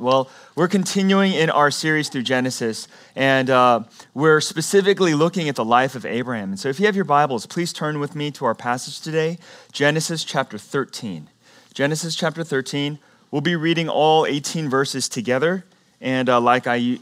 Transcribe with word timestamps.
Well, 0.00 0.30
we're 0.54 0.68
continuing 0.68 1.34
in 1.34 1.50
our 1.50 1.70
series 1.70 2.08
through 2.08 2.22
Genesis, 2.22 2.88
and 3.14 3.50
uh, 3.50 3.80
we're 4.14 4.40
specifically 4.40 5.12
looking 5.12 5.50
at 5.50 5.56
the 5.56 5.64
life 5.64 5.94
of 5.94 6.06
Abraham. 6.06 6.50
And 6.50 6.58
so, 6.58 6.70
if 6.70 6.80
you 6.80 6.86
have 6.86 6.96
your 6.96 7.04
Bibles, 7.04 7.44
please 7.44 7.70
turn 7.74 8.00
with 8.00 8.14
me 8.14 8.30
to 8.32 8.46
our 8.46 8.54
passage 8.54 9.02
today 9.02 9.38
Genesis 9.72 10.24
chapter 10.24 10.56
13. 10.56 11.28
Genesis 11.74 12.16
chapter 12.16 12.42
13. 12.42 12.98
We'll 13.30 13.42
be 13.42 13.56
reading 13.56 13.90
all 13.90 14.24
18 14.24 14.70
verses 14.70 15.06
together, 15.06 15.66
and 16.00 16.30
uh, 16.30 16.40
like 16.40 16.66
I 16.66 16.98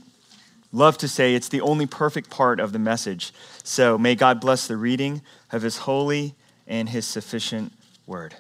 love 0.73 0.99
to 0.99 1.07
say, 1.07 1.37
it's 1.37 1.49
the 1.49 1.61
only 1.61 1.87
perfect 1.87 2.30
part 2.30 2.59
of 2.59 2.73
the 2.73 2.80
message. 2.80 3.33
So, 3.62 3.96
may 3.96 4.17
God 4.17 4.41
bless 4.41 4.67
the 4.67 4.77
reading 4.77 5.23
of 5.53 5.62
His 5.62 5.79
holy 5.79 6.35
and 6.67 6.89
His 6.89 7.07
sufficient 7.07 7.73
word. 8.09 8.35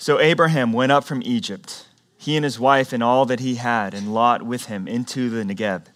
So 0.00 0.20
Abraham 0.20 0.72
went 0.72 0.92
up 0.92 1.02
from 1.02 1.22
Egypt, 1.24 1.88
he 2.16 2.36
and 2.36 2.44
his 2.44 2.60
wife 2.60 2.92
and 2.92 3.02
all 3.02 3.26
that 3.26 3.40
he 3.40 3.56
had, 3.56 3.94
and 3.94 4.14
Lot 4.14 4.44
with 4.44 4.66
him 4.66 4.86
into 4.86 5.28
the 5.28 5.42
Negeb. 5.42 5.86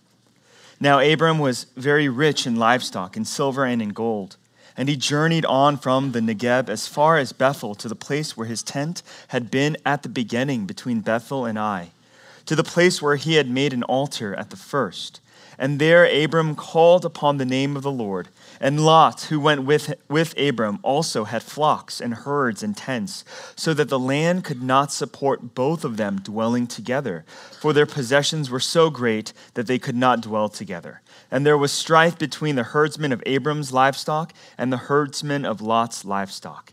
Now 0.80 0.98
Abram 0.98 1.38
was 1.38 1.66
very 1.76 2.08
rich 2.08 2.44
in 2.44 2.56
livestock, 2.56 3.16
in 3.16 3.24
silver 3.24 3.64
and 3.64 3.80
in 3.80 3.90
gold. 3.90 4.36
And 4.76 4.88
he 4.88 4.96
journeyed 4.96 5.44
on 5.44 5.76
from 5.76 6.10
the 6.10 6.20
Negeb 6.20 6.68
as 6.68 6.88
far 6.88 7.16
as 7.16 7.32
Bethel 7.32 7.76
to 7.76 7.88
the 7.88 7.94
place 7.94 8.36
where 8.36 8.48
his 8.48 8.64
tent 8.64 9.04
had 9.28 9.52
been 9.52 9.76
at 9.86 10.02
the 10.02 10.08
beginning 10.08 10.66
between 10.66 11.00
Bethel 11.00 11.44
and 11.44 11.56
Ai, 11.56 11.92
to 12.46 12.56
the 12.56 12.64
place 12.64 13.00
where 13.00 13.14
he 13.14 13.34
had 13.34 13.48
made 13.48 13.72
an 13.72 13.84
altar 13.84 14.34
at 14.34 14.50
the 14.50 14.56
first. 14.56 15.20
And 15.58 15.78
there 15.78 16.06
Abram 16.06 16.56
called 16.56 17.04
upon 17.04 17.36
the 17.36 17.44
name 17.44 17.76
of 17.76 17.84
the 17.84 17.92
Lord. 17.92 18.26
And 18.62 18.84
Lot, 18.84 19.22
who 19.22 19.40
went 19.40 19.64
with, 19.64 19.92
with 20.08 20.38
Abram, 20.38 20.78
also 20.84 21.24
had 21.24 21.42
flocks 21.42 22.00
and 22.00 22.14
herds 22.14 22.62
and 22.62 22.76
tents, 22.76 23.24
so 23.56 23.74
that 23.74 23.88
the 23.88 23.98
land 23.98 24.44
could 24.44 24.62
not 24.62 24.92
support 24.92 25.56
both 25.56 25.84
of 25.84 25.96
them 25.96 26.20
dwelling 26.20 26.68
together, 26.68 27.24
for 27.60 27.72
their 27.72 27.86
possessions 27.86 28.50
were 28.50 28.60
so 28.60 28.88
great 28.88 29.32
that 29.54 29.66
they 29.66 29.80
could 29.80 29.96
not 29.96 30.20
dwell 30.20 30.48
together. 30.48 31.02
And 31.28 31.44
there 31.44 31.58
was 31.58 31.72
strife 31.72 32.16
between 32.16 32.54
the 32.54 32.62
herdsmen 32.62 33.10
of 33.10 33.20
Abram's 33.26 33.72
livestock 33.72 34.32
and 34.56 34.72
the 34.72 34.76
herdsmen 34.76 35.44
of 35.44 35.60
Lot's 35.60 36.04
livestock. 36.04 36.72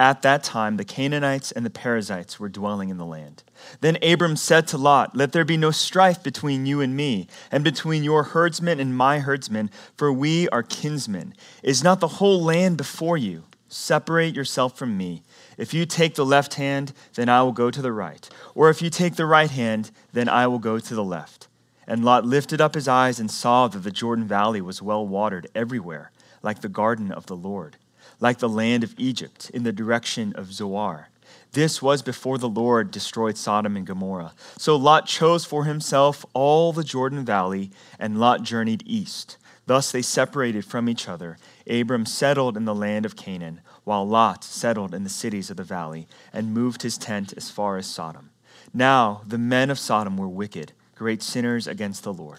At 0.00 0.22
that 0.22 0.42
time, 0.42 0.76
the 0.76 0.84
Canaanites 0.84 1.52
and 1.52 1.64
the 1.64 1.70
Perizzites 1.70 2.40
were 2.40 2.48
dwelling 2.48 2.88
in 2.88 2.98
the 2.98 3.06
land. 3.06 3.44
Then 3.80 3.98
Abram 4.02 4.36
said 4.36 4.66
to 4.68 4.78
Lot, 4.78 5.16
Let 5.16 5.32
there 5.32 5.44
be 5.44 5.56
no 5.56 5.70
strife 5.70 6.22
between 6.22 6.66
you 6.66 6.80
and 6.80 6.96
me, 6.96 7.28
and 7.50 7.64
between 7.64 8.04
your 8.04 8.22
herdsmen 8.22 8.80
and 8.80 8.96
my 8.96 9.18
herdsmen, 9.18 9.70
for 9.96 10.12
we 10.12 10.48
are 10.50 10.62
kinsmen. 10.62 11.34
Is 11.62 11.82
not 11.82 12.00
the 12.00 12.08
whole 12.08 12.42
land 12.42 12.76
before 12.76 13.16
you? 13.16 13.44
Separate 13.68 14.34
yourself 14.34 14.76
from 14.76 14.98
me. 14.98 15.22
If 15.56 15.72
you 15.72 15.86
take 15.86 16.14
the 16.14 16.26
left 16.26 16.54
hand, 16.54 16.92
then 17.14 17.28
I 17.28 17.42
will 17.42 17.52
go 17.52 17.70
to 17.70 17.80
the 17.80 17.92
right. 17.92 18.28
Or 18.54 18.68
if 18.68 18.82
you 18.82 18.90
take 18.90 19.16
the 19.16 19.24
right 19.24 19.50
hand, 19.50 19.90
then 20.12 20.28
I 20.28 20.46
will 20.46 20.58
go 20.58 20.78
to 20.78 20.94
the 20.94 21.04
left. 21.04 21.48
And 21.86 22.04
Lot 22.04 22.24
lifted 22.26 22.60
up 22.60 22.74
his 22.74 22.86
eyes 22.86 23.18
and 23.18 23.30
saw 23.30 23.68
that 23.68 23.78
the 23.78 23.90
Jordan 23.90 24.26
Valley 24.26 24.60
was 24.60 24.82
well 24.82 25.06
watered 25.06 25.48
everywhere, 25.54 26.12
like 26.42 26.60
the 26.60 26.68
garden 26.68 27.10
of 27.10 27.26
the 27.26 27.36
Lord, 27.36 27.76
like 28.20 28.38
the 28.38 28.48
land 28.48 28.84
of 28.84 28.94
Egypt 28.98 29.50
in 29.54 29.62
the 29.62 29.72
direction 29.72 30.32
of 30.34 30.52
Zoar. 30.52 31.08
This 31.52 31.82
was 31.82 32.00
before 32.00 32.38
the 32.38 32.48
Lord 32.48 32.90
destroyed 32.90 33.36
Sodom 33.36 33.76
and 33.76 33.86
Gomorrah. 33.86 34.32
So 34.56 34.74
Lot 34.74 35.06
chose 35.06 35.44
for 35.44 35.64
himself 35.64 36.24
all 36.32 36.72
the 36.72 36.82
Jordan 36.82 37.26
Valley, 37.26 37.70
and 37.98 38.18
Lot 38.18 38.42
journeyed 38.42 38.82
east. 38.86 39.36
Thus 39.66 39.92
they 39.92 40.00
separated 40.00 40.64
from 40.64 40.88
each 40.88 41.08
other. 41.08 41.36
Abram 41.68 42.06
settled 42.06 42.56
in 42.56 42.64
the 42.64 42.74
land 42.74 43.04
of 43.04 43.16
Canaan, 43.16 43.60
while 43.84 44.08
Lot 44.08 44.44
settled 44.44 44.94
in 44.94 45.04
the 45.04 45.10
cities 45.10 45.50
of 45.50 45.58
the 45.58 45.62
valley, 45.62 46.08
and 46.32 46.54
moved 46.54 46.82
his 46.82 46.96
tent 46.96 47.34
as 47.36 47.50
far 47.50 47.76
as 47.76 47.86
Sodom. 47.86 48.30
Now 48.72 49.20
the 49.26 49.38
men 49.38 49.68
of 49.68 49.78
Sodom 49.78 50.16
were 50.16 50.28
wicked, 50.28 50.72
great 50.94 51.22
sinners 51.22 51.66
against 51.66 52.02
the 52.02 52.14
Lord. 52.14 52.38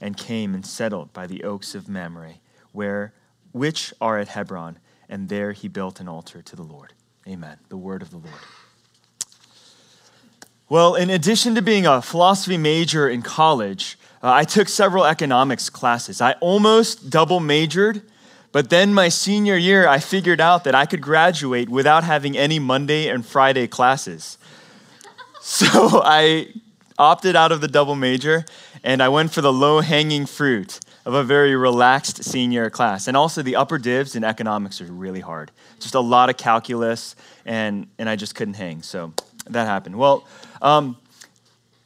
and 0.00 0.16
came 0.16 0.54
and 0.54 0.64
settled 0.64 1.12
by 1.12 1.26
the 1.26 1.44
oaks 1.44 1.74
of 1.74 1.88
Mamre, 1.88 2.34
where 2.72 3.12
which 3.52 3.92
are 4.00 4.18
at 4.18 4.28
Hebron, 4.28 4.78
and 5.08 5.28
there 5.28 5.52
he 5.52 5.68
built 5.68 6.00
an 6.00 6.08
altar 6.08 6.40
to 6.42 6.56
the 6.56 6.62
Lord. 6.62 6.92
Amen. 7.26 7.58
The 7.68 7.76
word 7.76 8.02
of 8.02 8.10
the 8.10 8.16
Lord. 8.16 8.40
Well, 10.68 10.94
in 10.94 11.10
addition 11.10 11.56
to 11.56 11.62
being 11.62 11.84
a 11.84 12.00
philosophy 12.00 12.56
major 12.56 13.08
in 13.08 13.22
college, 13.22 13.98
uh, 14.22 14.32
I 14.32 14.44
took 14.44 14.68
several 14.68 15.04
economics 15.04 15.68
classes. 15.68 16.20
I 16.20 16.32
almost 16.34 17.10
double 17.10 17.40
majored, 17.40 18.02
but 18.52 18.70
then 18.70 18.94
my 18.94 19.08
senior 19.08 19.56
year, 19.56 19.88
I 19.88 19.98
figured 19.98 20.40
out 20.40 20.64
that 20.64 20.74
I 20.74 20.86
could 20.86 21.00
graduate 21.00 21.68
without 21.68 22.04
having 22.04 22.36
any 22.36 22.58
Monday 22.58 23.08
and 23.08 23.26
Friday 23.26 23.66
classes. 23.66 24.38
So 25.40 25.66
I 26.04 26.52
opted 26.98 27.34
out 27.34 27.50
of 27.50 27.60
the 27.60 27.68
double 27.68 27.96
major 27.96 28.44
and 28.82 29.02
I 29.02 29.08
went 29.08 29.32
for 29.32 29.40
the 29.40 29.52
low 29.52 29.80
hanging 29.80 30.26
fruit 30.26 30.80
of 31.04 31.14
a 31.14 31.22
very 31.22 31.56
relaxed 31.56 32.24
senior 32.24 32.70
class. 32.70 33.08
And 33.08 33.16
also, 33.16 33.42
the 33.42 33.56
upper 33.56 33.78
divs 33.78 34.16
in 34.16 34.24
economics 34.24 34.80
are 34.80 34.86
really 34.86 35.20
hard. 35.20 35.50
Just 35.78 35.94
a 35.94 36.00
lot 36.00 36.30
of 36.30 36.36
calculus, 36.36 37.16
and, 37.44 37.86
and 37.98 38.08
I 38.08 38.16
just 38.16 38.34
couldn't 38.34 38.54
hang. 38.54 38.82
So 38.82 39.12
that 39.48 39.66
happened. 39.66 39.96
Well, 39.96 40.26
um, 40.60 40.96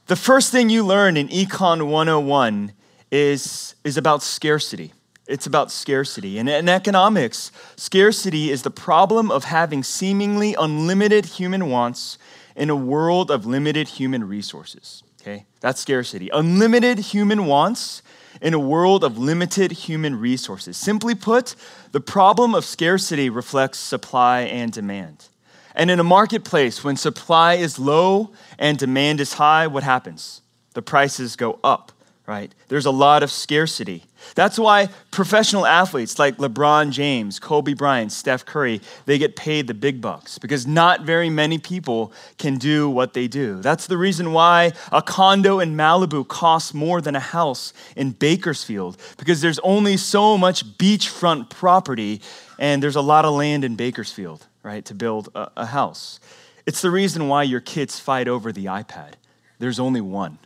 the 0.07 0.17
first 0.17 0.53
thing 0.53 0.69
you 0.69 0.85
learn 0.85 1.17
in 1.17 1.29
Econ 1.29 1.89
101 1.89 2.73
is, 3.11 3.75
is 3.85 3.97
about 3.97 4.23
scarcity. 4.23 4.93
It's 5.27 5.47
about 5.47 5.71
scarcity. 5.71 6.39
And 6.39 6.49
in 6.49 6.69
economics, 6.69 7.51
scarcity 7.77 8.51
is 8.51 8.63
the 8.63 8.71
problem 8.71 9.31
of 9.31 9.45
having 9.45 9.83
seemingly 9.83 10.55
unlimited 10.59 11.25
human 11.25 11.71
wants 11.71 12.19
in 12.55 12.69
a 12.69 12.77
world 12.77 13.31
of 13.31 13.47
limited 13.47 13.89
human 13.89 14.29
resources. 14.29 15.04
Okay? 15.25 15.47
That's 15.61 15.81
scarcity. 15.81 16.29
Unlimited 16.29 16.99
human 16.99 17.47
wants 17.47 18.03
in 18.43 18.53
a 18.53 18.59
world 18.59 19.03
of 19.03 19.17
limited 19.17 19.73
human 19.73 20.21
resources. 20.21 20.77
Simply 20.77 21.15
put, 21.15 21.57
the 21.93 22.01
problem 22.01 22.55
of 22.55 22.65
scarcity 22.65 23.31
reflects 23.31 23.79
supply 23.79 24.41
and 24.41 24.71
demand. 24.71 25.29
And 25.75 25.91
in 25.91 25.99
a 25.99 26.05
marketplace, 26.05 26.85
when 26.85 26.97
supply 26.97 27.55
is 27.55 27.79
low 27.79 28.33
and 28.59 28.77
demand 28.77 29.21
is 29.21 29.35
high, 29.35 29.67
what 29.67 29.83
happens? 29.83 30.43
The 30.75 30.83
prices 30.83 31.37
go 31.37 31.59
up 31.65 31.93
right? 32.27 32.55
There's 32.69 32.87
a 32.87 32.91
lot 32.91 33.23
of 33.23 33.31
scarcity. 33.31 34.05
That's 34.35 34.59
why 34.59 34.89
professional 35.11 35.67
athletes 35.67 36.19
like 36.19 36.37
LeBron 36.39 36.91
James, 36.91 37.39
Kobe 37.39 37.75
Bryant, 37.75 38.13
Steph 38.13 38.45
Curry, 38.45 38.81
they 39.07 39.19
get 39.19 39.37
paid 39.37 39.67
the 39.67 39.75
big 39.75 40.01
bucks 40.01 40.39
because 40.39 40.67
not 40.67 41.03
very 41.03 41.31
many 41.31 41.59
people 41.59 42.13
can 42.39 42.57
do 42.57 42.89
what 42.89 43.13
they 43.13 43.29
do. 43.29 43.61
That's 43.61 43.87
the 43.87 43.97
reason 43.97 44.33
why 44.33 44.73
a 44.93 45.03
condo 45.03 45.61
in 45.61 45.77
Malibu 45.77 46.27
costs 46.27 46.75
more 46.75 47.01
than 47.01 47.15
a 47.15 47.21
house 47.21 47.73
in 47.97 48.13
Bakersfield 48.13 48.97
because 49.19 49.41
there's 49.41 49.59
only 49.61 49.97
so 49.97 50.37
much 50.39 50.65
beachfront 50.79 51.51
property 51.51 52.21
and 52.59 52.83
there's 52.83 52.97
a 52.97 53.01
lot 53.01 53.25
of 53.25 53.35
land 53.35 53.65
in 53.65 53.77
Bakersfield, 53.77 54.47
right, 54.63 54.85
to 54.85 54.95
build 54.95 55.29
a, 55.35 55.51
a 55.57 55.67
house. 55.67 56.21
It's 56.67 56.81
the 56.81 56.91
reason 56.91 57.29
why 57.29 57.43
your 57.43 57.61
kids 57.61 57.99
fight 58.01 58.29
over 58.29 58.53
the 58.53 58.67
iPad. 58.67 59.15
There's 59.59 59.79
only 59.79 60.01
one 60.01 60.39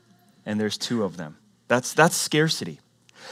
and 0.44 0.60
there's 0.60 0.78
two 0.78 1.04
of 1.04 1.16
them. 1.16 1.36
That's, 1.68 1.92
that's 1.92 2.16
scarcity. 2.16 2.80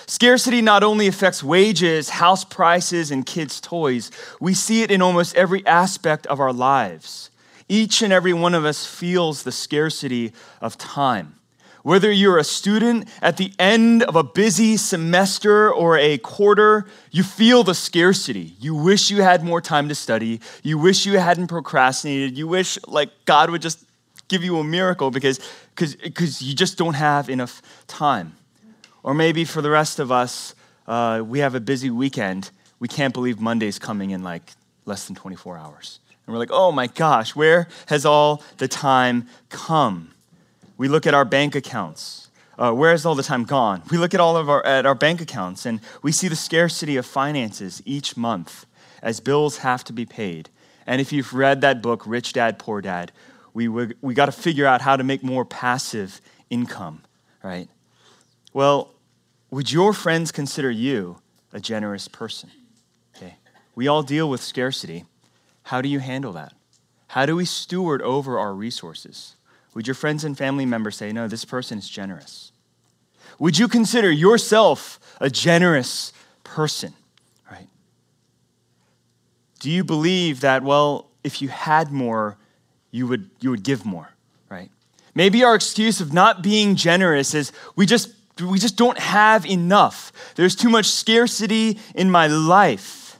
Scarcity 0.06 0.62
not 0.62 0.82
only 0.82 1.06
affects 1.06 1.42
wages, 1.42 2.10
house 2.10 2.44
prices, 2.44 3.10
and 3.10 3.24
kids' 3.24 3.60
toys, 3.60 4.10
we 4.40 4.54
see 4.54 4.82
it 4.82 4.90
in 4.90 5.02
almost 5.02 5.34
every 5.34 5.66
aspect 5.66 6.26
of 6.26 6.40
our 6.40 6.52
lives. 6.52 7.30
Each 7.68 8.02
and 8.02 8.12
every 8.12 8.32
one 8.32 8.54
of 8.54 8.64
us 8.64 8.86
feels 8.86 9.42
the 9.42 9.52
scarcity 9.52 10.32
of 10.60 10.78
time. 10.78 11.34
Whether 11.82 12.10
you're 12.10 12.38
a 12.38 12.44
student 12.44 13.08
at 13.22 13.36
the 13.36 13.52
end 13.60 14.02
of 14.02 14.16
a 14.16 14.24
busy 14.24 14.76
semester 14.76 15.72
or 15.72 15.96
a 15.96 16.18
quarter, 16.18 16.86
you 17.12 17.22
feel 17.22 17.62
the 17.62 17.74
scarcity. 17.74 18.54
You 18.58 18.74
wish 18.74 19.10
you 19.10 19.22
had 19.22 19.44
more 19.44 19.60
time 19.60 19.88
to 19.88 19.94
study. 19.94 20.40
You 20.64 20.78
wish 20.78 21.06
you 21.06 21.18
hadn't 21.18 21.46
procrastinated. 21.46 22.36
You 22.36 22.48
wish, 22.48 22.76
like, 22.88 23.10
God 23.24 23.50
would 23.50 23.62
just 23.62 23.84
give 24.28 24.42
you 24.42 24.58
a 24.58 24.64
miracle 24.64 25.10
because 25.10 25.38
because 25.70 25.94
because 25.94 26.42
you 26.42 26.54
just 26.54 26.76
don't 26.76 26.94
have 26.94 27.30
enough 27.30 27.62
time. 27.86 28.34
Or 29.06 29.14
maybe 29.14 29.44
for 29.44 29.62
the 29.62 29.70
rest 29.70 30.00
of 30.00 30.10
us, 30.10 30.56
uh, 30.88 31.22
we 31.24 31.38
have 31.38 31.54
a 31.54 31.60
busy 31.60 31.90
weekend. 31.90 32.50
We 32.80 32.88
can't 32.88 33.14
believe 33.14 33.40
Monday's 33.40 33.78
coming 33.78 34.10
in 34.10 34.24
like 34.24 34.50
less 34.84 35.06
than 35.06 35.14
24 35.14 35.56
hours. 35.56 36.00
And 36.26 36.34
we're 36.34 36.40
like, 36.40 36.50
oh 36.52 36.72
my 36.72 36.88
gosh, 36.88 37.36
where 37.36 37.68
has 37.86 38.04
all 38.04 38.42
the 38.58 38.66
time 38.66 39.28
come? 39.48 40.10
We 40.76 40.88
look 40.88 41.06
at 41.06 41.14
our 41.14 41.24
bank 41.24 41.54
accounts. 41.54 42.30
Uh, 42.58 42.74
has 42.74 43.06
all 43.06 43.14
the 43.14 43.22
time 43.22 43.44
gone? 43.44 43.82
We 43.92 43.96
look 43.96 44.12
at 44.12 44.18
all 44.18 44.36
of 44.36 44.50
our, 44.50 44.66
at 44.66 44.86
our 44.86 44.94
bank 44.96 45.20
accounts 45.20 45.66
and 45.66 45.80
we 46.02 46.10
see 46.10 46.26
the 46.26 46.34
scarcity 46.34 46.96
of 46.96 47.06
finances 47.06 47.80
each 47.84 48.16
month 48.16 48.66
as 49.02 49.20
bills 49.20 49.58
have 49.58 49.84
to 49.84 49.92
be 49.92 50.04
paid. 50.04 50.48
And 50.84 51.00
if 51.00 51.12
you've 51.12 51.32
read 51.32 51.60
that 51.60 51.80
book, 51.80 52.02
Rich 52.06 52.32
Dad, 52.32 52.58
Poor 52.58 52.80
Dad, 52.80 53.12
we, 53.54 53.68
we, 53.68 53.94
we 54.00 54.14
got 54.14 54.26
to 54.26 54.32
figure 54.32 54.66
out 54.66 54.80
how 54.80 54.96
to 54.96 55.04
make 55.04 55.22
more 55.22 55.44
passive 55.44 56.20
income, 56.50 57.02
right? 57.44 57.68
Well, 58.52 58.95
would 59.50 59.70
your 59.70 59.92
friends 59.92 60.32
consider 60.32 60.70
you 60.70 61.18
a 61.52 61.60
generous 61.60 62.08
person? 62.08 62.50
Okay. 63.16 63.36
We 63.74 63.88
all 63.88 64.02
deal 64.02 64.28
with 64.28 64.42
scarcity. 64.42 65.04
How 65.64 65.80
do 65.80 65.88
you 65.88 65.98
handle 65.98 66.32
that? 66.32 66.52
How 67.08 67.26
do 67.26 67.36
we 67.36 67.44
steward 67.44 68.02
over 68.02 68.38
our 68.38 68.52
resources? 68.52 69.36
Would 69.74 69.86
your 69.86 69.94
friends 69.94 70.24
and 70.24 70.36
family 70.36 70.66
members 70.66 70.96
say, 70.96 71.12
no, 71.12 71.28
this 71.28 71.44
person 71.44 71.78
is 71.78 71.88
generous? 71.88 72.52
Would 73.38 73.58
you 73.58 73.68
consider 73.68 74.10
yourself 74.10 74.98
a 75.20 75.28
generous 75.28 76.12
person? 76.44 76.94
Right? 77.50 77.68
Do 79.60 79.70
you 79.70 79.84
believe 79.84 80.40
that, 80.40 80.62
well, 80.62 81.08
if 81.22 81.42
you 81.42 81.48
had 81.48 81.92
more, 81.92 82.38
you 82.90 83.06
would, 83.06 83.30
you 83.40 83.50
would 83.50 83.62
give 83.62 83.84
more, 83.84 84.08
right? 84.48 84.70
Maybe 85.14 85.44
our 85.44 85.54
excuse 85.54 86.00
of 86.00 86.12
not 86.12 86.42
being 86.42 86.76
generous 86.76 87.34
is 87.34 87.52
we 87.74 87.84
just, 87.84 88.10
we 88.40 88.58
just 88.58 88.76
don't 88.76 88.98
have 88.98 89.46
enough. 89.46 90.12
There's 90.34 90.54
too 90.54 90.68
much 90.68 90.86
scarcity 90.86 91.78
in 91.94 92.10
my 92.10 92.26
life. 92.26 93.18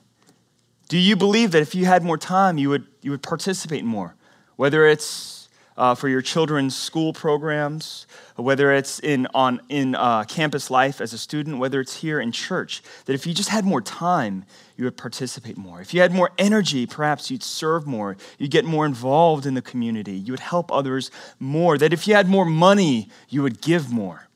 Do 0.89 0.99
you 0.99 1.17
believe 1.17 1.53
that 1.53 1.63
if 1.63 1.75
you 1.75 1.85
had 1.87 2.05
more 2.05 2.19
time, 2.19 2.59
you 2.59 2.69
would, 2.69 2.87
you 3.03 3.11
would 3.11 3.23
participate 3.23 3.85
more? 3.85 4.15
Whether 4.57 4.87
it's 4.87 5.49
uh, 5.77 5.95
for 5.95 6.09
your 6.09 6.23
children's 6.23 6.77
school 6.77 7.13
programs, 7.13 8.07
whether 8.37 8.73
it's 8.73 8.99
in, 9.01 9.27
on, 9.35 9.61
in 9.69 9.95
uh, 9.95 10.25
campus 10.25 10.71
life 10.71 11.01
as 11.01 11.13
a 11.13 11.19
student, 11.19 11.59
whether 11.59 11.81
it's 11.81 11.97
here 11.97 12.21
in 12.21 12.33
church, 12.33 12.83
that 13.05 13.13
if 13.13 13.27
you 13.27 13.35
just 13.35 13.49
had 13.49 13.65
more 13.65 13.83
time, 13.83 14.45
you 14.77 14.85
would 14.85 14.97
participate 14.97 15.57
more. 15.57 15.81
If 15.81 15.93
you 15.93 16.01
had 16.01 16.13
more 16.13 16.31
energy, 16.39 16.87
perhaps 16.87 17.31
you'd 17.31 17.43
serve 17.43 17.87
more. 17.87 18.17
You'd 18.39 18.51
get 18.51 18.65
more 18.65 18.87
involved 18.87 19.45
in 19.45 19.55
the 19.55 19.63
community. 19.63 20.13
You 20.13 20.33
would 20.33 20.41
help 20.41 20.71
others 20.71 21.11
more. 21.39 21.79
That 21.79 21.93
if 21.93 22.07
you 22.07 22.15
had 22.15 22.29
more 22.29 22.45
money, 22.45 23.09
you 23.29 23.43
would 23.43 23.61
give 23.61 23.93
more. 23.93 24.29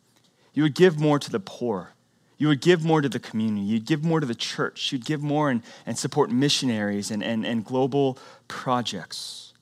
You 0.52 0.62
would 0.64 0.74
give 0.74 0.98
more 0.98 1.18
to 1.18 1.30
the 1.30 1.40
poor. 1.40 1.94
You 2.38 2.48
would 2.48 2.60
give 2.60 2.84
more 2.84 3.02
to 3.02 3.08
the 3.08 3.20
community. 3.20 3.62
You'd 3.66 3.84
give 3.84 4.02
more 4.02 4.20
to 4.20 4.26
the 4.26 4.34
church. 4.34 4.92
You'd 4.92 5.04
give 5.04 5.22
more 5.22 5.50
and, 5.50 5.62
and 5.84 5.98
support 5.98 6.30
missionaries 6.30 7.10
and, 7.10 7.22
and, 7.22 7.44
and 7.44 7.64
global 7.64 8.18
projects. 8.48 9.52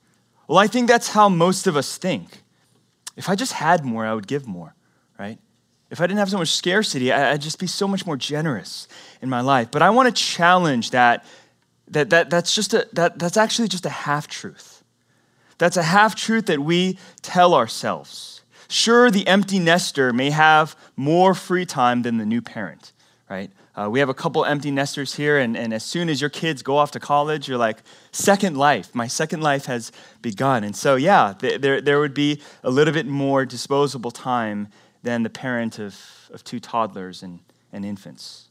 Well, 0.46 0.58
I 0.58 0.66
think 0.66 0.88
that's 0.88 1.08
how 1.08 1.28
most 1.28 1.66
of 1.66 1.76
us 1.76 1.98
think. 1.98 2.42
If 3.16 3.28
I 3.28 3.34
just 3.34 3.52
had 3.52 3.84
more, 3.84 4.06
I 4.06 4.14
would 4.14 4.28
give 4.28 4.46
more, 4.46 4.74
right? 5.18 5.38
If 5.90 6.00
I 6.00 6.06
didn't 6.06 6.20
have 6.20 6.30
so 6.30 6.38
much 6.38 6.52
scarcity, 6.52 7.12
I'd 7.12 7.40
just 7.40 7.58
be 7.58 7.66
so 7.66 7.88
much 7.88 8.06
more 8.06 8.16
generous 8.16 8.86
in 9.20 9.28
my 9.28 9.40
life. 9.40 9.70
But 9.70 9.82
I 9.82 9.90
want 9.90 10.14
to 10.14 10.22
challenge 10.22 10.90
that, 10.90 11.24
that, 11.88 12.10
that 12.10 12.30
that's, 12.30 12.54
just 12.54 12.74
a, 12.74 12.86
that 12.92 13.18
that's 13.18 13.36
actually 13.36 13.68
just 13.68 13.86
a 13.86 13.90
half 13.90 14.28
truth. 14.28 14.84
That's 15.58 15.76
a 15.76 15.82
half 15.82 16.14
truth 16.14 16.46
that 16.46 16.60
we 16.60 16.98
tell 17.22 17.54
ourselves. 17.54 18.37
Sure, 18.68 19.10
the 19.10 19.26
empty 19.26 19.58
nester 19.58 20.12
may 20.12 20.30
have 20.30 20.76
more 20.94 21.34
free 21.34 21.64
time 21.64 22.02
than 22.02 22.18
the 22.18 22.26
new 22.26 22.42
parent, 22.42 22.92
right? 23.30 23.50
Uh, 23.74 23.88
we 23.88 24.00
have 24.00 24.08
a 24.08 24.14
couple 24.14 24.44
empty 24.44 24.70
nesters 24.70 25.14
here, 25.14 25.38
and, 25.38 25.56
and 25.56 25.72
as 25.72 25.84
soon 25.84 26.08
as 26.08 26.20
your 26.20 26.28
kids 26.28 26.62
go 26.62 26.76
off 26.76 26.90
to 26.90 27.00
college, 27.00 27.48
you're 27.48 27.56
like, 27.56 27.78
second 28.12 28.56
life. 28.56 28.94
My 28.94 29.06
second 29.06 29.40
life 29.40 29.66
has 29.66 29.92
begun. 30.20 30.64
And 30.64 30.74
so, 30.74 30.96
yeah, 30.96 31.34
there, 31.38 31.80
there 31.80 32.00
would 32.00 32.12
be 32.12 32.42
a 32.64 32.70
little 32.70 32.92
bit 32.92 33.06
more 33.06 33.46
disposable 33.46 34.10
time 34.10 34.68
than 35.02 35.22
the 35.22 35.30
parent 35.30 35.78
of, 35.78 35.96
of 36.30 36.42
two 36.44 36.60
toddlers 36.60 37.22
and, 37.22 37.38
and 37.72 37.84
infants. 37.84 38.48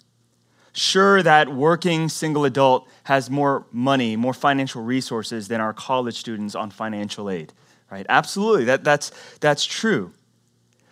Sure, 0.71 1.21
that 1.23 1.53
working 1.53 2.07
single 2.07 2.45
adult 2.45 2.87
has 3.03 3.29
more 3.29 3.65
money, 3.71 4.15
more 4.15 4.33
financial 4.33 4.81
resources 4.81 5.47
than 5.47 5.59
our 5.59 5.73
college 5.73 6.15
students 6.15 6.55
on 6.55 6.69
financial 6.69 7.29
aid, 7.29 7.51
right? 7.92 8.06
Absolutely, 8.10 8.66
that, 8.66 8.84
that's, 8.84 9.12
that's 9.39 9.66
true. 9.66 10.12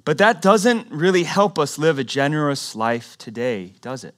But 0.04 0.18
that 0.20 0.42
doesn't 0.42 0.92
really 0.92 1.24
help 1.24 1.58
us 1.58 1.78
live 1.78 1.98
a 1.98 2.04
generous 2.04 2.76
life 2.76 3.18
today, 3.18 3.74
does 3.82 4.04
it? 4.04 4.14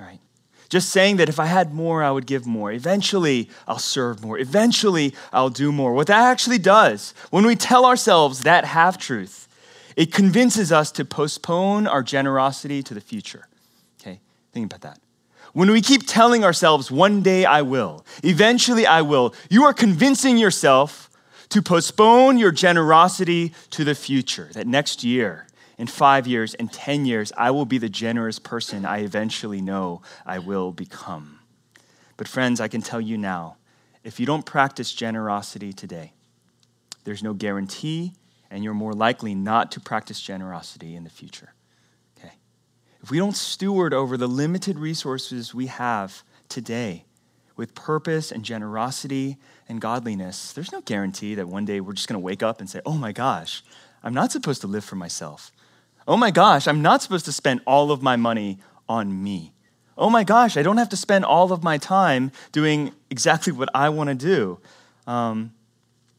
right? 0.00 0.20
Just 0.68 0.90
saying 0.90 1.16
that 1.16 1.28
if 1.28 1.40
I 1.40 1.46
had 1.46 1.72
more, 1.72 2.02
I 2.02 2.10
would 2.10 2.26
give 2.26 2.46
more. 2.46 2.70
Eventually, 2.70 3.48
I'll 3.66 3.78
serve 3.78 4.22
more. 4.22 4.38
Eventually, 4.38 5.14
I'll 5.32 5.50
do 5.50 5.72
more. 5.72 5.94
What 5.94 6.08
that 6.08 6.30
actually 6.30 6.58
does, 6.58 7.14
when 7.30 7.46
we 7.46 7.56
tell 7.56 7.86
ourselves 7.86 8.42
that 8.42 8.64
half 8.66 8.98
truth, 8.98 9.48
it 9.96 10.12
convinces 10.12 10.70
us 10.70 10.92
to 10.92 11.04
postpone 11.04 11.86
our 11.86 12.02
generosity 12.02 12.82
to 12.82 12.94
the 12.94 13.00
future. 13.00 13.48
Okay, 14.00 14.20
think 14.52 14.66
about 14.66 14.82
that. 14.82 15.00
When 15.54 15.70
we 15.70 15.80
keep 15.80 16.06
telling 16.06 16.44
ourselves, 16.44 16.90
one 16.90 17.22
day 17.22 17.44
I 17.46 17.62
will, 17.62 18.04
eventually 18.22 18.86
I 18.86 19.00
will, 19.02 19.34
you 19.48 19.64
are 19.64 19.72
convincing 19.72 20.36
yourself 20.36 21.07
to 21.50 21.62
postpone 21.62 22.38
your 22.38 22.52
generosity 22.52 23.54
to 23.70 23.84
the 23.84 23.94
future, 23.94 24.50
that 24.52 24.66
next 24.66 25.02
year, 25.02 25.46
in 25.78 25.86
five 25.86 26.26
years, 26.26 26.54
in 26.54 26.68
10 26.68 27.06
years, 27.06 27.32
I 27.36 27.50
will 27.52 27.64
be 27.64 27.78
the 27.78 27.88
generous 27.88 28.38
person 28.38 28.84
I 28.84 28.98
eventually 28.98 29.60
know 29.60 30.02
I 30.26 30.40
will 30.40 30.72
become. 30.72 31.38
But, 32.16 32.28
friends, 32.28 32.60
I 32.60 32.68
can 32.68 32.82
tell 32.82 33.00
you 33.00 33.16
now 33.16 33.56
if 34.04 34.18
you 34.18 34.26
don't 34.26 34.44
practice 34.44 34.92
generosity 34.92 35.72
today, 35.72 36.12
there's 37.04 37.22
no 37.22 37.32
guarantee, 37.32 38.12
and 38.50 38.64
you're 38.64 38.74
more 38.74 38.92
likely 38.92 39.34
not 39.34 39.72
to 39.72 39.80
practice 39.80 40.20
generosity 40.20 40.96
in 40.96 41.04
the 41.04 41.10
future. 41.10 41.54
Okay? 42.18 42.32
If 43.02 43.10
we 43.10 43.18
don't 43.18 43.36
steward 43.36 43.94
over 43.94 44.16
the 44.16 44.26
limited 44.26 44.78
resources 44.78 45.54
we 45.54 45.66
have 45.66 46.22
today 46.48 47.04
with 47.58 47.74
purpose 47.74 48.32
and 48.32 48.42
generosity 48.42 49.36
and 49.68 49.82
godliness, 49.82 50.54
there's 50.54 50.72
no 50.72 50.80
guarantee 50.80 51.34
that 51.34 51.46
one 51.46 51.66
day 51.66 51.80
we're 51.80 51.92
just 51.92 52.08
going 52.08 52.18
to 52.18 52.24
wake 52.24 52.42
up 52.42 52.60
and 52.60 52.70
say, 52.70 52.80
oh 52.86 52.94
my 52.94 53.12
gosh, 53.12 53.62
I'm 54.02 54.14
not 54.14 54.32
supposed 54.32 54.62
to 54.62 54.66
live 54.66 54.84
for 54.84 54.96
myself 54.96 55.52
oh 56.08 56.16
my 56.16 56.30
gosh, 56.30 56.66
I'm 56.66 56.80
not 56.82 57.02
supposed 57.02 57.26
to 57.26 57.32
spend 57.32 57.60
all 57.66 57.92
of 57.92 58.02
my 58.02 58.16
money 58.16 58.58
on 58.88 59.22
me. 59.22 59.52
Oh 59.96 60.08
my 60.08 60.24
gosh, 60.24 60.56
I 60.56 60.62
don't 60.62 60.78
have 60.78 60.88
to 60.88 60.96
spend 60.96 61.24
all 61.24 61.52
of 61.52 61.62
my 61.62 61.76
time 61.76 62.32
doing 62.50 62.92
exactly 63.10 63.52
what 63.52 63.68
I 63.74 63.90
want 63.90 64.08
to 64.08 64.14
do. 64.14 64.58
Um, 65.06 65.52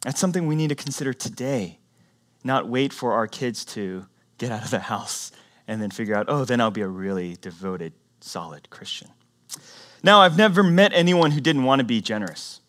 that's 0.02 0.20
something 0.20 0.48
we 0.48 0.56
need 0.56 0.70
to 0.70 0.76
consider 0.76 1.12
today, 1.12 1.80
not 2.44 2.70
wait 2.70 2.94
for 2.94 3.14
our 3.14 3.28
kids 3.28 3.66
to 3.66 4.06
get 4.38 4.52
out 4.52 4.64
of 4.64 4.70
the 4.70 4.80
house 4.94 5.32
and 5.68 5.82
then 5.82 5.90
figure 5.90 6.16
out, 6.16 6.28
oh, 6.30 6.46
then 6.46 6.62
I'll 6.62 6.72
be 6.72 6.82
a 6.82 6.88
really 6.88 7.38
devoted, 7.42 7.94
solid 8.22 8.70
Christian. 8.70 9.10
Now, 10.04 10.22
I've 10.22 10.38
never 10.38 10.64
met 10.64 10.92
anyone 10.94 11.32
who 11.32 11.42
didn't 11.42 11.64
want 11.64 11.80
to 11.80 11.86
be 11.86 12.02
generous. 12.02 12.62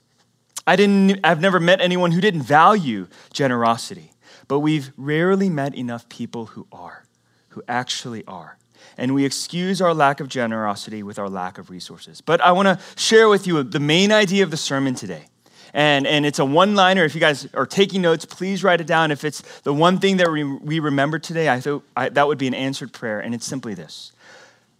I 0.66 0.76
didn't, 0.76 1.20
I've 1.24 1.40
never 1.40 1.60
met 1.60 1.80
anyone 1.80 2.12
who 2.12 2.20
didn't 2.20 2.42
value 2.42 3.08
generosity, 3.32 4.12
but 4.48 4.60
we've 4.60 4.92
rarely 4.96 5.48
met 5.48 5.74
enough 5.74 6.08
people 6.08 6.46
who 6.46 6.66
are 6.72 7.04
who 7.50 7.62
actually 7.68 8.24
are. 8.26 8.56
And 8.96 9.14
we 9.14 9.24
excuse 9.24 9.80
our 9.80 9.94
lack 9.94 10.20
of 10.20 10.28
generosity 10.28 11.02
with 11.02 11.18
our 11.18 11.28
lack 11.28 11.58
of 11.58 11.70
resources. 11.70 12.20
But 12.20 12.40
I 12.40 12.52
want 12.52 12.66
to 12.66 12.78
share 13.00 13.28
with 13.28 13.46
you 13.46 13.62
the 13.62 13.80
main 13.80 14.10
idea 14.10 14.42
of 14.42 14.50
the 14.50 14.56
sermon 14.56 14.94
today. 14.94 15.26
And, 15.72 16.06
and 16.06 16.26
it's 16.26 16.38
a 16.38 16.44
one 16.44 16.74
liner. 16.74 17.04
If 17.04 17.14
you 17.14 17.20
guys 17.20 17.46
are 17.54 17.66
taking 17.66 18.02
notes, 18.02 18.24
please 18.24 18.64
write 18.64 18.80
it 18.80 18.86
down. 18.86 19.10
If 19.10 19.24
it's 19.24 19.42
the 19.60 19.72
one 19.72 19.98
thing 19.98 20.16
that 20.16 20.30
we, 20.30 20.42
we 20.42 20.80
remember 20.80 21.18
today, 21.18 21.48
I 21.48 21.60
thought 21.60 21.84
I, 21.96 22.08
that 22.08 22.26
would 22.26 22.38
be 22.38 22.48
an 22.48 22.54
answered 22.54 22.92
prayer. 22.92 23.20
And 23.20 23.34
it's 23.34 23.46
simply 23.46 23.74
this 23.74 24.12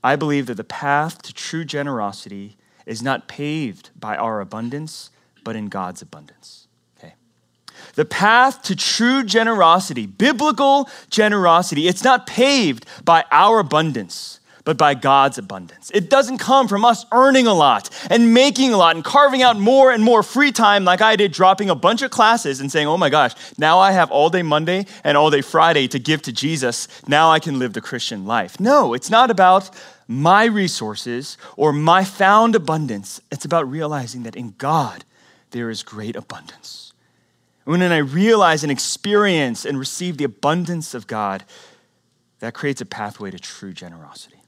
I 0.03 0.17
believe 0.17 0.47
that 0.47 0.57
the 0.57 0.65
path 0.65 1.23
to 1.23 1.35
true 1.35 1.65
generosity 1.65 2.57
is 2.87 3.03
not 3.03 3.29
paved 3.29 3.91
by 3.99 4.17
our 4.17 4.41
abundance, 4.41 5.11
but 5.45 5.57
in 5.57 5.69
God's 5.69 6.03
abundance. 6.03 6.67
Okay? 6.99 7.15
The 7.95 8.05
path 8.05 8.63
to 8.63 8.77
true 8.77 9.23
generosity, 9.23 10.07
biblical 10.07 10.89
generosity, 11.11 11.87
it's 11.87 12.05
not 12.05 12.27
paved 12.27 12.87
by 13.05 13.25
our 13.31 13.59
abundance, 13.59 14.40
but 14.71 14.79
by 14.79 14.95
God's 14.95 15.37
abundance. 15.37 15.91
It 15.93 16.09
doesn't 16.09 16.39
come 16.39 16.69
from 16.69 16.85
us 16.85 17.05
earning 17.11 17.49
a 17.49 17.53
lot 17.53 17.91
and 18.09 18.33
making 18.33 18.73
a 18.73 18.77
lot 18.77 18.95
and 18.95 19.05
carving 19.05 19.43
out 19.43 19.59
more 19.59 19.91
and 19.91 20.05
more 20.05 20.23
free 20.23 20.53
time 20.53 20.85
like 20.85 21.01
I 21.01 21.17
did, 21.17 21.33
dropping 21.33 21.71
a 21.71 21.75
bunch 21.75 22.03
of 22.03 22.13
classes 22.13 22.61
and 22.61 22.71
saying, 22.71 22.87
oh 22.87 22.97
my 22.97 23.11
gosh, 23.11 23.35
now 23.59 23.81
I 23.81 23.91
have 23.91 24.13
all 24.13 24.31
day 24.31 24.43
Monday 24.43 24.87
and 25.03 25.17
all 25.17 25.29
day 25.29 25.41
Friday 25.41 25.89
to 25.89 25.99
give 25.99 26.23
to 26.23 26.33
Jesus. 26.33 26.87
Now 27.09 27.33
I 27.33 27.41
can 27.41 27.59
live 27.59 27.73
the 27.73 27.81
Christian 27.81 28.27
life. 28.27 28.61
No, 28.61 28.95
it's 28.95 29.11
not 29.11 29.29
about 29.29 29.71
my 30.07 30.45
resources 30.45 31.37
or 31.57 31.73
my 31.73 32.05
found 32.05 32.55
abundance. 32.55 33.21
It's 33.33 33.45
about 33.45 33.69
realizing 33.69 34.23
that 34.23 34.37
in 34.37 34.55
God 34.57 35.05
there 35.51 35.69
is 35.69 35.83
great 35.83 36.15
abundance. 36.15 36.93
When 37.65 37.83
I 37.83 37.97
realize 37.97 38.63
and 38.63 38.71
experience 38.71 39.65
and 39.65 39.81
receive 39.81 40.17
the 40.17 40.25
abundance 40.25 40.95
of 40.95 41.09
God, 41.09 41.43
that 42.39 42.55
creates 42.55 42.81
a 42.81 42.87
pathway 42.87 43.33
to 43.33 43.39
true 43.41 43.73
generosity. 43.73 44.40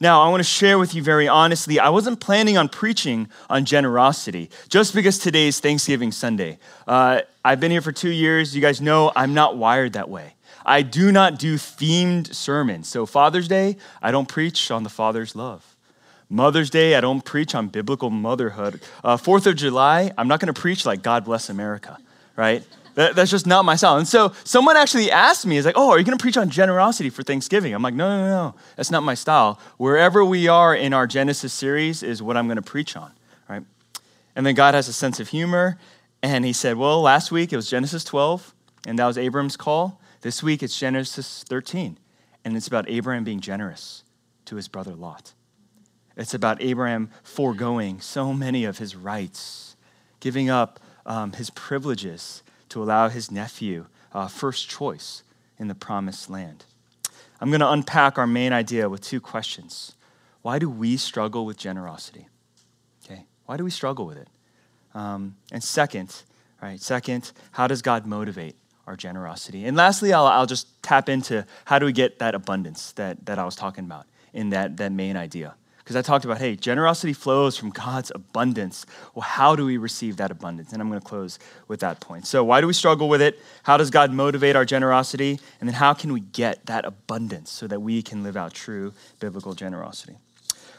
Now, 0.00 0.22
I 0.22 0.28
want 0.28 0.40
to 0.40 0.48
share 0.48 0.78
with 0.78 0.94
you 0.94 1.02
very 1.02 1.26
honestly, 1.26 1.80
I 1.80 1.88
wasn't 1.88 2.20
planning 2.20 2.56
on 2.56 2.68
preaching 2.68 3.28
on 3.50 3.64
generosity 3.64 4.48
just 4.68 4.94
because 4.94 5.18
today 5.18 5.48
is 5.48 5.58
Thanksgiving 5.58 6.12
Sunday. 6.12 6.58
Uh, 6.86 7.22
I've 7.44 7.58
been 7.58 7.72
here 7.72 7.80
for 7.80 7.90
two 7.90 8.10
years. 8.10 8.54
You 8.54 8.62
guys 8.62 8.80
know 8.80 9.10
I'm 9.16 9.34
not 9.34 9.56
wired 9.56 9.94
that 9.94 10.08
way. 10.08 10.34
I 10.64 10.82
do 10.82 11.10
not 11.10 11.38
do 11.38 11.56
themed 11.56 12.32
sermons. 12.32 12.88
So, 12.88 13.06
Father's 13.06 13.48
Day, 13.48 13.76
I 14.00 14.12
don't 14.12 14.28
preach 14.28 14.70
on 14.70 14.84
the 14.84 14.90
Father's 14.90 15.34
love. 15.34 15.76
Mother's 16.30 16.70
Day, 16.70 16.94
I 16.94 17.00
don't 17.00 17.24
preach 17.24 17.54
on 17.54 17.68
biblical 17.68 18.10
motherhood. 18.10 18.80
Uh, 19.02 19.16
Fourth 19.16 19.46
of 19.46 19.56
July, 19.56 20.12
I'm 20.16 20.28
not 20.28 20.40
going 20.40 20.52
to 20.52 20.60
preach 20.60 20.84
like 20.84 21.02
God 21.02 21.24
bless 21.24 21.48
America, 21.48 21.98
right? 22.36 22.62
That, 22.98 23.14
that's 23.14 23.30
just 23.30 23.46
not 23.46 23.64
my 23.64 23.76
style. 23.76 23.96
And 23.98 24.08
so 24.08 24.32
someone 24.42 24.76
actually 24.76 25.08
asked 25.08 25.46
me, 25.46 25.56
is 25.56 25.64
like, 25.64 25.76
oh, 25.78 25.90
are 25.90 25.98
you 26.00 26.04
going 26.04 26.18
to 26.18 26.20
preach 26.20 26.36
on 26.36 26.50
generosity 26.50 27.10
for 27.10 27.22
Thanksgiving? 27.22 27.72
I'm 27.72 27.80
like, 27.80 27.94
no, 27.94 28.08
no, 28.08 28.26
no, 28.26 28.54
that's 28.74 28.90
not 28.90 29.04
my 29.04 29.14
style. 29.14 29.60
Wherever 29.76 30.24
we 30.24 30.48
are 30.48 30.74
in 30.74 30.92
our 30.92 31.06
Genesis 31.06 31.52
series 31.52 32.02
is 32.02 32.24
what 32.24 32.36
I'm 32.36 32.48
going 32.48 32.56
to 32.56 32.62
preach 32.62 32.96
on, 32.96 33.12
right? 33.48 33.62
And 34.34 34.44
then 34.44 34.56
God 34.56 34.74
has 34.74 34.88
a 34.88 34.92
sense 34.92 35.20
of 35.20 35.28
humor. 35.28 35.78
And 36.24 36.44
he 36.44 36.52
said, 36.52 36.76
well, 36.76 37.00
last 37.00 37.30
week 37.30 37.52
it 37.52 37.56
was 37.56 37.70
Genesis 37.70 38.02
12, 38.02 38.52
and 38.84 38.98
that 38.98 39.06
was 39.06 39.16
Abram's 39.16 39.56
call. 39.56 40.00
This 40.22 40.42
week 40.42 40.64
it's 40.64 40.76
Genesis 40.76 41.44
13, 41.48 41.98
and 42.44 42.56
it's 42.56 42.66
about 42.66 42.90
Abraham 42.90 43.22
being 43.22 43.38
generous 43.38 44.02
to 44.46 44.56
his 44.56 44.66
brother 44.66 44.96
Lot. 44.96 45.34
It's 46.16 46.34
about 46.34 46.60
Abraham 46.60 47.10
foregoing 47.22 48.00
so 48.00 48.32
many 48.32 48.64
of 48.64 48.78
his 48.78 48.96
rights, 48.96 49.76
giving 50.18 50.50
up 50.50 50.80
um, 51.06 51.30
his 51.34 51.50
privileges 51.50 52.42
to 52.70 52.82
allow 52.82 53.08
his 53.08 53.30
nephew 53.30 53.86
uh, 54.12 54.28
first 54.28 54.68
choice 54.68 55.22
in 55.58 55.68
the 55.68 55.74
promised 55.74 56.30
land. 56.30 56.64
I'm 57.40 57.50
going 57.50 57.60
to 57.60 57.70
unpack 57.70 58.18
our 58.18 58.26
main 58.26 58.52
idea 58.52 58.88
with 58.88 59.00
two 59.00 59.20
questions. 59.20 59.94
Why 60.42 60.58
do 60.58 60.68
we 60.68 60.96
struggle 60.96 61.46
with 61.46 61.56
generosity? 61.56 62.28
Okay, 63.04 63.24
why 63.46 63.56
do 63.56 63.64
we 63.64 63.70
struggle 63.70 64.06
with 64.06 64.18
it? 64.18 64.28
Um, 64.94 65.36
and 65.52 65.62
second, 65.62 66.22
right, 66.62 66.80
second, 66.80 67.32
how 67.52 67.66
does 67.66 67.82
God 67.82 68.06
motivate 68.06 68.56
our 68.86 68.96
generosity? 68.96 69.66
And 69.66 69.76
lastly, 69.76 70.12
I'll, 70.12 70.26
I'll 70.26 70.46
just 70.46 70.82
tap 70.82 71.08
into 71.08 71.46
how 71.64 71.78
do 71.78 71.86
we 71.86 71.92
get 71.92 72.18
that 72.18 72.34
abundance 72.34 72.92
that, 72.92 73.26
that 73.26 73.38
I 73.38 73.44
was 73.44 73.54
talking 73.54 73.84
about 73.84 74.06
in 74.32 74.50
that, 74.50 74.76
that 74.78 74.92
main 74.92 75.16
idea 75.16 75.54
because 75.88 75.96
I 75.96 76.02
talked 76.02 76.26
about, 76.26 76.36
hey, 76.36 76.54
generosity 76.54 77.14
flows 77.14 77.56
from 77.56 77.70
God's 77.70 78.12
abundance. 78.14 78.84
Well, 79.14 79.22
how 79.22 79.56
do 79.56 79.64
we 79.64 79.78
receive 79.78 80.18
that 80.18 80.30
abundance? 80.30 80.74
And 80.74 80.82
I'm 80.82 80.90
going 80.90 81.00
to 81.00 81.06
close 81.06 81.38
with 81.66 81.80
that 81.80 81.98
point. 81.98 82.26
So, 82.26 82.44
why 82.44 82.60
do 82.60 82.66
we 82.66 82.74
struggle 82.74 83.08
with 83.08 83.22
it? 83.22 83.40
How 83.62 83.78
does 83.78 83.88
God 83.88 84.12
motivate 84.12 84.54
our 84.54 84.66
generosity? 84.66 85.40
And 85.60 85.66
then, 85.66 85.72
how 85.72 85.94
can 85.94 86.12
we 86.12 86.20
get 86.20 86.66
that 86.66 86.84
abundance 86.84 87.50
so 87.50 87.66
that 87.68 87.80
we 87.80 88.02
can 88.02 88.22
live 88.22 88.36
out 88.36 88.52
true 88.52 88.92
biblical 89.18 89.54
generosity? 89.54 90.18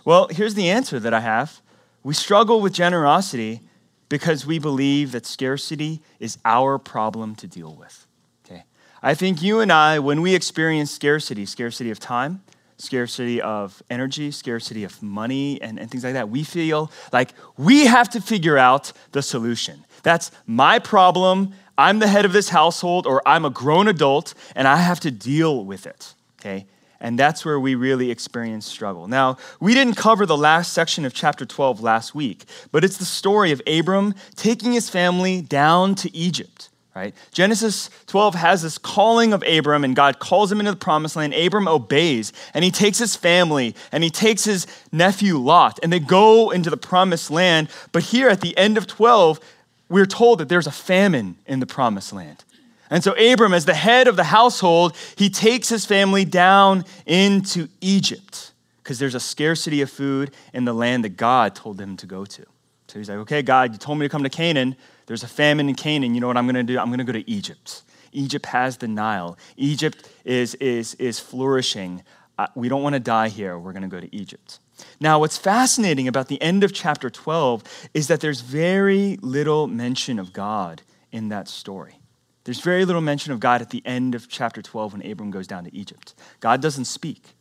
Well, 0.06 0.28
here's 0.28 0.54
the 0.54 0.70
answer 0.70 1.00
that 1.00 1.12
I 1.12 1.22
have 1.22 1.60
we 2.04 2.14
struggle 2.14 2.62
with 2.62 2.74
generosity 2.74 3.62
because 4.10 4.46
we 4.46 4.60
believe 4.60 5.12
that 5.14 5.26
scarcity 5.26 6.02
is 6.20 6.38
our 6.46 6.78
problem 6.78 7.34
to 7.38 7.48
deal 7.48 7.74
with. 7.74 8.06
Okay? 8.46 8.64
I 9.02 9.16
think 9.16 9.42
you 9.42 9.60
and 9.60 9.72
I, 9.72 9.98
when 9.98 10.22
we 10.22 10.36
experience 10.36 10.92
scarcity, 10.92 11.48
scarcity 11.48 11.90
of 11.90 12.00
time, 12.00 12.44
scarcity 12.80 13.42
of 13.42 13.84
energy, 13.90 14.32
scarcity 14.32 14.84
of 14.84 15.02
money, 15.04 15.62
and, 15.62 15.80
and 15.80 15.92
things 15.92 16.04
like 16.04 16.14
that. 16.14 16.30
We 16.30 16.44
feel 16.44 16.92
like 17.14 17.34
we 17.58 17.86
have 17.86 18.10
to 18.10 18.22
figure 18.22 18.58
out 18.58 18.92
the 19.12 19.22
solution. 19.22 19.86
That's 20.02 20.32
my 20.48 20.80
problem. 20.80 21.54
I'm 21.78 22.00
the 22.00 22.08
head 22.08 22.26
of 22.26 22.34
this 22.34 22.50
household, 22.50 23.06
or 23.06 23.22
I'm 23.28 23.46
a 23.46 23.50
grown 23.50 23.88
adult, 23.88 24.34
and 24.56 24.68
I 24.68 24.78
have 24.78 25.00
to 25.02 25.12
deal 25.12 25.66
with 25.66 25.86
it. 25.86 26.16
Okay? 26.40 26.66
And 27.02 27.18
that's 27.18 27.46
where 27.46 27.60
we 27.60 27.76
really 27.76 28.12
experience 28.12 28.66
struggle. 28.66 29.08
Now, 29.08 29.38
we 29.60 29.74
didn't 29.74 29.96
cover 29.96 30.26
the 30.26 30.38
last 30.38 30.74
section 30.74 31.06
of 31.06 31.14
chapter 31.14 31.46
12 31.46 31.82
last 31.82 32.14
week, 32.14 32.44
but 32.72 32.84
it's 32.84 32.98
the 32.98 33.06
story 33.06 33.52
of 33.52 33.62
Abram 33.68 34.16
taking 34.36 34.74
his 34.74 34.90
family 34.90 35.42
down 35.42 35.96
to 35.96 36.14
Egypt 36.16 36.70
right? 37.00 37.16
Genesis 37.32 37.90
12 38.08 38.36
has 38.36 38.62
this 38.62 38.78
calling 38.78 39.32
of 39.32 39.42
Abram, 39.48 39.86
and 39.86 39.96
God 39.96 40.20
calls 40.20 40.52
him 40.52 40.60
into 40.60 40.72
the 40.72 40.78
promised 40.78 41.16
land. 41.16 41.34
Abram 41.34 41.68
obeys, 41.68 42.34
and 42.54 42.64
he 42.64 42.72
takes 42.72 42.98
his 42.98 43.16
family 43.16 43.74
and 43.92 44.04
he 44.04 44.10
takes 44.10 44.44
his 44.44 44.68
nephew 44.92 45.38
Lot, 45.38 45.80
and 45.82 45.94
they 45.94 46.00
go 46.00 46.50
into 46.50 46.70
the 46.70 46.78
promised 46.78 47.32
land. 47.32 47.70
But 47.94 48.04
here 48.04 48.28
at 48.28 48.42
the 48.42 48.58
end 48.58 48.78
of 48.78 48.86
12, 48.86 49.40
we're 49.88 50.06
told 50.06 50.40
that 50.40 50.50
there's 50.50 50.68
a 50.68 50.72
famine 50.72 51.38
in 51.46 51.62
the 51.62 51.66
promised 51.66 52.12
land. 52.12 52.44
And 52.90 53.04
so, 53.04 53.14
Abram, 53.14 53.54
as 53.54 53.66
the 53.66 53.76
head 53.76 54.08
of 54.08 54.16
the 54.16 54.26
household, 54.26 54.96
he 55.16 55.30
takes 55.30 55.70
his 55.70 55.86
family 55.86 56.26
down 56.26 56.84
into 57.06 57.70
Egypt 57.80 58.52
because 58.84 59.00
there's 59.00 59.16
a 59.16 59.20
scarcity 59.20 59.82
of 59.82 59.90
food 59.90 60.32
in 60.54 60.66
the 60.66 60.74
land 60.74 61.04
that 61.06 61.16
God 61.16 61.56
told 61.56 61.80
him 61.80 61.96
to 61.98 62.08
go 62.08 62.26
to. 62.26 62.46
So 62.88 62.98
he's 62.98 63.08
like, 63.08 63.20
okay, 63.20 63.44
God, 63.44 63.72
you 63.72 63.78
told 63.78 64.00
me 64.00 64.06
to 64.06 64.10
come 64.10 64.24
to 64.24 64.30
Canaan. 64.30 64.76
There's 65.10 65.24
a 65.24 65.28
famine 65.28 65.70
in 65.70 65.74
Canaan. 65.74 66.14
You 66.14 66.22
know 66.22 66.28
what 66.28 66.38
I'm 66.38 66.46
going 66.46 66.54
to 66.54 66.62
do? 66.62 66.78
I'm 66.78 66.90
going 66.90 67.00
to 67.00 67.04
go 67.04 67.14
to 67.14 67.28
Egypt. 67.28 67.82
Egypt 68.12 68.46
has 68.46 68.78
the 68.78 68.88
Nile. 68.88 69.40
Egypt 69.58 70.08
is, 70.24 70.54
is, 70.56 70.94
is 70.96 71.20
flourishing. 71.20 72.04
Uh, 72.38 72.46
we 72.54 72.70
don't 72.70 72.84
want 72.84 72.94
to 72.94 73.00
die 73.00 73.30
here. 73.30 73.58
We're 73.58 73.74
going 73.74 73.82
to 73.82 73.88
go 73.88 74.00
to 74.00 74.16
Egypt. 74.16 74.60
Now, 75.00 75.18
what's 75.18 75.36
fascinating 75.36 76.08
about 76.08 76.28
the 76.28 76.40
end 76.40 76.64
of 76.64 76.74
chapter 76.74 77.10
12 77.10 77.90
is 77.96 78.08
that 78.08 78.22
there's 78.22 78.42
very 78.42 79.18
little 79.24 79.66
mention 79.66 80.20
of 80.20 80.32
God 80.32 80.84
in 81.12 81.30
that 81.30 81.48
story. 81.48 81.98
There's 82.44 82.62
very 82.62 82.86
little 82.86 83.02
mention 83.02 83.34
of 83.34 83.40
God 83.40 83.64
at 83.64 83.72
the 83.72 83.82
end 83.88 84.14
of 84.14 84.30
chapter 84.30 84.62
12 84.62 84.94
when 84.94 85.12
Abram 85.12 85.32
goes 85.32 85.48
down 85.48 85.64
to 85.64 85.76
Egypt. 85.76 86.14
God 86.40 86.62
doesn't 86.62 86.86
speak. 86.86 87.34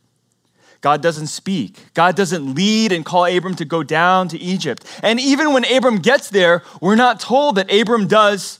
God 0.81 1.01
doesn't 1.01 1.27
speak. 1.27 1.93
God 1.93 2.15
doesn't 2.15 2.55
lead 2.55 2.91
and 2.91 3.03
call 3.03 3.25
Abram 3.25 3.55
to 3.55 3.65
go 3.65 3.83
down 3.83 4.29
to 4.29 4.37
Egypt. 4.39 4.85
And 5.03 5.19
even 5.19 5.53
when 5.53 5.65
Abram 5.65 5.97
gets 5.97 6.29
there, 6.29 6.63
we're 6.81 6.95
not 6.95 7.19
told 7.19 7.55
that 7.55 7.73
Abram 7.73 8.07
does 8.07 8.59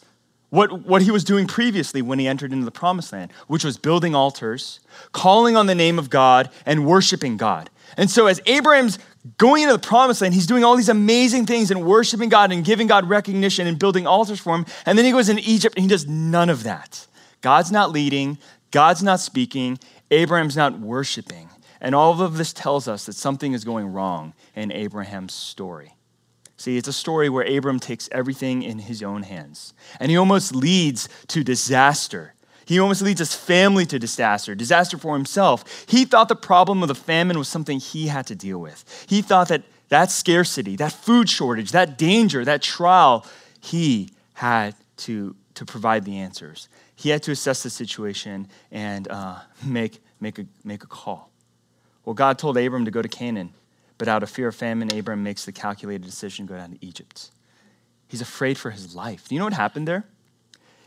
what, 0.50 0.86
what 0.86 1.02
he 1.02 1.12
was 1.12 1.24
doing 1.24 1.48
previously 1.48 2.02
when 2.02 2.20
he 2.20 2.28
entered 2.28 2.52
into 2.52 2.66
the 2.66 2.72
promised 2.72 3.14
land, 3.14 3.32
which 3.48 3.64
was 3.64 3.78
building 3.78 4.16
altars, 4.16 4.80
calling 5.12 5.56
on 5.56 5.68
the 5.68 5.76
name 5.76 6.00
of 6.00 6.10
God, 6.10 6.50
and 6.66 6.86
worshiping 6.86 7.38
God. 7.38 7.70
And 7.98 8.10
so, 8.10 8.28
as 8.28 8.42
Abraham's 8.46 9.00
going 9.38 9.64
into 9.64 9.74
the 9.74 9.80
promised 9.80 10.22
land, 10.22 10.34
he's 10.34 10.48
doing 10.48 10.64
all 10.64 10.76
these 10.76 10.90
amazing 10.90 11.46
things 11.46 11.72
and 11.72 11.86
worshiping 11.86 12.30
God 12.30 12.52
and 12.52 12.66
giving 12.66 12.88
God 12.88 13.08
recognition 13.08 13.68
and 13.68 13.78
building 13.78 14.08
altars 14.08 14.40
for 14.40 14.56
him. 14.56 14.66
And 14.86 14.98
then 14.98 15.06
he 15.06 15.12
goes 15.12 15.30
into 15.30 15.44
Egypt 15.46 15.76
and 15.76 15.84
he 15.84 15.90
does 15.90 16.08
none 16.08 16.50
of 16.50 16.64
that. 16.64 17.06
God's 17.42 17.72
not 17.72 17.92
leading, 17.92 18.38
God's 18.72 19.04
not 19.04 19.20
speaking, 19.20 19.80
Abraham's 20.12 20.58
not 20.58 20.80
worshiping. 20.80 21.50
And 21.82 21.96
all 21.96 22.22
of 22.22 22.38
this 22.38 22.54
tells 22.54 22.88
us 22.88 23.06
that 23.06 23.14
something 23.14 23.54
is 23.54 23.64
going 23.64 23.88
wrong 23.88 24.34
in 24.56 24.72
Abraham's 24.72 25.34
story. 25.34 25.96
See, 26.58 26.76
it's 26.76 26.90
a 26.90 26.94
story 26.94 27.30
where 27.30 27.46
Abram 27.46 27.80
takes 27.80 28.10
everything 28.12 28.64
in 28.64 28.80
his 28.80 29.02
own 29.02 29.24
hands, 29.24 29.74
and 29.98 30.12
he 30.12 30.18
almost 30.18 30.54
leads 30.54 31.08
to 31.28 31.42
disaster. 31.42 32.34
He 32.66 32.80
almost 32.80 33.02
leads 33.02 33.20
his 33.20 33.34
family 33.34 33.86
to 33.86 33.98
disaster, 33.98 34.56
disaster 34.56 34.98
for 34.98 35.16
himself. 35.16 35.86
He 35.88 36.04
thought 36.04 36.28
the 36.28 36.36
problem 36.36 36.82
of 36.84 36.90
the 36.90 36.96
famine 36.96 37.38
was 37.38 37.48
something 37.48 37.80
he 37.80 38.08
had 38.08 38.28
to 38.28 38.36
deal 38.36 38.60
with. 38.60 39.06
He 39.08 39.22
thought 39.22 39.48
that 39.48 39.64
that 39.88 40.12
scarcity, 40.12 40.76
that 40.76 40.92
food 40.92 41.30
shortage, 41.30 41.72
that 41.72 41.98
danger, 41.98 42.46
that 42.46 42.62
trial, 42.62 43.26
he 43.62 44.10
had 44.34 44.76
to, 44.98 45.36
to 45.56 45.66
provide 45.66 46.06
the 46.06 46.18
answers. 46.18 46.70
He 46.96 47.10
had 47.10 47.24
to 47.24 47.32
assess 47.32 47.64
the 47.64 47.70
situation 47.70 48.50
and 48.70 49.08
uh, 49.08 49.40
make, 49.64 50.04
make, 50.20 50.38
a, 50.40 50.46
make 50.64 50.84
a 50.84 50.88
call. 50.88 51.29
Well, 52.10 52.16
God 52.16 52.40
told 52.40 52.58
Abram 52.58 52.86
to 52.86 52.90
go 52.90 53.04
to 53.04 53.08
Canaan, 53.08 53.54
but 54.00 54.08
out 54.08 54.24
of 54.24 54.32
fear 54.32 54.48
of 54.48 54.56
famine, 54.56 54.92
Abram 54.98 55.22
makes 55.22 55.46
the 55.46 55.52
calculated 55.52 56.04
decision 56.04 56.48
to 56.48 56.54
go 56.54 56.58
down 56.58 56.72
to 56.72 56.84
Egypt. 56.84 57.30
He's 58.08 58.20
afraid 58.20 58.58
for 58.58 58.72
his 58.72 58.96
life. 58.96 59.28
Do 59.28 59.36
you 59.36 59.40
know 59.40 59.46
what 59.46 59.54
happened 59.54 59.88
there? 59.88 60.06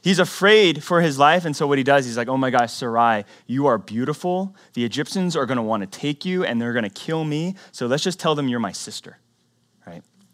He's 0.02 0.18
afraid 0.18 0.82
for 0.82 1.00
his 1.00 1.20
life, 1.20 1.44
and 1.44 1.54
so 1.54 1.68
what 1.68 1.78
he 1.78 1.84
does, 1.84 2.06
he's 2.06 2.16
like, 2.16 2.26
oh 2.26 2.36
my 2.36 2.50
gosh, 2.50 2.72
Sarai, 2.72 3.24
you 3.46 3.68
are 3.68 3.78
beautiful. 3.78 4.56
The 4.74 4.84
Egyptians 4.84 5.36
are 5.36 5.46
want 5.62 5.82
to 5.82 5.86
take 5.86 6.24
you, 6.24 6.42
and 6.42 6.60
they're 6.60 6.72
to 6.82 6.90
kill 6.90 7.22
me, 7.22 7.54
so 7.70 7.86
let's 7.86 8.02
just 8.02 8.18
tell 8.18 8.34
them 8.34 8.48
you're 8.48 8.58
my 8.58 8.72
sister? 8.72 9.18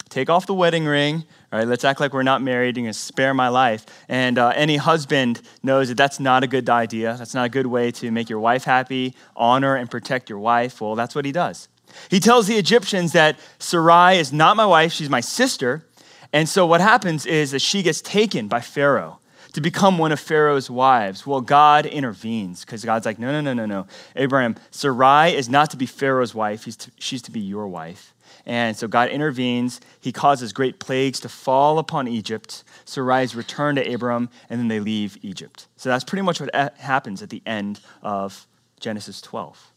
Take 0.08 0.30
off 0.30 0.46
the 0.46 0.54
wedding 0.54 0.86
ring, 0.86 1.24
all 1.52 1.58
right? 1.58 1.68
Let's 1.68 1.84
act 1.84 2.00
like 2.00 2.12
we're 2.12 2.22
not 2.22 2.42
married. 2.42 2.76
You're 2.76 2.84
going 2.84 2.92
to 2.92 2.98
spare 2.98 3.34
my 3.34 3.48
life. 3.48 3.84
And 4.08 4.38
uh, 4.38 4.52
any 4.54 4.76
husband 4.76 5.40
knows 5.62 5.88
that 5.88 5.96
that's 5.96 6.18
not 6.18 6.42
a 6.42 6.46
good 6.46 6.68
idea. 6.68 7.14
That's 7.18 7.34
not 7.34 7.46
a 7.46 7.48
good 7.48 7.66
way 7.66 7.90
to 7.92 8.10
make 8.10 8.28
your 8.28 8.40
wife 8.40 8.64
happy, 8.64 9.14
honor 9.36 9.76
and 9.76 9.90
protect 9.90 10.30
your 10.30 10.38
wife. 10.38 10.80
Well, 10.80 10.94
that's 10.94 11.14
what 11.14 11.24
he 11.24 11.32
does. 11.32 11.68
He 12.10 12.20
tells 12.20 12.46
the 12.46 12.56
Egyptians 12.56 13.12
that 13.12 13.38
Sarai 13.58 14.18
is 14.18 14.32
not 14.32 14.56
my 14.56 14.66
wife, 14.66 14.92
she's 14.92 15.10
my 15.10 15.20
sister. 15.20 15.84
And 16.32 16.48
so 16.48 16.66
what 16.66 16.80
happens 16.80 17.24
is 17.24 17.52
that 17.52 17.60
she 17.60 17.82
gets 17.82 18.00
taken 18.00 18.48
by 18.48 18.60
Pharaoh 18.60 19.20
to 19.54 19.60
become 19.60 19.96
one 19.98 20.12
of 20.12 20.20
Pharaoh's 20.20 20.70
wives. 20.70 21.26
Well, 21.26 21.40
God 21.40 21.86
intervenes 21.86 22.64
because 22.64 22.84
God's 22.84 23.06
like, 23.06 23.18
no, 23.18 23.32
no, 23.32 23.40
no, 23.40 23.54
no, 23.54 23.66
no. 23.66 23.86
Abraham, 24.14 24.56
Sarai 24.70 25.34
is 25.34 25.48
not 25.48 25.70
to 25.70 25.76
be 25.76 25.86
Pharaoh's 25.86 26.34
wife, 26.34 26.64
to, 26.64 26.90
she's 26.98 27.22
to 27.22 27.30
be 27.30 27.40
your 27.40 27.66
wife. 27.66 28.14
And 28.46 28.76
so 28.76 28.88
God 28.88 29.08
intervenes. 29.10 29.80
He 30.00 30.12
causes 30.12 30.52
great 30.52 30.78
plagues 30.78 31.20
to 31.20 31.28
fall 31.28 31.78
upon 31.78 32.08
Egypt. 32.08 32.64
Sarai's 32.84 33.34
return 33.34 33.76
to 33.76 33.94
Abram, 33.94 34.30
and 34.48 34.58
then 34.58 34.68
they 34.68 34.80
leave 34.80 35.18
Egypt. 35.22 35.68
So 35.76 35.88
that's 35.88 36.04
pretty 36.04 36.22
much 36.22 36.40
what 36.40 36.54
happens 36.78 37.22
at 37.22 37.30
the 37.30 37.42
end 37.46 37.80
of 38.02 38.46
Genesis 38.80 39.20
12. 39.20 39.72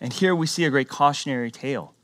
And 0.00 0.12
here 0.12 0.34
we 0.34 0.46
see 0.46 0.64
a 0.64 0.70
great 0.70 0.88
cautionary 0.88 1.50
tale. 1.50 1.94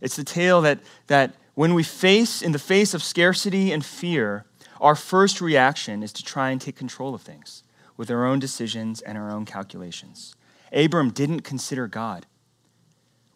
It's 0.00 0.16
the 0.16 0.24
tale 0.24 0.60
that, 0.62 0.80
that 1.06 1.34
when 1.54 1.74
we 1.74 1.82
face, 1.82 2.42
in 2.42 2.52
the 2.52 2.58
face 2.58 2.94
of 2.94 3.02
scarcity 3.02 3.72
and 3.72 3.84
fear, 3.84 4.44
our 4.80 4.96
first 4.96 5.40
reaction 5.40 6.02
is 6.02 6.12
to 6.14 6.24
try 6.24 6.50
and 6.50 6.60
take 6.60 6.76
control 6.76 7.14
of 7.14 7.22
things 7.22 7.62
with 7.96 8.10
our 8.10 8.24
own 8.26 8.38
decisions 8.38 9.00
and 9.00 9.16
our 9.16 9.30
own 9.30 9.44
calculations. 9.44 10.34
Abram 10.72 11.10
didn't 11.10 11.40
consider 11.40 11.86
God. 11.86 12.26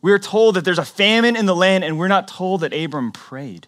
We 0.01 0.13
are 0.13 0.19
told 0.19 0.55
that 0.57 0.65
there's 0.65 0.79
a 0.79 0.85
famine 0.85 1.37
in 1.37 1.47
the 1.47 1.57
land, 1.57 1.85
and 1.85 1.99
we're 1.99 2.09
not 2.09 2.29
told 2.29 2.61
that 2.61 2.73
Abram 2.73 3.13
prayed. 3.13 3.67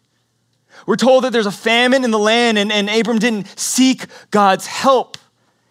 We're 0.86 0.96
told 0.96 1.24
that 1.24 1.32
there's 1.32 1.46
a 1.46 1.52
famine 1.52 2.04
in 2.04 2.10
the 2.10 2.18
land, 2.18 2.58
and, 2.58 2.70
and 2.70 2.88
Abram 2.88 3.18
didn't 3.18 3.58
seek 3.58 4.06
God's 4.30 4.66
help. 4.66 5.18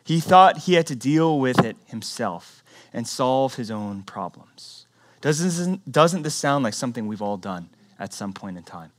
He 0.04 0.20
thought 0.20 0.60
he 0.60 0.74
had 0.74 0.88
to 0.88 0.96
deal 0.96 1.40
with 1.40 1.64
it 1.64 1.78
himself 1.86 2.64
and 2.94 3.08
solve 3.08 3.56
his 3.56 3.72
own 3.72 4.04
problems. 4.04 4.86
Doesn't, 5.22 5.92
doesn't 5.92 6.24
this 6.24 6.36
sound 6.36 6.64
like 6.64 6.74
something 6.74 7.08
we've 7.08 7.22
all 7.22 7.38
done 7.38 7.70
at 8.00 8.14
some 8.14 8.34
point 8.34 8.58
in 8.58 8.64
time? 8.64 8.92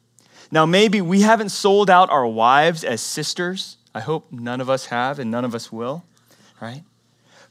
Now, 0.51 0.67
maybe 0.67 1.01
we 1.01 1.21
haven't 1.21 1.51
sold 1.51 1.91
out 1.91 2.11
our 2.11 2.27
wives 2.27 2.85
as 2.85 3.01
sisters. 3.01 3.77
I 3.95 4.01
hope 4.01 4.31
none 4.33 4.61
of 4.61 4.71
us 4.71 4.87
have, 4.87 5.19
and 5.19 5.31
none 5.31 5.45
of 5.45 5.55
us 5.55 5.71
will, 5.71 6.05
right? 6.61 6.83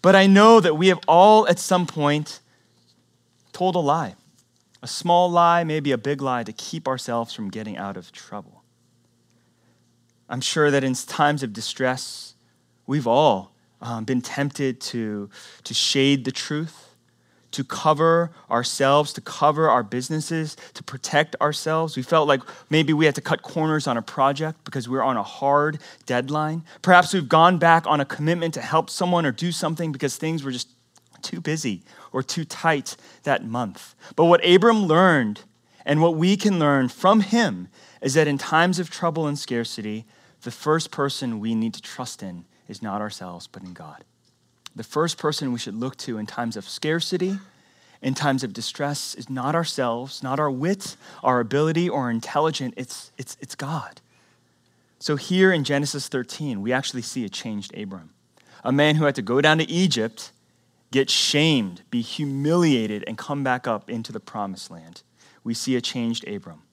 But 0.01 0.15
I 0.15 0.27
know 0.27 0.59
that 0.59 0.75
we 0.75 0.87
have 0.87 0.99
all 1.07 1.47
at 1.47 1.59
some 1.59 1.85
point 1.85 2.39
told 3.51 3.75
a 3.75 3.79
lie 3.79 4.15
a 4.81 4.87
small 4.87 5.29
lie, 5.29 5.63
maybe 5.63 5.91
a 5.91 5.97
big 5.97 6.21
lie, 6.21 6.43
to 6.43 6.53
keep 6.53 6.87
ourselves 6.87 7.33
from 7.33 7.49
getting 7.49 7.77
out 7.77 7.97
of 7.97 8.11
trouble. 8.11 8.63
I'm 10.29 10.41
sure 10.41 10.71
that 10.71 10.83
in 10.83 10.93
times 10.93 11.43
of 11.43 11.53
distress, 11.53 12.35
we've 12.85 13.07
all 13.07 13.51
um, 13.81 14.05
been 14.05 14.21
tempted 14.21 14.79
to, 14.81 15.29
to 15.63 15.73
shade 15.73 16.23
the 16.23 16.31
truth, 16.31 16.95
to 17.51 17.63
cover 17.63 18.31
ourselves, 18.49 19.11
to 19.13 19.21
cover 19.21 19.69
our 19.69 19.81
businesses, 19.81 20.55
to 20.75 20.83
protect 20.83 21.35
ourselves. 21.41 21.97
We 21.97 22.03
felt 22.03 22.27
like 22.27 22.41
maybe 22.69 22.93
we 22.93 23.05
had 23.05 23.15
to 23.15 23.21
cut 23.21 23.41
corners 23.41 23.87
on 23.87 23.97
a 23.97 24.03
project 24.03 24.63
because 24.65 24.87
we 24.87 24.95
were 24.95 25.03
on 25.03 25.17
a 25.17 25.23
hard 25.23 25.79
deadline. 26.05 26.63
Perhaps 26.83 27.13
we've 27.13 27.27
gone 27.27 27.57
back 27.57 27.87
on 27.87 27.99
a 27.99 28.05
commitment 28.05 28.53
to 28.53 28.61
help 28.61 28.89
someone 28.89 29.25
or 29.25 29.31
do 29.31 29.51
something 29.51 29.91
because 29.91 30.15
things 30.15 30.43
were 30.43 30.51
just 30.51 30.69
too 31.23 31.41
busy 31.41 31.83
or 32.11 32.23
too 32.23 32.45
tight 32.45 32.95
that 33.23 33.45
month. 33.45 33.95
But 34.15 34.25
what 34.25 34.45
Abram 34.47 34.85
learned 34.85 35.41
and 35.85 36.01
what 36.01 36.15
we 36.15 36.37
can 36.37 36.59
learn 36.59 36.89
from 36.89 37.21
him 37.21 37.67
is 38.01 38.13
that 38.13 38.27
in 38.27 38.37
times 38.37 38.79
of 38.79 38.89
trouble 38.89 39.27
and 39.27 39.37
scarcity, 39.37 40.05
the 40.41 40.51
first 40.51 40.91
person 40.91 41.39
we 41.39 41.55
need 41.55 41.73
to 41.73 41.81
trust 41.81 42.23
in 42.23 42.45
is 42.67 42.81
not 42.81 43.01
ourselves, 43.01 43.47
but 43.47 43.63
in 43.63 43.73
God. 43.73 44.03
The 44.75 44.83
first 44.83 45.17
person 45.17 45.51
we 45.51 45.59
should 45.59 45.75
look 45.75 45.97
to 45.97 46.17
in 46.17 46.25
times 46.25 46.55
of 46.55 46.69
scarcity, 46.69 47.39
in 48.01 48.13
times 48.13 48.43
of 48.43 48.53
distress, 48.53 49.15
is 49.15 49.29
not 49.29 49.55
ourselves, 49.55 50.23
not 50.23 50.39
our 50.39 50.51
wit, 50.51 50.95
our 51.23 51.39
ability, 51.39 51.89
or 51.89 52.09
intelligence, 52.09 52.73
it's, 52.77 53.11
it's, 53.17 53.35
it's 53.41 53.55
God. 53.55 53.99
So 54.99 55.15
here 55.15 55.51
in 55.51 55.63
Genesis 55.63 56.07
13, 56.07 56.61
we 56.61 56.71
actually 56.71 57.01
see 57.01 57.25
a 57.25 57.29
changed 57.29 57.75
Abram, 57.75 58.11
a 58.63 58.71
man 58.71 58.95
who 58.95 59.05
had 59.05 59.15
to 59.15 59.21
go 59.21 59.41
down 59.41 59.57
to 59.57 59.69
Egypt 59.69 60.31
get 60.91 61.09
shamed, 61.09 61.83
be 61.89 62.01
humiliated, 62.01 63.03
and 63.07 63.17
come 63.17 63.43
back 63.43 63.67
up 63.67 63.89
into 63.89 64.11
the 64.11 64.19
promised 64.19 64.71
land. 64.71 65.03
We 65.43 65.53
see 65.53 65.75
a 65.75 65.81
changed 65.81 66.27
Abram. 66.27 66.63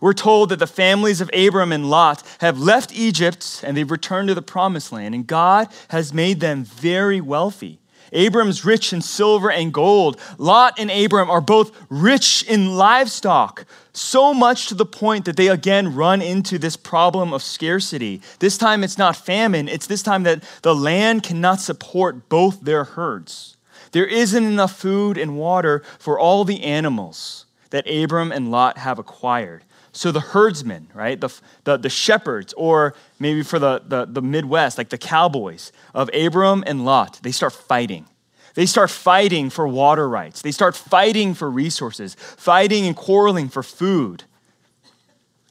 We're 0.00 0.14
told 0.14 0.48
that 0.48 0.58
the 0.58 0.66
families 0.66 1.20
of 1.20 1.30
Abram 1.32 1.72
and 1.72 1.88
Lot 1.88 2.22
have 2.40 2.58
left 2.58 2.92
Egypt 2.92 3.62
and 3.64 3.76
they've 3.76 3.90
returned 3.90 4.28
to 4.28 4.34
the 4.34 4.42
promised 4.42 4.92
land, 4.92 5.14
and 5.14 5.26
God 5.26 5.68
has 5.88 6.12
made 6.12 6.40
them 6.40 6.64
very 6.64 7.20
wealthy. 7.20 7.80
Abram's 8.12 8.64
rich 8.64 8.92
in 8.92 9.02
silver 9.02 9.50
and 9.50 9.72
gold. 9.72 10.20
Lot 10.38 10.78
and 10.78 10.90
Abram 10.90 11.28
are 11.28 11.40
both 11.40 11.76
rich 11.88 12.44
in 12.44 12.76
livestock, 12.76 13.66
so 13.92 14.32
much 14.32 14.68
to 14.68 14.74
the 14.74 14.86
point 14.86 15.24
that 15.24 15.36
they 15.36 15.48
again 15.48 15.94
run 15.94 16.22
into 16.22 16.58
this 16.58 16.76
problem 16.76 17.32
of 17.32 17.42
scarcity. 17.42 18.20
This 18.38 18.56
time 18.58 18.84
it's 18.84 18.98
not 18.98 19.16
famine, 19.16 19.68
it's 19.68 19.86
this 19.86 20.02
time 20.02 20.22
that 20.22 20.44
the 20.62 20.74
land 20.74 21.22
cannot 21.24 21.60
support 21.60 22.28
both 22.28 22.60
their 22.60 22.84
herds. 22.84 23.55
There 23.96 24.04
isn't 24.04 24.44
enough 24.44 24.76
food 24.76 25.16
and 25.16 25.38
water 25.38 25.82
for 25.98 26.18
all 26.18 26.44
the 26.44 26.64
animals 26.64 27.46
that 27.70 27.90
Abram 27.90 28.30
and 28.30 28.50
Lot 28.50 28.76
have 28.76 28.98
acquired. 28.98 29.64
So 29.92 30.12
the 30.12 30.20
herdsmen, 30.20 30.88
right, 30.92 31.18
the, 31.18 31.30
the, 31.64 31.78
the 31.78 31.88
shepherds, 31.88 32.52
or 32.58 32.94
maybe 33.18 33.42
for 33.42 33.58
the, 33.58 33.80
the, 33.88 34.04
the 34.04 34.20
Midwest, 34.20 34.76
like 34.76 34.90
the 34.90 34.98
cowboys 34.98 35.72
of 35.94 36.10
Abram 36.12 36.62
and 36.66 36.84
Lot, 36.84 37.20
they 37.22 37.32
start 37.32 37.54
fighting. 37.54 38.04
They 38.52 38.66
start 38.66 38.90
fighting 38.90 39.48
for 39.48 39.66
water 39.66 40.06
rights. 40.06 40.42
They 40.42 40.52
start 40.52 40.76
fighting 40.76 41.32
for 41.32 41.50
resources, 41.50 42.16
fighting 42.18 42.84
and 42.84 42.94
quarreling 42.94 43.48
for 43.48 43.62
food. 43.62 44.24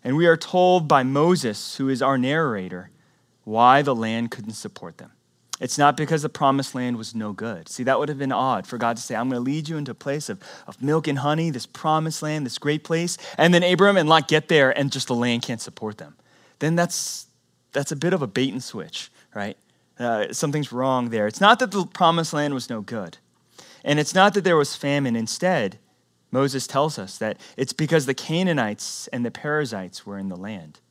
And 0.04 0.16
we 0.16 0.28
are 0.28 0.38
told 0.38 0.88
by 0.88 1.02
Moses, 1.02 1.78
who 1.78 1.90
is 1.90 2.00
our 2.04 2.20
narrator, 2.20 2.92
why 3.44 3.82
the 3.82 3.96
land 3.96 4.30
couldn't 4.30 4.54
support 4.54 5.00
them. 5.00 5.14
It's 5.62 5.78
not 5.78 5.96
because 5.96 6.22
the 6.22 6.30
promised 6.30 6.76
land 6.76 6.98
was 6.98 7.16
no 7.16 7.32
good. 7.32 7.70
See, 7.70 7.84
that 7.84 7.98
would 7.98 8.10
have 8.10 8.18
been 8.18 8.34
odd 8.34 8.68
for 8.68 8.78
God 8.78 8.98
to 8.98 9.02
say, 9.02 9.16
I'm 9.16 9.30
going 9.30 9.40
to 9.40 9.52
lead 9.52 9.70
you 9.70 9.78
into 9.78 9.92
a 9.92 9.96
place 9.96 10.28
of, 10.28 10.40
of 10.68 10.82
milk 10.82 11.08
and 11.08 11.20
honey, 11.20 11.50
this 11.50 11.66
promised 11.66 12.22
land, 12.22 12.46
this 12.46 12.58
great 12.58 12.84
place. 12.84 13.18
And 13.38 13.54
then 13.54 13.64
Abram 13.64 13.96
and 13.96 14.10
Lot 14.10 14.28
get 14.28 14.50
there 14.50 14.78
and 14.78 14.92
just 14.92 15.08
the 15.08 15.16
land 15.16 15.44
can't 15.44 15.62
support 15.62 15.98
them. 15.98 16.16
Then 16.60 16.76
that's, 16.76 17.28
that's 17.72 17.94
a 17.94 17.96
bit 17.96 18.14
of 18.14 18.22
a 18.22 18.28
bait 18.28 18.52
and 18.52 18.62
switch, 18.62 19.10
right? 19.34 19.58
Uh, 19.98 20.34
something's 20.34 20.74
wrong 20.74 21.10
there. 21.10 21.26
It's 21.26 21.40
not 21.40 21.60
that 21.60 21.72
the 21.72 21.86
promised 21.86 22.34
land 22.34 22.54
was 22.54 22.70
no 22.70 22.82
good. 22.82 23.18
And 23.86 23.98
it's 23.98 24.14
not 24.14 24.34
that 24.34 24.44
there 24.44 24.58
was 24.58 24.76
famine. 24.76 25.16
Instead, 25.16 25.80
Moses 26.32 26.68
tells 26.68 27.00
us 27.00 27.18
that 27.20 27.40
it's 27.56 27.72
because 27.72 28.06
the 28.06 28.14
Canaanites 28.14 29.08
and 29.14 29.26
the 29.26 29.32
Perizzites 29.32 30.06
were 30.06 30.18
in 30.18 30.28
the 30.28 30.36
land. 30.36 30.82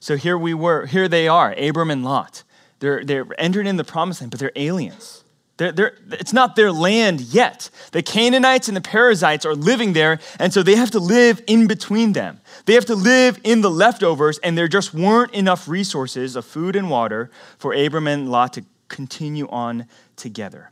So 0.00 0.16
here 0.16 0.38
we 0.38 0.54
were, 0.54 0.86
here 0.86 1.08
they 1.08 1.28
are, 1.28 1.52
Abram 1.58 1.90
and 1.90 2.04
Lot. 2.04 2.42
They're, 2.80 3.04
they're 3.04 3.26
entering 3.38 3.66
in 3.66 3.76
the 3.76 3.84
promised 3.84 4.20
land, 4.20 4.30
but 4.30 4.40
they're 4.40 4.52
aliens. 4.54 5.24
They're, 5.56 5.72
they're, 5.72 5.98
it's 6.12 6.32
not 6.32 6.54
their 6.54 6.70
land 6.70 7.20
yet. 7.20 7.68
The 7.90 8.02
Canaanites 8.02 8.68
and 8.68 8.76
the 8.76 8.80
Perizzites 8.80 9.44
are 9.44 9.56
living 9.56 9.92
there, 9.92 10.20
and 10.38 10.54
so 10.54 10.62
they 10.62 10.76
have 10.76 10.92
to 10.92 11.00
live 11.00 11.42
in 11.48 11.66
between 11.66 12.12
them. 12.12 12.40
They 12.66 12.74
have 12.74 12.84
to 12.86 12.94
live 12.94 13.40
in 13.42 13.60
the 13.60 13.70
leftovers, 13.70 14.38
and 14.38 14.56
there 14.56 14.68
just 14.68 14.94
weren't 14.94 15.34
enough 15.34 15.68
resources 15.68 16.36
of 16.36 16.44
food 16.44 16.76
and 16.76 16.88
water 16.88 17.30
for 17.58 17.74
Abram 17.74 18.06
and 18.06 18.30
Lot 18.30 18.52
to 18.52 18.64
continue 18.86 19.48
on 19.48 19.86
together. 20.14 20.70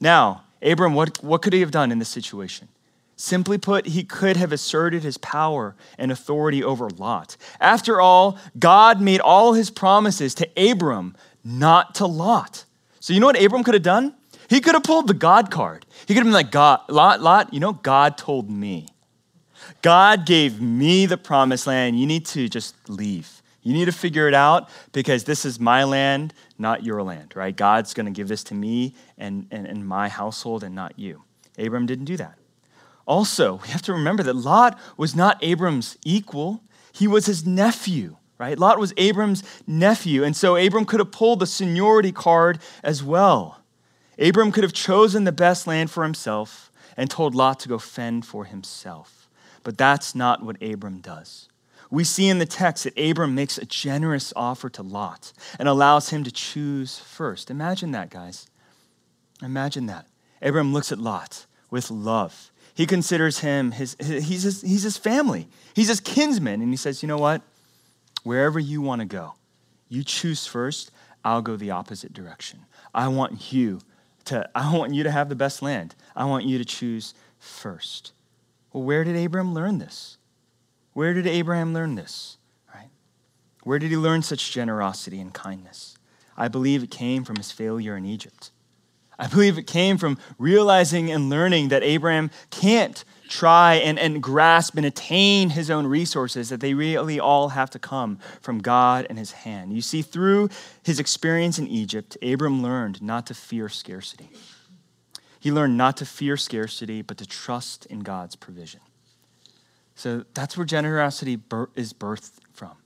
Now, 0.00 0.44
Abram, 0.62 0.94
what, 0.94 1.22
what 1.22 1.42
could 1.42 1.52
he 1.52 1.60
have 1.60 1.72
done 1.72 1.90
in 1.90 1.98
this 1.98 2.08
situation? 2.08 2.68
Simply 3.16 3.58
put, 3.58 3.86
he 3.86 4.04
could 4.04 4.36
have 4.36 4.52
asserted 4.52 5.02
his 5.02 5.18
power 5.18 5.74
and 5.98 6.12
authority 6.12 6.62
over 6.62 6.88
Lot. 6.88 7.36
After 7.60 8.00
all, 8.00 8.38
God 8.56 9.00
made 9.00 9.20
all 9.20 9.54
his 9.54 9.70
promises 9.70 10.34
to 10.36 10.48
Abram 10.56 11.16
not 11.48 11.94
to 11.96 12.06
Lot. 12.06 12.64
So 13.00 13.12
you 13.12 13.20
know 13.20 13.26
what 13.26 13.42
Abram 13.42 13.64
could 13.64 13.74
have 13.74 13.82
done? 13.82 14.14
He 14.48 14.60
could 14.60 14.74
have 14.74 14.82
pulled 14.82 15.06
the 15.06 15.14
God 15.14 15.50
card. 15.50 15.86
He 16.06 16.14
could 16.14 16.18
have 16.18 16.26
been 16.26 16.32
like, 16.32 16.50
God, 16.50 16.80
Lot, 16.88 17.20
Lot, 17.20 17.52
you 17.52 17.60
know, 17.60 17.72
God 17.72 18.18
told 18.18 18.50
me. 18.50 18.88
God 19.82 20.26
gave 20.26 20.60
me 20.60 21.06
the 21.06 21.16
promised 21.16 21.66
land. 21.66 21.98
You 21.98 22.06
need 22.06 22.26
to 22.26 22.48
just 22.48 22.74
leave. 22.88 23.42
You 23.62 23.72
need 23.72 23.86
to 23.86 23.92
figure 23.92 24.28
it 24.28 24.34
out 24.34 24.70
because 24.92 25.24
this 25.24 25.44
is 25.44 25.60
my 25.60 25.84
land, 25.84 26.32
not 26.58 26.84
your 26.84 27.02
land, 27.02 27.34
right? 27.34 27.54
God's 27.54 27.92
going 27.92 28.06
to 28.06 28.12
give 28.12 28.28
this 28.28 28.44
to 28.44 28.54
me 28.54 28.94
and, 29.18 29.46
and, 29.50 29.66
and 29.66 29.86
my 29.86 30.08
household 30.08 30.64
and 30.64 30.74
not 30.74 30.98
you. 30.98 31.24
Abram 31.58 31.86
didn't 31.86 32.06
do 32.06 32.16
that. 32.16 32.38
Also, 33.06 33.56
we 33.62 33.68
have 33.68 33.82
to 33.82 33.92
remember 33.92 34.22
that 34.22 34.36
Lot 34.36 34.78
was 34.96 35.16
not 35.16 35.42
Abram's 35.42 35.98
equal, 36.04 36.62
he 36.92 37.06
was 37.06 37.26
his 37.26 37.46
nephew 37.46 38.16
right? 38.38 38.58
Lot 38.58 38.78
was 38.78 38.94
Abram's 38.96 39.42
nephew, 39.66 40.24
and 40.24 40.36
so 40.36 40.56
Abram 40.56 40.84
could 40.84 41.00
have 41.00 41.12
pulled 41.12 41.40
the 41.40 41.46
seniority 41.46 42.12
card 42.12 42.58
as 42.82 43.02
well. 43.02 43.60
Abram 44.18 44.52
could 44.52 44.64
have 44.64 44.72
chosen 44.72 45.24
the 45.24 45.32
best 45.32 45.66
land 45.66 45.90
for 45.90 46.02
himself 46.02 46.72
and 46.96 47.10
told 47.10 47.34
Lot 47.34 47.60
to 47.60 47.68
go 47.68 47.78
fend 47.78 48.26
for 48.26 48.44
himself. 48.44 49.28
But 49.62 49.78
that's 49.78 50.14
not 50.14 50.42
what 50.42 50.60
Abram 50.62 50.98
does. 50.98 51.48
We 51.90 52.04
see 52.04 52.28
in 52.28 52.38
the 52.38 52.46
text 52.46 52.84
that 52.84 52.98
Abram 52.98 53.34
makes 53.34 53.56
a 53.56 53.64
generous 53.64 54.32
offer 54.36 54.68
to 54.70 54.82
Lot 54.82 55.32
and 55.58 55.68
allows 55.68 56.10
him 56.10 56.24
to 56.24 56.30
choose 56.30 56.98
first. 56.98 57.50
Imagine 57.50 57.92
that, 57.92 58.10
guys. 58.10 58.48
Imagine 59.42 59.86
that. 59.86 60.06
Abram 60.42 60.72
looks 60.72 60.92
at 60.92 60.98
Lot 60.98 61.46
with 61.70 61.90
love. 61.90 62.50
He 62.74 62.86
considers 62.86 63.40
him 63.40 63.72
his, 63.72 63.96
he's 64.00 64.42
his, 64.42 64.62
he's 64.62 64.82
his 64.82 64.96
family, 64.96 65.48
he's 65.74 65.88
his 65.88 66.00
kinsman, 66.00 66.60
and 66.62 66.70
he 66.70 66.76
says, 66.76 67.02
You 67.02 67.08
know 67.08 67.18
what? 67.18 67.42
Wherever 68.28 68.58
you 68.58 68.82
want 68.82 69.00
to 69.00 69.06
go, 69.06 69.36
you 69.88 70.04
choose 70.04 70.46
first, 70.46 70.90
I'll 71.24 71.40
go 71.40 71.56
the 71.56 71.70
opposite 71.70 72.12
direction. 72.12 72.66
I 72.94 73.08
want 73.08 73.54
you 73.54 73.80
to 74.26 74.46
I 74.54 74.76
want 74.76 74.92
you 74.92 75.02
to 75.04 75.10
have 75.10 75.30
the 75.30 75.34
best 75.34 75.62
land. 75.62 75.94
I 76.14 76.26
want 76.26 76.44
you 76.44 76.58
to 76.58 76.64
choose 76.66 77.14
first. 77.38 78.12
Well, 78.70 78.82
where 78.82 79.02
did 79.02 79.16
Abraham 79.16 79.54
learn 79.54 79.78
this? 79.78 80.18
Where 80.92 81.14
did 81.14 81.26
Abraham 81.26 81.72
learn 81.72 81.94
this? 81.94 82.36
Right? 82.74 82.90
Where 83.62 83.78
did 83.78 83.88
he 83.88 83.96
learn 83.96 84.20
such 84.20 84.52
generosity 84.52 85.20
and 85.20 85.32
kindness? 85.32 85.96
I 86.36 86.48
believe 86.48 86.82
it 86.82 86.90
came 86.90 87.24
from 87.24 87.36
his 87.36 87.50
failure 87.50 87.96
in 87.96 88.04
Egypt. 88.04 88.50
I 89.18 89.26
believe 89.26 89.58
it 89.58 89.66
came 89.66 89.98
from 89.98 90.16
realizing 90.38 91.10
and 91.10 91.28
learning 91.28 91.68
that 91.68 91.82
Abraham 91.82 92.30
can't 92.50 93.04
try 93.28 93.74
and, 93.74 93.98
and 93.98 94.22
grasp 94.22 94.76
and 94.76 94.86
attain 94.86 95.50
his 95.50 95.70
own 95.70 95.86
resources, 95.86 96.48
that 96.48 96.60
they 96.60 96.72
really 96.72 97.20
all 97.20 97.50
have 97.50 97.68
to 97.70 97.78
come 97.78 98.18
from 98.40 98.58
God 98.58 99.06
and 99.10 99.18
his 99.18 99.32
hand. 99.32 99.72
You 99.72 99.82
see, 99.82 100.02
through 100.02 100.48
his 100.82 100.98
experience 100.98 101.58
in 101.58 101.66
Egypt, 101.66 102.16
Abram 102.22 102.62
learned 102.62 103.02
not 103.02 103.26
to 103.26 103.34
fear 103.34 103.68
scarcity. 103.68 104.30
He 105.40 105.52
learned 105.52 105.76
not 105.76 105.96
to 105.98 106.06
fear 106.06 106.36
scarcity, 106.36 107.02
but 107.02 107.18
to 107.18 107.26
trust 107.26 107.86
in 107.86 108.00
God's 108.00 108.34
provision. 108.34 108.80
So 109.94 110.24
that's 110.32 110.56
where 110.56 110.64
generosity 110.64 111.38
is 111.74 111.92
birthed 111.92 112.38
from. 112.52 112.76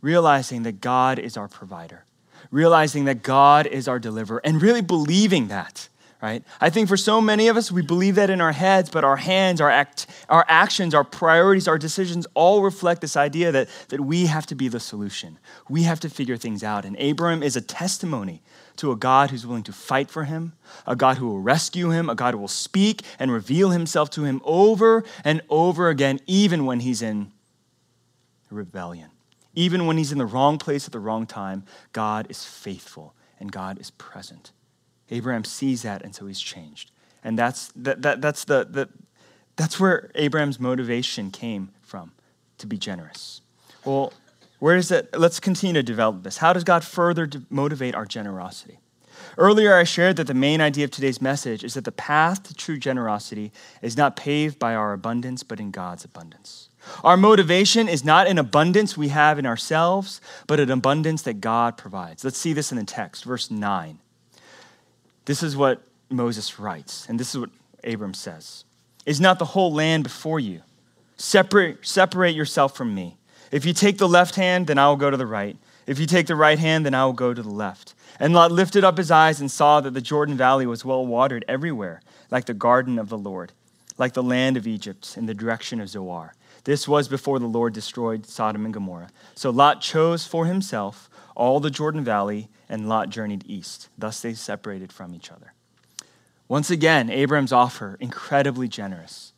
Realizing 0.00 0.62
that 0.62 0.80
God 0.80 1.18
is 1.18 1.36
our 1.36 1.48
provider, 1.48 2.04
realizing 2.50 3.04
that 3.06 3.22
God 3.22 3.66
is 3.66 3.88
our 3.88 3.98
deliverer, 3.98 4.40
and 4.44 4.60
really 4.60 4.82
believing 4.82 5.48
that 5.48 5.88
right? 6.22 6.42
I 6.60 6.70
think 6.70 6.88
for 6.88 6.96
so 6.96 7.20
many 7.20 7.48
of 7.48 7.56
us, 7.56 7.70
we 7.70 7.82
believe 7.82 8.14
that 8.14 8.30
in 8.30 8.40
our 8.40 8.52
heads, 8.52 8.88
but 8.90 9.04
our 9.04 9.16
hands, 9.16 9.60
our, 9.60 9.70
act, 9.70 10.06
our 10.28 10.44
actions, 10.48 10.94
our 10.94 11.04
priorities, 11.04 11.68
our 11.68 11.78
decisions 11.78 12.26
all 12.34 12.62
reflect 12.62 13.00
this 13.00 13.16
idea 13.16 13.52
that, 13.52 13.68
that 13.88 14.00
we 14.00 14.26
have 14.26 14.46
to 14.46 14.54
be 14.54 14.68
the 14.68 14.80
solution. 14.80 15.38
We 15.68 15.82
have 15.82 16.00
to 16.00 16.08
figure 16.08 16.36
things 16.36 16.64
out. 16.64 16.84
And 16.84 16.98
Abram 16.98 17.42
is 17.42 17.54
a 17.54 17.60
testimony 17.60 18.42
to 18.76 18.92
a 18.92 18.96
God 18.96 19.30
who's 19.30 19.46
willing 19.46 19.62
to 19.64 19.72
fight 19.72 20.10
for 20.10 20.24
him, 20.24 20.54
a 20.86 20.96
God 20.96 21.18
who 21.18 21.26
will 21.26 21.40
rescue 21.40 21.90
him, 21.90 22.10
a 22.10 22.14
God 22.14 22.34
who 22.34 22.40
will 22.40 22.48
speak 22.48 23.02
and 23.18 23.30
reveal 23.30 23.70
himself 23.70 24.10
to 24.10 24.24
him 24.24 24.40
over 24.44 25.04
and 25.24 25.42
over 25.48 25.88
again, 25.88 26.20
even 26.26 26.66
when 26.66 26.80
he's 26.80 27.02
in 27.02 27.32
rebellion. 28.50 29.10
Even 29.56 29.86
when 29.86 29.96
he's 29.96 30.12
in 30.12 30.18
the 30.18 30.26
wrong 30.26 30.58
place 30.58 30.86
at 30.86 30.92
the 30.92 31.00
wrong 31.00 31.26
time, 31.26 31.64
God 31.92 32.26
is 32.28 32.44
faithful 32.44 33.14
and 33.40 33.50
God 33.50 33.80
is 33.80 33.90
present. 33.90 34.52
Abraham 35.10 35.44
sees 35.44 35.82
that, 35.82 36.02
and 36.02 36.14
so 36.14 36.26
he's 36.26 36.40
changed. 36.40 36.90
And 37.24 37.38
that's, 37.38 37.72
that, 37.76 38.02
that, 38.02 38.20
that's, 38.20 38.44
the, 38.44 38.66
the, 38.68 38.88
that's 39.56 39.80
where 39.80 40.10
Abraham's 40.14 40.60
motivation 40.60 41.30
came 41.30 41.70
from 41.82 42.12
to 42.58 42.66
be 42.66 42.76
generous. 42.76 43.40
Well, 43.84 44.12
where 44.58 44.76
is 44.76 44.90
it? 44.90 45.16
Let's 45.16 45.40
continue 45.40 45.74
to 45.74 45.82
develop 45.82 46.22
this. 46.22 46.38
How 46.38 46.52
does 46.52 46.64
God 46.64 46.84
further 46.84 47.28
motivate 47.50 47.94
our 47.94 48.04
generosity? 48.04 48.78
Earlier, 49.38 49.74
I 49.74 49.84
shared 49.84 50.16
that 50.16 50.26
the 50.26 50.34
main 50.34 50.60
idea 50.60 50.84
of 50.84 50.90
today's 50.90 51.20
message 51.20 51.62
is 51.62 51.74
that 51.74 51.84
the 51.84 51.92
path 51.92 52.42
to 52.44 52.54
true 52.54 52.78
generosity 52.78 53.52
is 53.82 53.96
not 53.96 54.16
paved 54.16 54.58
by 54.58 54.74
our 54.74 54.92
abundance, 54.92 55.42
but 55.42 55.60
in 55.60 55.70
God's 55.70 56.04
abundance. 56.04 56.68
Our 57.04 57.16
motivation 57.16 57.88
is 57.88 58.04
not 58.04 58.26
an 58.26 58.38
abundance 58.38 58.96
we 58.96 59.08
have 59.08 59.38
in 59.38 59.46
ourselves, 59.46 60.20
but 60.46 60.60
an 60.60 60.70
abundance 60.70 61.22
that 61.22 61.40
God 61.40 61.76
provides. 61.76 62.24
Let's 62.24 62.38
see 62.38 62.52
this 62.52 62.72
in 62.72 62.78
the 62.78 62.84
text, 62.84 63.24
verse 63.24 63.50
9. 63.50 63.98
This 65.24 65.42
is 65.42 65.56
what 65.56 65.82
Moses 66.08 66.58
writes, 66.58 67.06
and 67.08 67.18
this 67.18 67.34
is 67.34 67.40
what 67.40 67.50
Abram 67.84 68.14
says 68.14 68.64
Is 69.04 69.20
not 69.20 69.38
the 69.38 69.44
whole 69.44 69.72
land 69.72 70.04
before 70.04 70.40
you? 70.40 70.62
Separate, 71.16 71.86
separate 71.86 72.34
yourself 72.34 72.76
from 72.76 72.94
me. 72.94 73.16
If 73.50 73.64
you 73.64 73.72
take 73.72 73.98
the 73.98 74.08
left 74.08 74.34
hand, 74.34 74.66
then 74.66 74.78
I 74.78 74.88
will 74.88 74.96
go 74.96 75.10
to 75.10 75.16
the 75.16 75.26
right. 75.26 75.56
If 75.86 75.98
you 75.98 76.06
take 76.06 76.26
the 76.26 76.36
right 76.36 76.58
hand, 76.58 76.84
then 76.84 76.94
I 76.94 77.04
will 77.04 77.12
go 77.12 77.32
to 77.32 77.42
the 77.42 77.48
left. 77.48 77.94
And 78.18 78.32
Lot 78.34 78.50
lifted 78.50 78.84
up 78.84 78.98
his 78.98 79.10
eyes 79.10 79.40
and 79.40 79.50
saw 79.50 79.80
that 79.80 79.94
the 79.94 80.00
Jordan 80.00 80.36
Valley 80.36 80.66
was 80.66 80.84
well 80.84 81.06
watered 81.06 81.44
everywhere, 81.46 82.00
like 82.30 82.46
the 82.46 82.54
garden 82.54 82.98
of 82.98 83.08
the 83.08 83.18
Lord, 83.18 83.52
like 83.98 84.14
the 84.14 84.22
land 84.22 84.56
of 84.56 84.66
Egypt 84.66 85.16
in 85.16 85.26
the 85.26 85.34
direction 85.34 85.80
of 85.80 85.88
Zoar. 85.88 86.34
This 86.66 86.88
was 86.88 87.06
before 87.06 87.38
the 87.38 87.46
Lord 87.46 87.72
destroyed 87.72 88.26
Sodom 88.26 88.64
and 88.64 88.74
Gomorrah. 88.74 89.10
So 89.36 89.50
Lot 89.50 89.80
chose 89.80 90.26
for 90.26 90.46
himself 90.46 91.08
all 91.36 91.60
the 91.60 91.70
Jordan 91.70 92.02
Valley 92.02 92.48
and 92.68 92.88
Lot 92.88 93.08
journeyed 93.08 93.44
east. 93.46 93.88
Thus 93.96 94.20
they 94.20 94.34
separated 94.34 94.92
from 94.92 95.14
each 95.14 95.30
other. 95.30 95.52
Once 96.48 96.68
again, 96.68 97.08
Abraham's 97.08 97.52
offer, 97.52 97.96
incredibly 98.00 98.66
generous, 98.66 99.32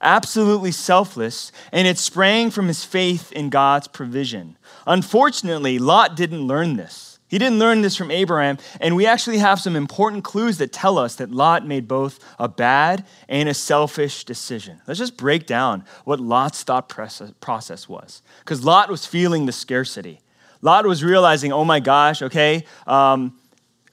absolutely 0.00 0.72
selfless, 0.72 1.52
and 1.70 1.86
it 1.86 1.98
sprang 1.98 2.50
from 2.50 2.66
his 2.66 2.84
faith 2.84 3.30
in 3.30 3.48
God's 3.48 3.86
provision. 3.86 4.58
Unfortunately, 4.84 5.78
Lot 5.78 6.16
didn't 6.16 6.48
learn 6.48 6.74
this. 6.74 7.11
He 7.32 7.38
didn't 7.38 7.58
learn 7.58 7.80
this 7.80 7.96
from 7.96 8.10
Abraham, 8.10 8.58
and 8.78 8.94
we 8.94 9.06
actually 9.06 9.38
have 9.38 9.58
some 9.58 9.74
important 9.74 10.22
clues 10.22 10.58
that 10.58 10.70
tell 10.70 10.98
us 10.98 11.14
that 11.14 11.30
Lot 11.30 11.66
made 11.66 11.88
both 11.88 12.20
a 12.38 12.46
bad 12.46 13.06
and 13.26 13.48
a 13.48 13.54
selfish 13.54 14.24
decision. 14.24 14.82
Let's 14.86 14.98
just 14.98 15.16
break 15.16 15.46
down 15.46 15.86
what 16.04 16.20
Lot's 16.20 16.62
thought 16.62 16.90
process 16.90 17.88
was. 17.88 18.20
Because 18.40 18.66
Lot 18.66 18.90
was 18.90 19.06
feeling 19.06 19.46
the 19.46 19.52
scarcity. 19.52 20.20
Lot 20.60 20.84
was 20.84 21.02
realizing, 21.02 21.54
oh 21.54 21.64
my 21.64 21.80
gosh, 21.80 22.20
okay, 22.20 22.66
um, 22.86 23.40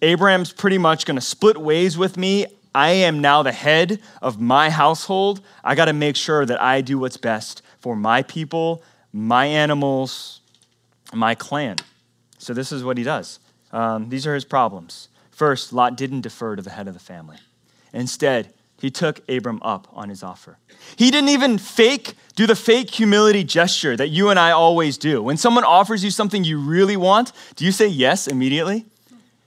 Abraham's 0.02 0.52
pretty 0.52 0.78
much 0.78 1.06
to 1.06 1.22
split 1.22 1.58
ways 1.58 1.98
with 1.98 2.18
me. 2.18 2.46
I 2.76 2.90
am 2.90 3.22
now 3.22 3.42
the 3.42 3.54
head 3.54 4.02
of 4.22 4.42
my 4.42 4.70
household. 4.70 5.40
I 5.64 5.76
got 5.76 5.86
to 5.86 5.94
make 5.94 6.18
sure 6.18 6.46
that 6.46 6.62
I 6.62 6.82
do 6.82 7.00
what's 7.00 7.16
best 7.16 7.62
for 7.80 7.96
my 7.96 8.22
people, 8.22 8.84
my 9.14 9.46
animals, 9.46 10.42
my 11.14 11.36
clan. 11.36 11.78
So, 12.40 12.54
this 12.54 12.72
is 12.72 12.84
what 12.84 12.98
he 12.98 13.04
does. 13.04 13.40
Um, 13.72 14.10
these 14.10 14.26
are 14.26 14.34
his 14.34 14.46
problems. 14.46 15.10
First, 15.30 15.72
Lot 15.72 15.96
didn't 15.96 16.22
defer 16.22 16.56
to 16.56 16.62
the 16.62 16.72
head 16.72 16.88
of 16.88 16.94
the 16.94 17.00
family. 17.00 17.38
Instead, 17.94 18.54
he 18.82 18.90
took 18.90 19.22
Abram 19.30 19.62
up 19.62 19.88
on 19.94 20.10
his 20.10 20.24
offer. 20.24 20.58
He 20.96 21.12
didn't 21.12 21.30
even 21.30 21.58
fake, 21.58 22.14
do 22.36 22.48
the 22.48 22.56
fake 22.56 22.90
humility 22.90 23.44
gesture 23.44 23.96
that 23.98 24.08
you 24.08 24.30
and 24.30 24.40
I 24.40 24.52
always 24.52 24.98
do. 24.98 25.22
When 25.22 25.38
someone 25.38 25.66
offers 25.66 26.04
you 26.04 26.12
something 26.12 26.44
you 26.44 26.60
really 26.60 26.98
want, 26.98 27.34
do 27.56 27.66
you 27.66 27.72
say 27.72 27.88
yes 27.88 28.28
immediately? 28.28 28.86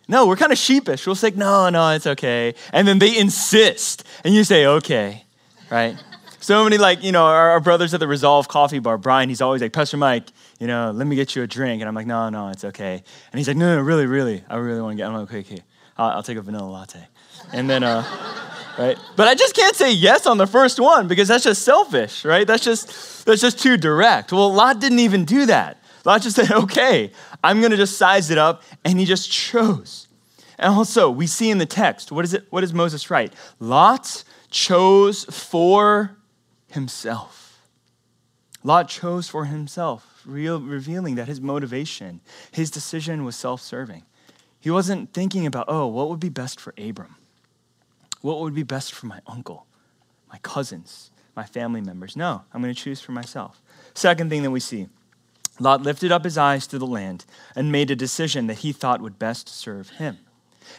No, 0.07 0.27
we're 0.27 0.37
kind 0.37 0.53
of 0.53 0.59
sheepish. 0.59 1.07
We'll 1.07 1.15
say, 1.15 1.31
no, 1.31 1.71
no, 1.71 1.91
it's 1.91 2.07
okay. 2.07 2.55
And 2.73 2.87
then 2.87 2.99
they 2.99 3.17
insist, 3.17 4.05
and 4.25 4.35
you 4.35 4.45
say, 4.45 4.67
okay, 4.67 5.25
right? 5.71 5.97
So 6.43 6.65
many, 6.65 6.77
like, 6.77 7.05
you 7.05 7.13
know, 7.13 7.25
our, 7.25 7.51
our, 7.53 7.61
brothers 7.61 7.95
at 7.95 8.01
the 8.01 8.09
Resolve 8.09 8.49
Coffee 8.49 8.81
Bar, 8.81 8.99
Brian, 8.99 9.29
he's 9.29 9.41
always 9.41 9.63
like, 9.63 9.73
Pastor 9.73 9.97
Mike, 9.97 10.25
you 10.59 10.67
know, 10.67 10.91
let 10.91 11.07
me 11.07 11.15
get 11.15 11.37
you 11.37 11.43
a 11.43 11.47
drink. 11.47 11.81
And 11.81 11.89
I'm 11.89 11.95
like, 11.95 12.07
no, 12.07 12.29
no, 12.31 12.49
it's 12.49 12.65
okay. 12.65 12.95
And 13.33 13.39
he's 13.39 13.47
like, 13.47 13.57
no, 13.57 13.77
no, 13.77 13.81
really, 13.81 14.07
really, 14.07 14.43
I 14.49 14.57
really 14.57 14.81
want 14.81 14.95
to 14.95 14.97
get, 14.97 15.07
I'm 15.07 15.15
like, 15.15 15.31
okay, 15.31 15.39
okay, 15.39 15.63
I'll, 15.97 16.11
I'll 16.11 16.23
take 16.25 16.37
a 16.37 16.43
vanilla 16.43 16.69
latte. 16.69 17.07
And 17.53 17.71
then, 17.71 17.85
uh, 17.85 18.03
right? 18.79 18.99
But 19.15 19.29
I 19.29 19.37
just 19.37 19.55
can't 19.55 19.77
say 19.77 19.93
yes 19.93 20.27
on 20.27 20.37
the 20.37 20.47
first 20.49 20.81
one 20.81 21.07
because 21.07 21.29
that's 21.29 21.45
just 21.45 21.63
selfish, 21.63 22.25
right? 22.25 22.45
That's 22.45 22.65
just 22.65 23.25
that's 23.25 23.41
just 23.41 23.61
too 23.61 23.77
direct. 23.77 24.33
Well, 24.33 24.53
Lot 24.53 24.81
didn't 24.81 24.99
even 24.99 25.25
do 25.25 25.47
that. 25.47 25.83
Lot 26.05 26.23
just 26.23 26.37
said, 26.45 26.51
"Okay, 26.51 27.13
I'm 27.45 27.61
to 27.61 27.77
just 27.77 27.97
size 27.97 28.31
it 28.31 28.39
up," 28.39 28.63
and 28.85 28.99
he 28.99 29.05
just 29.05 29.31
chose. 29.31 30.09
And 30.59 30.75
also, 30.75 31.11
we 31.11 31.27
see 31.27 31.51
in 31.51 31.59
the 31.59 31.67
text, 31.67 32.13
what 32.13 32.25
is 32.25 32.35
it? 32.35 32.47
What 32.51 32.61
does 32.63 32.73
Moses 32.73 33.11
write? 33.11 33.33
Lot 33.59 34.25
chose 34.51 35.25
for 35.25 36.17
himself. 36.73 37.61
Lot 38.65 38.89
chose 38.89 39.29
for 39.29 39.47
himself, 39.47 40.23
revealing 40.25 41.17
that 41.17 41.27
his 41.29 41.41
motivation, 41.41 42.21
his 42.53 42.71
decision 42.71 43.25
was 43.25 43.35
self 43.35 43.61
serving. 43.61 44.05
He 44.61 44.71
wasn't 44.71 45.13
thinking 45.13 45.47
about, 45.47 45.67
oh, 45.69 45.89
what 45.89 46.09
would 46.09 46.21
be 46.21 46.29
best 46.29 46.61
for 46.61 46.73
Abram? 46.79 47.17
What 48.21 48.39
would 48.41 48.55
be 48.55 48.63
best 48.63 48.95
for 48.95 49.07
my 49.07 49.21
uncle, 49.27 49.67
my 50.31 50.39
cousins, 50.39 51.11
my 51.35 51.45
family 51.45 51.81
members? 51.81 52.17
No, 52.17 52.43
I'm 52.53 52.63
going 52.63 52.73
to 52.73 52.81
choose 52.81 53.01
for 53.01 53.11
myself. 53.11 53.61
Second 53.95 54.31
thing 54.31 54.45
that 54.45 54.53
we 54.53 54.61
see 54.61 54.89
Lot 55.59 55.83
lifted 55.83 56.13
up 56.13 56.25
his 56.25 56.39
eyes 56.39 56.67
to 56.69 56.79
the 56.79 56.87
land 56.87 57.25
and 57.55 57.73
made 57.73 57.91
a 57.91 57.97
decision 57.97 58.47
that 58.47 58.59
he 58.59 58.73
thought 58.73 59.01
would 59.01 59.19
best 59.19 59.49
serve 59.49 59.91
him. 59.91 60.19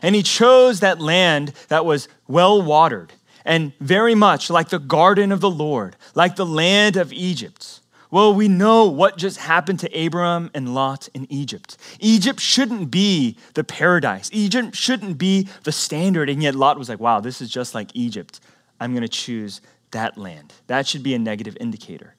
And 0.02 0.16
he 0.16 0.24
chose 0.24 0.80
that 0.80 1.00
land 1.00 1.54
that 1.68 1.86
was 1.86 2.08
well 2.28 2.62
watered 2.62 3.14
and 3.46 3.74
very 3.80 4.16
much 4.16 4.50
like 4.50 4.70
the 4.70 4.80
garden 4.80 5.32
of 5.32 5.42
the 5.42 5.50
Lord, 5.50 5.96
like 6.16 6.36
the 6.36 6.46
land 6.46 6.98
of 6.98 7.12
Egypt. 7.14 7.82
Well, 8.12 8.36
we 8.36 8.48
know 8.48 8.86
what 8.86 9.18
just 9.18 9.40
happened 9.40 9.80
to 9.80 10.06
Abram 10.06 10.52
and 10.54 10.76
Lot 10.76 11.10
in 11.16 11.26
Egypt. 11.32 11.78
Egypt 12.00 12.40
shouldn't 12.40 12.92
be 12.92 13.38
the 13.56 13.64
paradise, 13.64 14.30
Egypt 14.32 14.76
shouldn't 14.76 15.18
be 15.18 15.48
the 15.64 15.72
standard. 15.72 16.30
And 16.30 16.44
yet 16.44 16.54
Lot 16.54 16.78
was 16.78 16.90
like, 16.90 17.00
wow, 17.00 17.20
this 17.22 17.42
is 17.42 17.50
just 17.50 17.74
like 17.74 17.90
Egypt. 17.96 18.40
I'm 18.80 18.92
going 18.92 19.02
to 19.02 19.08
choose 19.08 19.62
that 19.92 20.18
land. 20.18 20.54
That 20.68 20.86
should 20.86 21.02
be 21.02 21.16
a 21.16 21.20
negative 21.20 21.58
indicator. 21.60 22.14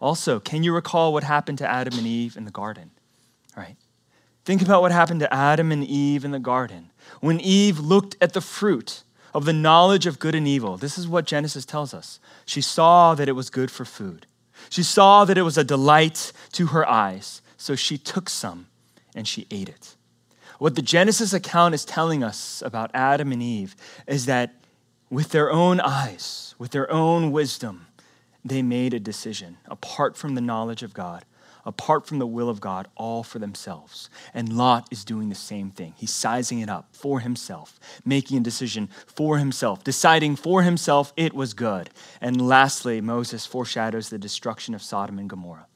Also, 0.00 0.38
can 0.38 0.62
you 0.62 0.72
recall 0.72 1.12
what 1.12 1.24
happened 1.24 1.58
to 1.58 1.68
Adam 1.68 1.98
and 1.98 2.06
Eve 2.06 2.36
in 2.36 2.44
the 2.44 2.50
garden? 2.50 2.90
Right? 3.56 3.76
Think 4.44 4.62
about 4.62 4.82
what 4.82 4.92
happened 4.92 5.20
to 5.20 5.34
Adam 5.34 5.72
and 5.72 5.84
Eve 5.84 6.24
in 6.24 6.30
the 6.30 6.38
garden. 6.38 6.90
When 7.20 7.40
Eve 7.40 7.78
looked 7.78 8.16
at 8.20 8.34
the 8.34 8.40
fruit 8.40 9.02
of 9.32 9.44
the 9.44 9.52
knowledge 9.52 10.06
of 10.06 10.18
good 10.18 10.34
and 10.34 10.46
evil, 10.46 10.76
this 10.76 10.98
is 10.98 11.08
what 11.08 11.26
Genesis 11.26 11.64
tells 11.64 11.94
us. 11.94 12.20
She 12.46 12.60
saw 12.60 13.14
that 13.14 13.28
it 13.28 13.32
was 13.32 13.50
good 13.50 13.70
for 13.70 13.84
food. 13.84 14.26
She 14.68 14.82
saw 14.82 15.24
that 15.24 15.38
it 15.38 15.42
was 15.42 15.56
a 15.56 15.64
delight 15.64 16.32
to 16.52 16.66
her 16.68 16.88
eyes, 16.88 17.42
so 17.56 17.74
she 17.74 17.96
took 17.96 18.28
some 18.28 18.66
and 19.14 19.26
she 19.26 19.46
ate 19.50 19.68
it. 19.68 19.96
What 20.58 20.74
the 20.74 20.82
Genesis 20.82 21.32
account 21.32 21.74
is 21.74 21.84
telling 21.84 22.22
us 22.22 22.62
about 22.64 22.90
Adam 22.92 23.32
and 23.32 23.42
Eve 23.42 23.74
is 24.06 24.26
that 24.26 24.54
with 25.08 25.30
their 25.30 25.50
own 25.50 25.80
eyes, 25.80 26.54
with 26.58 26.70
their 26.70 26.90
own 26.90 27.32
wisdom, 27.32 27.86
they 28.44 28.62
made 28.62 28.94
a 28.94 29.00
decision 29.00 29.56
apart 29.66 30.16
from 30.16 30.34
the 30.34 30.40
knowledge 30.40 30.82
of 30.82 30.94
God, 30.94 31.24
apart 31.70 32.04
from 32.04 32.18
the 32.18 32.26
will 32.26 32.48
of 32.48 32.60
God, 32.60 32.88
all 32.96 33.22
for 33.22 33.38
themselves. 33.38 34.10
And 34.34 34.52
Lot 34.52 34.88
is 34.90 35.04
doing 35.04 35.28
the 35.28 35.36
same 35.36 35.70
thing. 35.70 35.94
He's 35.96 36.10
sizing 36.10 36.58
it 36.58 36.68
up 36.68 36.88
for 36.92 37.20
himself, 37.20 37.78
making 38.04 38.38
a 38.38 38.40
decision 38.40 38.90
for 39.06 39.38
himself, 39.38 39.84
deciding 39.84 40.34
for 40.34 40.62
himself 40.62 41.12
it 41.16 41.32
was 41.32 41.54
good. 41.54 41.88
And 42.20 42.46
lastly, 42.46 43.00
Moses 43.00 43.46
foreshadows 43.46 44.08
the 44.08 44.18
destruction 44.18 44.74
of 44.74 44.82
Sodom 44.82 45.20
and 45.20 45.30
Gomorrah. 45.30 45.68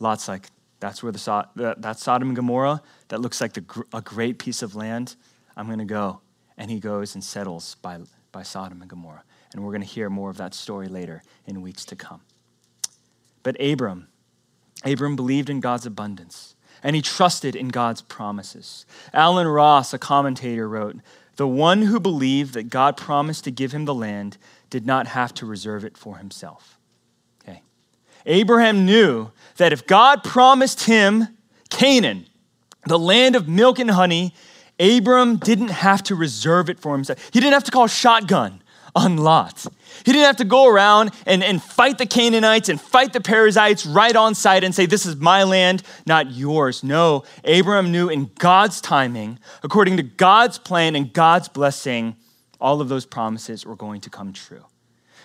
Lot's 0.00 0.26
like, 0.26 0.48
that's 0.80 1.02
where 1.02 1.12
the 1.12 1.46
that 1.54 1.98
Sodom 1.98 2.28
and 2.28 2.36
Gomorrah 2.36 2.82
that 3.08 3.20
looks 3.20 3.40
like 3.40 3.52
the, 3.52 3.84
a 3.94 4.02
great 4.02 4.38
piece 4.38 4.60
of 4.60 4.74
land. 4.74 5.14
I'm 5.56 5.66
going 5.66 5.78
to 5.78 5.84
go, 5.84 6.20
and 6.58 6.68
he 6.68 6.80
goes 6.80 7.14
and 7.14 7.22
settles 7.22 7.76
by 7.76 8.00
by 8.32 8.42
Sodom 8.42 8.82
and 8.82 8.90
Gomorrah. 8.90 9.22
And 9.52 9.64
we're 9.64 9.70
going 9.70 9.80
to 9.82 9.86
hear 9.86 10.10
more 10.10 10.28
of 10.30 10.36
that 10.36 10.52
story 10.52 10.88
later 10.88 11.22
in 11.46 11.62
weeks 11.62 11.84
to 11.86 11.96
come. 11.96 12.20
But 13.42 13.56
Abram, 13.60 14.08
Abram 14.84 15.16
believed 15.16 15.50
in 15.50 15.60
God's 15.60 15.86
abundance 15.86 16.56
and 16.82 16.94
he 16.94 17.02
trusted 17.02 17.56
in 17.56 17.68
God's 17.68 18.02
promises. 18.02 18.86
Allen 19.12 19.48
Ross, 19.48 19.92
a 19.92 19.98
commentator, 19.98 20.68
wrote 20.68 20.96
The 21.36 21.48
one 21.48 21.82
who 21.82 21.98
believed 21.98 22.54
that 22.54 22.70
God 22.70 22.96
promised 22.96 23.44
to 23.44 23.50
give 23.50 23.72
him 23.72 23.84
the 23.84 23.94
land 23.94 24.38
did 24.70 24.86
not 24.86 25.08
have 25.08 25.34
to 25.34 25.46
reserve 25.46 25.84
it 25.84 25.96
for 25.96 26.18
himself. 26.18 26.78
Okay. 27.42 27.62
Abraham 28.24 28.86
knew 28.86 29.30
that 29.56 29.72
if 29.72 29.86
God 29.86 30.22
promised 30.22 30.84
him 30.84 31.36
Canaan, 31.70 32.26
the 32.86 32.98
land 32.98 33.34
of 33.34 33.48
milk 33.48 33.78
and 33.78 33.90
honey, 33.90 34.34
Abram 34.78 35.36
didn't 35.36 35.70
have 35.70 36.02
to 36.04 36.14
reserve 36.14 36.68
it 36.68 36.78
for 36.78 36.92
himself. 36.92 37.18
He 37.32 37.40
didn't 37.40 37.54
have 37.54 37.64
to 37.64 37.70
call 37.70 37.86
shotgun 37.86 38.62
on 38.96 39.18
Lot. 39.18 39.66
He 40.04 40.12
didn't 40.12 40.24
have 40.24 40.36
to 40.36 40.44
go 40.44 40.66
around 40.66 41.12
and, 41.26 41.44
and 41.44 41.62
fight 41.62 41.98
the 41.98 42.06
Canaanites 42.06 42.70
and 42.70 42.80
fight 42.80 43.12
the 43.12 43.20
Perizzites 43.20 43.84
right 43.84 44.16
on 44.16 44.34
site 44.34 44.64
and 44.64 44.74
say, 44.74 44.86
This 44.86 45.04
is 45.04 45.16
my 45.16 45.44
land, 45.44 45.82
not 46.06 46.32
yours. 46.32 46.82
No, 46.82 47.24
Abraham 47.44 47.92
knew 47.92 48.08
in 48.08 48.30
God's 48.38 48.80
timing, 48.80 49.38
according 49.62 49.98
to 49.98 50.02
God's 50.02 50.58
plan 50.58 50.96
and 50.96 51.12
God's 51.12 51.48
blessing, 51.48 52.16
all 52.58 52.80
of 52.80 52.88
those 52.88 53.04
promises 53.04 53.66
were 53.66 53.76
going 53.76 54.00
to 54.00 54.10
come 54.10 54.32
true. 54.32 54.64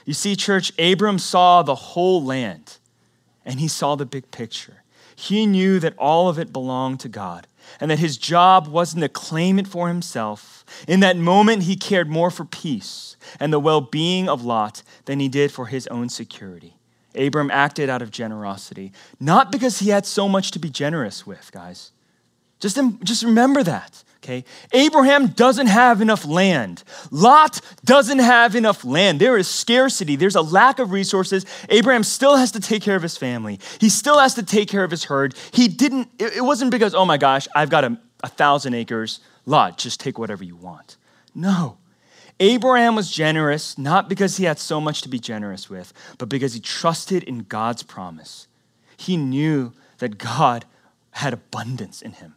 You 0.05 0.13
see, 0.13 0.36
church, 0.36 0.77
Abram 0.77 1.17
saw 1.17 1.63
the 1.63 1.75
whole 1.75 2.23
land 2.23 2.77
and 3.45 3.60
he 3.60 3.69
saw 3.69 3.95
the 3.95 4.05
big 4.05 4.31
picture. 4.31 4.84
He 5.15 5.45
knew 5.45 5.79
that 5.79 5.97
all 5.97 6.27
of 6.27 6.38
it 6.38 6.51
belonged 6.51 6.99
to 7.01 7.10
God 7.10 7.47
and 7.79 7.89
that 7.89 7.99
his 7.99 8.17
job 8.17 8.67
wasn't 8.67 9.03
to 9.03 9.10
claim 9.10 9.60
it 9.60 9.67
for 9.67 9.88
himself. 9.88 10.65
In 10.89 10.99
that 11.01 11.15
moment, 11.15 11.63
he 11.63 11.77
cared 11.77 12.10
more 12.10 12.31
for 12.31 12.43
peace 12.43 13.11
and 13.39 13.51
the 13.51 13.60
well 13.60 13.81
being 13.81 14.29
of 14.29 14.43
Lot 14.43 14.84
than 15.05 15.19
he 15.19 15.27
did 15.27 15.51
for 15.51 15.67
his 15.67 15.88
own 15.88 16.10
security. 16.10 16.75
Abram 17.15 17.51
acted 17.51 17.89
out 17.89 18.01
of 18.01 18.12
generosity, 18.12 18.93
not 19.19 19.51
because 19.51 19.79
he 19.79 19.89
had 19.89 20.05
so 20.05 20.29
much 20.29 20.51
to 20.51 20.60
be 20.60 20.69
generous 20.69 21.27
with, 21.27 21.51
guys. 21.51 21.91
Just, 22.60 22.79
just 23.03 23.23
remember 23.23 23.63
that 23.63 24.03
okay? 24.23 24.45
Abraham 24.71 25.27
doesn't 25.27 25.67
have 25.67 26.01
enough 26.01 26.25
land. 26.25 26.84
Lot 27.10 27.60
doesn't 27.84 28.19
have 28.19 28.55
enough 28.55 28.86
land. 28.86 29.19
There 29.19 29.38
is 29.38 29.47
scarcity, 29.47 30.15
there's 30.15 30.36
a 30.36 30.41
lack 30.41 30.79
of 30.79 30.91
resources. 30.91 31.45
Abraham 31.69 32.03
still 32.03 32.36
has 32.36 32.51
to 32.53 32.60
take 32.60 32.84
care 32.84 32.95
of 32.95 33.01
his 33.01 33.17
family, 33.17 33.60
he 33.79 33.89
still 33.89 34.19
has 34.19 34.36
to 34.36 34.43
take 34.43 34.69
care 34.69 34.84
of 34.84 34.91
his 34.91 35.05
herd. 35.05 35.36
He 35.51 35.67
didn't, 35.67 36.10
it 36.19 36.43
wasn't 36.43 36.71
because, 36.71 36.93
oh 36.93 37.05
my 37.05 37.17
gosh, 37.17 37.47
I've 37.55 37.69
got 37.69 37.84
a, 37.84 37.97
a 38.23 38.29
thousand 38.29 38.75
acres. 38.75 39.19
Lot, 39.45 39.77
just 39.77 39.99
take 39.99 40.19
whatever 40.19 40.43
you 40.43 40.55
want. 40.55 40.97
No. 41.34 41.77
Abraham 42.41 42.95
was 42.95 43.12
generous 43.12 43.77
not 43.77 44.10
because 44.10 44.38
he 44.38 44.45
had 44.45 44.58
so 44.58 44.82
much 44.82 45.04
to 45.04 45.10
be 45.10 45.19
generous 45.19 45.69
with, 45.69 45.93
but 46.17 46.27
because 46.27 46.56
he 46.56 46.60
trusted 46.60 47.21
in 47.21 47.43
God's 47.43 47.84
promise. 47.84 48.47
He 48.97 49.15
knew 49.15 49.73
that 49.99 50.17
God 50.17 50.65
had 51.12 51.34
abundance 51.34 52.01
in 52.01 52.13
him. 52.13 52.34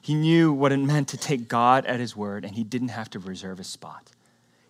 He 0.00 0.14
knew 0.14 0.50
what 0.50 0.72
it 0.72 0.78
meant 0.78 1.08
to 1.08 1.18
take 1.18 1.46
God 1.46 1.84
at 1.84 2.00
his 2.00 2.16
word, 2.16 2.42
and 2.42 2.54
he 2.54 2.64
didn't 2.64 2.88
have 2.88 3.10
to 3.10 3.18
reserve 3.18 3.60
a 3.60 3.64
spot. 3.64 4.10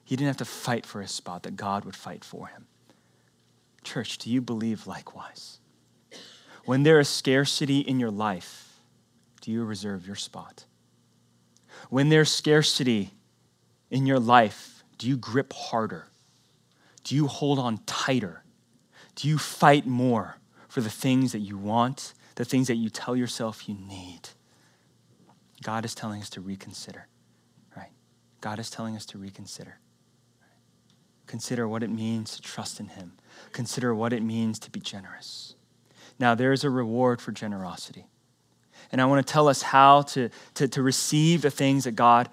He 0.04 0.16
didn't 0.16 0.26
have 0.26 0.38
to 0.38 0.44
fight 0.44 0.84
for 0.84 1.00
a 1.00 1.06
spot, 1.06 1.44
that 1.44 1.54
God 1.54 1.84
would 1.84 1.94
fight 1.94 2.24
for 2.24 2.48
him. 2.48 2.66
Church, 3.84 4.18
do 4.18 4.28
you 4.28 4.40
believe 4.40 4.88
likewise? 4.88 5.60
When 6.64 6.82
there 6.82 6.98
is 6.98 7.08
scarcity 7.08 7.78
in 7.78 8.00
your 8.00 8.10
life, 8.10 8.80
do 9.40 9.52
you 9.52 9.62
reserve 9.62 10.04
your 10.04 10.16
spot? 10.16 10.64
When 11.90 12.08
there's 12.08 12.32
scarcity 12.32 13.12
in 13.90 14.06
your 14.06 14.18
life, 14.18 14.84
do 14.98 15.08
you 15.08 15.16
grip 15.16 15.52
harder? 15.52 16.08
Do 17.04 17.14
you 17.14 17.26
hold 17.26 17.58
on 17.58 17.78
tighter? 17.86 18.42
Do 19.14 19.28
you 19.28 19.38
fight 19.38 19.86
more 19.86 20.36
for 20.68 20.80
the 20.80 20.90
things 20.90 21.32
that 21.32 21.40
you 21.40 21.56
want, 21.56 22.12
the 22.34 22.44
things 22.44 22.66
that 22.68 22.76
you 22.76 22.90
tell 22.90 23.16
yourself 23.16 23.68
you 23.68 23.74
need? 23.74 24.28
God 25.62 25.84
is 25.84 25.94
telling 25.94 26.20
us 26.20 26.30
to 26.30 26.40
reconsider, 26.40 27.08
right? 27.76 27.90
God 28.40 28.58
is 28.58 28.70
telling 28.70 28.94
us 28.94 29.06
to 29.06 29.18
reconsider. 29.18 29.78
Consider 31.26 31.68
what 31.68 31.82
it 31.82 31.90
means 31.90 32.36
to 32.36 32.42
trust 32.42 32.80
in 32.80 32.88
Him. 32.88 33.12
Consider 33.52 33.94
what 33.94 34.12
it 34.12 34.22
means 34.22 34.58
to 34.60 34.70
be 34.70 34.80
generous. 34.80 35.54
Now, 36.18 36.34
there 36.34 36.52
is 36.52 36.64
a 36.64 36.70
reward 36.70 37.20
for 37.20 37.32
generosity. 37.32 38.06
And 38.90 39.00
I 39.00 39.06
want 39.06 39.26
to 39.26 39.32
tell 39.32 39.48
us 39.48 39.62
how 39.62 40.02
to, 40.02 40.30
to, 40.54 40.68
to 40.68 40.82
receive 40.82 41.42
the 41.42 41.50
things 41.50 41.84
that 41.84 41.92
God 41.92 42.28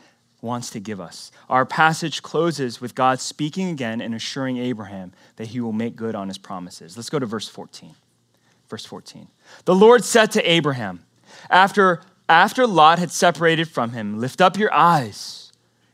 wants 0.45 0.69
to 0.69 0.79
give 0.79 1.01
us. 1.01 1.31
Our 1.49 1.65
passage 1.65 2.21
closes 2.21 2.79
with 2.79 2.95
God 2.95 3.19
speaking 3.19 3.69
again 3.69 3.99
and 3.99 4.15
assuring 4.15 4.57
Abraham 4.57 5.11
that 5.35 5.47
he 5.47 5.59
will 5.59 5.73
make 5.73 5.95
good 5.95 6.15
on 6.15 6.29
his 6.29 6.37
promises. 6.37 6.95
Let's 6.95 7.09
go 7.09 7.19
to 7.19 7.25
verse 7.25 7.49
14. 7.49 7.95
Verse 8.69 8.85
14. 8.85 9.27
The 9.65 9.75
Lord 9.75 10.03
said 10.03 10.31
to 10.31 10.49
Abraham, 10.49 11.03
after 11.49 12.01
after 12.27 12.65
Lot 12.65 12.97
had 12.97 13.11
separated 13.11 13.67
from 13.67 13.91
him, 13.91 14.19
lift 14.19 14.41
up 14.41 14.57
your 14.57 14.73
eyes 14.73 15.44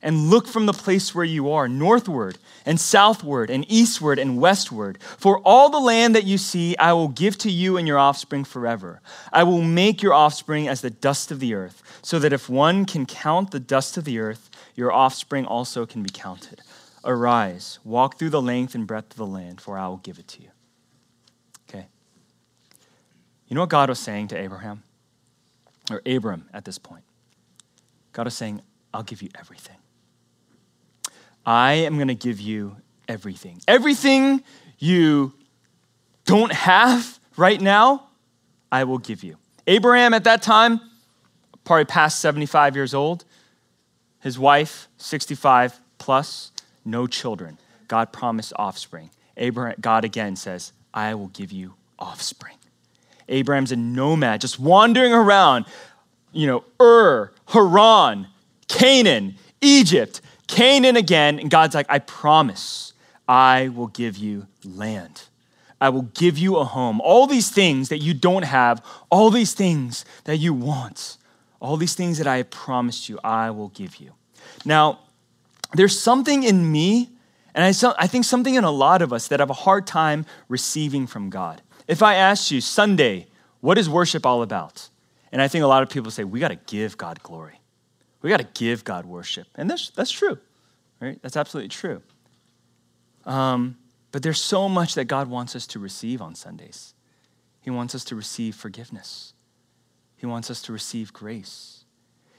and 0.02 0.30
look 0.30 0.48
from 0.48 0.66
the 0.66 0.74
place 0.74 1.14
where 1.14 1.26
you 1.26 1.52
are, 1.52 1.68
northward 1.68 2.38
and 2.66 2.80
southward 2.80 3.50
and 3.50 3.66
eastward 3.70 4.20
and 4.20 4.40
westward. 4.40 5.02
For 5.02 5.40
all 5.40 5.70
the 5.70 5.80
land 5.80 6.16
that 6.16 6.26
you 6.26 6.38
see, 6.38 6.76
I 6.78 6.94
will 6.94 7.08
give 7.08 7.38
to 7.40 7.52
you 7.52 7.78
and 7.78 7.88
your 7.88 7.98
offspring 7.98 8.44
forever. 8.44 9.02
I 9.32 9.44
will 9.44 9.62
make 9.62 10.02
your 10.02 10.14
offspring 10.14 10.68
as 10.68 10.82
the 10.82 10.90
dust 10.90 11.32
of 11.32 11.40
the 11.40 11.54
earth, 11.54 11.82
so 12.02 12.20
that 12.20 12.34
if 12.34 12.50
one 12.50 12.86
can 12.86 13.06
count 13.06 13.52
the 13.52 13.60
dust 13.60 13.98
of 13.98 14.04
the 14.04 14.20
earth, 14.20 14.50
your 14.76 14.92
offspring 14.92 15.46
also 15.46 15.86
can 15.86 16.04
be 16.04 16.10
counted. 16.12 16.62
Arise, 17.04 17.80
walk 17.84 18.18
through 18.18 18.30
the 18.30 18.42
length 18.42 18.76
and 18.76 18.86
breadth 18.86 19.12
of 19.12 19.18
the 19.18 19.26
land, 19.26 19.60
for 19.62 19.78
I 19.78 19.88
will 19.88 19.98
give 19.98 20.20
it 20.20 20.28
to 20.30 20.42
you. 20.42 20.50
Okay. 21.70 21.88
You 23.48 23.56
know 23.56 23.62
what 23.62 23.70
God 23.70 23.90
was 23.90 24.00
saying 24.00 24.30
to 24.30 24.38
Abraham? 24.38 24.84
or 25.92 26.02
Abram 26.06 26.46
at 26.54 26.66
this 26.66 26.78
point. 26.78 27.04
God 28.14 28.28
is 28.28 28.34
saying, 28.34 28.62
I'll 28.94 29.04
give 29.04 29.22
you 29.22 29.30
everything. 29.38 29.78
I 31.46 31.74
am 31.74 31.96
going 31.96 32.08
to 32.08 32.16
give 32.16 32.40
you 32.40 32.76
everything. 33.08 33.62
Everything 33.68 34.44
you 34.80 35.34
don't 36.26 36.52
have 36.52 37.20
right 37.38 37.60
now, 37.60 38.08
I 38.72 38.84
will 38.84 39.00
give 39.00 39.24
you. 39.24 39.38
Abraham 39.68 40.14
at 40.14 40.24
that 40.24 40.42
time, 40.42 40.80
probably 41.64 41.86
past 41.86 42.20
75 42.20 42.76
years 42.76 42.94
old, 42.94 43.26
his 44.20 44.38
wife, 44.38 44.88
65 44.98 45.80
plus, 45.98 46.52
no 46.86 47.08
children. 47.08 47.58
God 47.88 48.12
promised 48.12 48.54
offspring. 48.56 49.10
Abraham, 49.38 49.76
God 49.80 50.06
again 50.06 50.36
says, 50.36 50.74
I 50.94 51.16
will 51.16 51.28
give 51.28 51.52
you 51.52 51.74
offspring. 52.00 52.56
Abraham's 53.28 53.72
a 53.72 53.76
nomad, 53.76 54.42
just 54.42 54.60
wandering 54.60 55.14
around, 55.14 55.66
you 56.32 56.48
know, 56.48 56.64
Ur, 56.82 57.32
Haran, 57.48 58.28
Canaan, 58.68 59.36
Egypt, 59.62 60.22
Canaan 60.52 60.98
again. 60.98 61.40
And 61.40 61.50
God's 61.50 61.74
like, 61.74 61.88
I 61.90 62.00
promise 62.00 62.94
I 63.28 63.70
will 63.70 63.88
give 63.88 64.18
you 64.18 64.48
land. 64.64 65.24
I 65.80 65.90
will 65.90 66.04
give 66.04 66.38
you 66.38 66.58
a 66.58 66.66
home. 66.66 67.02
All 67.02 67.26
these 67.26 67.50
things 67.50 67.90
that 67.90 68.00
you 68.00 68.14
don't 68.14 68.44
have, 68.44 68.86
all 69.10 69.32
these 69.32 69.54
things 69.54 70.06
that 70.26 70.38
you 70.38 70.54
want, 70.54 71.18
all 71.60 71.78
these 71.78 71.96
things 71.96 72.20
that 72.20 72.28
I 72.28 72.38
have 72.38 72.52
promised 72.52 73.10
you, 73.10 73.20
I 73.24 73.50
will 73.50 73.70
give 73.70 73.96
you. 73.96 74.12
Now, 74.64 75.00
there's 75.74 76.00
something 76.00 76.44
in 76.44 76.72
me, 76.72 77.10
and 77.56 77.64
I, 77.64 77.94
I 77.98 78.08
think 78.08 78.26
something 78.26 78.56
in 78.56 78.64
a 78.64 78.72
lot 78.72 79.02
of 79.02 79.14
us 79.14 79.30
that 79.30 79.40
have 79.40 79.50
a 79.50 79.54
hard 79.54 79.88
time 79.88 80.26
receiving 80.50 81.08
from 81.08 81.30
God. 81.30 81.62
If 81.88 82.04
I 82.04 82.16
asked 82.16 82.52
you, 82.52 82.62
Sunday, 82.62 83.28
what 83.62 83.78
is 83.78 83.90
worship 83.90 84.26
all 84.26 84.44
about? 84.44 84.90
And 85.32 85.42
I 85.42 85.48
think 85.48 85.64
a 85.64 85.68
lot 85.68 85.82
of 85.82 85.90
people 85.90 86.12
say, 86.12 86.26
we 86.26 86.42
got 86.42 86.50
to 86.50 86.60
give 86.68 86.98
God 86.98 87.24
glory. 87.24 87.61
We 88.22 88.30
got 88.30 88.38
to 88.38 88.48
give 88.54 88.84
God 88.84 89.06
worship. 89.06 89.48
And 89.56 89.70
that's, 89.70 89.90
that's 89.90 90.12
true, 90.12 90.38
right? 91.00 91.20
That's 91.22 91.38
absolutely 91.38 91.70
true. 91.70 92.02
Um, 93.26 93.78
but 94.12 94.24
there's 94.24 94.42
so 94.42 94.68
much 94.68 94.96
that 94.96 95.06
God 95.06 95.30
wants 95.30 95.56
us 95.56 95.66
to 95.68 95.80
receive 95.80 96.22
on 96.22 96.36
Sundays. 96.36 96.94
He 97.62 97.70
wants 97.70 97.96
us 97.96 98.04
to 98.06 98.16
receive 98.16 98.56
forgiveness. 98.56 99.34
He 100.18 100.26
wants 100.26 100.52
us 100.52 100.62
to 100.64 100.74
receive 100.74 101.14
grace. 101.14 101.86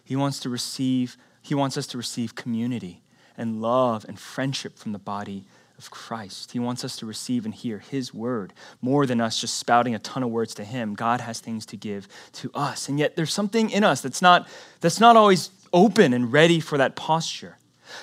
He 0.05 0.17
wants 0.17 0.41
to 0.41 0.49
receive, 0.49 1.17
he 1.41 1.55
wants 1.55 1.77
us 1.77 1.87
to 1.89 1.97
receive 1.97 2.35
community 2.35 3.03
and 3.37 3.63
love 3.63 4.05
and 4.07 4.19
friendship 4.19 4.79
from 4.79 4.93
the 4.93 4.99
body 4.99 5.45
of 5.79 5.91
Christ. 5.91 6.53
He 6.53 6.59
wants 6.59 6.85
us 6.85 6.97
to 6.97 7.07
receive 7.07 7.45
and 7.45 7.55
hear 7.55 7.79
His 7.79 8.13
word 8.13 8.53
more 8.81 9.07
than 9.07 9.21
us 9.21 9.41
just 9.41 9.57
spouting 9.57 9.95
a 9.95 9.99
ton 9.99 10.23
of 10.23 10.31
words 10.31 10.55
to 10.55 10.65
Him. 10.65 10.95
God 10.95 11.21
has 11.21 11.41
things 11.41 11.67
to 11.67 11.77
give 11.77 12.07
to 12.35 12.51
us. 12.55 12.89
And 12.89 12.99
yet 12.99 13.17
there's 13.17 13.33
something 13.33 13.71
in 13.71 13.85
us 13.85 14.01
that's 14.01 14.23
not, 14.23 14.49
that's 14.81 15.01
not 15.01 15.17
always 15.17 15.51
open 15.73 16.13
and 16.13 16.33
ready 16.33 16.61
for 16.61 16.79
that 16.79 16.97
posture. 16.97 17.59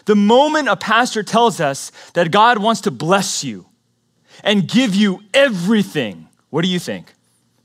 The 0.05 0.15
moment 0.15 0.67
a 0.67 0.75
pastor 0.75 1.23
tells 1.23 1.59
us 1.59 1.91
that 2.13 2.31
God 2.31 2.59
wants 2.59 2.81
to 2.81 2.91
bless 2.91 3.43
you 3.43 3.65
and 4.43 4.67
give 4.67 4.95
you 4.95 5.21
everything, 5.33 6.27
what 6.49 6.63
do 6.63 6.67
you 6.67 6.79
think? 6.79 7.13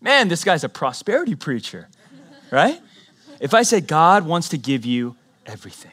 Man, 0.00 0.28
this 0.28 0.44
guy's 0.44 0.64
a 0.64 0.68
prosperity 0.68 1.34
preacher, 1.34 1.88
right? 2.50 2.80
If 3.40 3.54
I 3.54 3.62
say 3.62 3.80
God 3.80 4.26
wants 4.26 4.50
to 4.50 4.58
give 4.58 4.84
you 4.84 5.16
everything, 5.46 5.92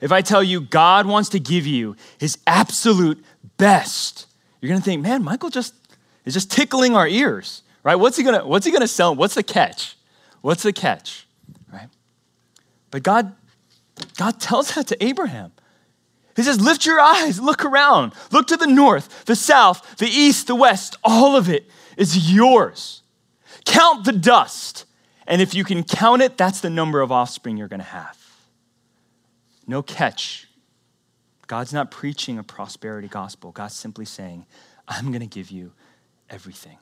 if 0.00 0.12
I 0.12 0.22
tell 0.22 0.42
you 0.42 0.60
God 0.60 1.06
wants 1.06 1.28
to 1.30 1.40
give 1.40 1.66
you 1.66 1.96
his 2.18 2.38
absolute 2.46 3.24
best, 3.56 4.26
you're 4.60 4.70
gonna 4.70 4.80
think, 4.80 5.02
man, 5.02 5.22
Michael 5.22 5.50
just 5.50 5.74
is 6.24 6.34
just 6.34 6.50
tickling 6.50 6.96
our 6.96 7.06
ears, 7.06 7.62
right? 7.82 7.96
What's 7.96 8.16
he 8.16 8.22
gonna, 8.22 8.46
what's 8.46 8.66
he 8.66 8.72
gonna 8.72 8.88
sell? 8.88 9.14
What's 9.14 9.34
the 9.34 9.42
catch? 9.42 9.96
What's 10.40 10.62
the 10.62 10.72
catch? 10.72 11.27
But 12.90 13.02
God, 13.02 13.34
God 14.16 14.40
tells 14.40 14.74
that 14.74 14.86
to 14.88 15.04
Abraham. 15.04 15.52
He 16.36 16.42
says, 16.42 16.60
Lift 16.60 16.86
your 16.86 17.00
eyes, 17.00 17.40
look 17.40 17.64
around, 17.64 18.12
look 18.30 18.46
to 18.48 18.56
the 18.56 18.66
north, 18.66 19.24
the 19.24 19.34
south, 19.34 19.96
the 19.98 20.06
east, 20.06 20.46
the 20.46 20.54
west. 20.54 20.96
All 21.02 21.36
of 21.36 21.48
it 21.48 21.68
is 21.96 22.32
yours. 22.32 23.02
Count 23.64 24.04
the 24.04 24.12
dust. 24.12 24.84
And 25.26 25.42
if 25.42 25.52
you 25.52 25.64
can 25.64 25.82
count 25.82 26.22
it, 26.22 26.38
that's 26.38 26.60
the 26.60 26.70
number 26.70 27.00
of 27.00 27.12
offspring 27.12 27.56
you're 27.56 27.68
going 27.68 27.80
to 27.80 27.86
have. 27.86 28.16
No 29.66 29.82
catch. 29.82 30.48
God's 31.48 31.72
not 31.72 31.90
preaching 31.90 32.38
a 32.38 32.42
prosperity 32.42 33.08
gospel. 33.08 33.52
God's 33.52 33.74
simply 33.74 34.04
saying, 34.04 34.46
I'm 34.86 35.08
going 35.08 35.20
to 35.20 35.26
give 35.26 35.50
you 35.50 35.72
everything. 36.30 36.78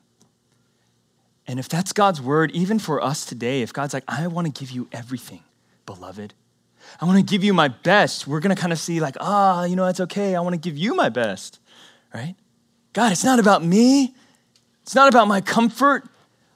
And 1.47 1.59
if 1.59 1.67
that's 1.69 1.93
God's 1.93 2.21
word, 2.21 2.51
even 2.51 2.77
for 2.77 3.01
us 3.03 3.25
today, 3.25 3.61
if 3.61 3.73
God's 3.73 3.93
like, 3.93 4.03
I 4.07 4.27
want 4.27 4.53
to 4.53 4.57
give 4.57 4.71
you 4.71 4.87
everything, 4.91 5.43
beloved, 5.87 6.35
I 7.01 7.05
want 7.05 7.17
to 7.17 7.23
give 7.23 7.43
you 7.43 7.55
my 7.55 7.69
best, 7.69 8.27
we're 8.27 8.39
going 8.39 8.55
to 8.55 8.61
kind 8.61 8.71
of 8.71 8.77
see, 8.77 8.99
like, 8.99 9.17
ah, 9.19 9.61
oh, 9.61 9.63
you 9.63 9.75
know, 9.75 9.85
that's 9.85 10.01
okay. 10.01 10.35
I 10.35 10.41
want 10.41 10.53
to 10.53 10.59
give 10.59 10.77
you 10.77 10.93
my 10.93 11.09
best, 11.09 11.59
right? 12.13 12.35
God, 12.93 13.11
it's 13.11 13.23
not 13.23 13.39
about 13.39 13.63
me. 13.63 14.13
It's 14.83 14.93
not 14.93 15.09
about 15.09 15.27
my 15.27 15.41
comfort. 15.41 16.07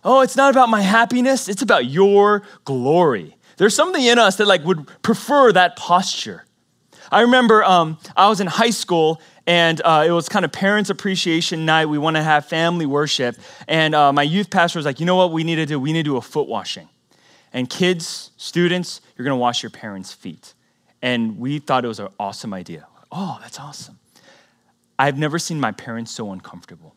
Oh, 0.03 0.21
it's 0.21 0.35
not 0.35 0.51
about 0.51 0.69
my 0.69 0.81
happiness. 0.81 1.49
It's 1.49 1.61
about 1.61 1.85
your 1.85 2.43
glory. 2.65 3.35
There's 3.57 3.75
something 3.75 4.03
in 4.03 4.17
us 4.17 4.37
that 4.37 4.47
like 4.47 4.63
would 4.63 4.87
prefer 5.01 5.51
that 5.51 5.75
posture. 5.75 6.45
I 7.11 7.21
remember 7.21 7.63
um, 7.63 7.97
I 8.15 8.29
was 8.29 8.39
in 8.39 8.47
high 8.47 8.69
school 8.69 9.21
and 9.45 9.81
uh, 9.83 10.05
it 10.07 10.11
was 10.11 10.29
kind 10.29 10.45
of 10.45 10.51
parents 10.51 10.89
appreciation 10.89 11.65
night. 11.65 11.87
We 11.87 11.97
want 11.97 12.15
to 12.15 12.23
have 12.23 12.45
family 12.45 12.85
worship, 12.85 13.35
and 13.67 13.93
uh, 13.93 14.13
my 14.13 14.23
youth 14.23 14.49
pastor 14.49 14.79
was 14.79 14.85
like, 14.85 14.99
"You 14.99 15.05
know 15.05 15.15
what? 15.15 15.31
We 15.31 15.43
need 15.43 15.55
to 15.55 15.65
do. 15.65 15.79
We 15.79 15.93
need 15.93 16.05
to 16.05 16.11
do 16.11 16.17
a 16.17 16.21
foot 16.21 16.47
washing." 16.47 16.87
And 17.53 17.69
kids, 17.69 18.31
students, 18.37 19.01
you're 19.17 19.25
going 19.25 19.35
to 19.35 19.41
wash 19.41 19.63
your 19.63 19.69
parents' 19.69 20.13
feet. 20.13 20.53
And 21.01 21.37
we 21.39 21.59
thought 21.59 21.83
it 21.83 21.87
was 21.87 21.99
an 21.99 22.09
awesome 22.19 22.53
idea. 22.53 22.87
Oh, 23.11 23.39
that's 23.41 23.59
awesome. 23.59 23.99
I've 24.97 25.17
never 25.17 25.39
seen 25.39 25.59
my 25.59 25.71
parents 25.71 26.11
so 26.11 26.31
uncomfortable. 26.31 26.95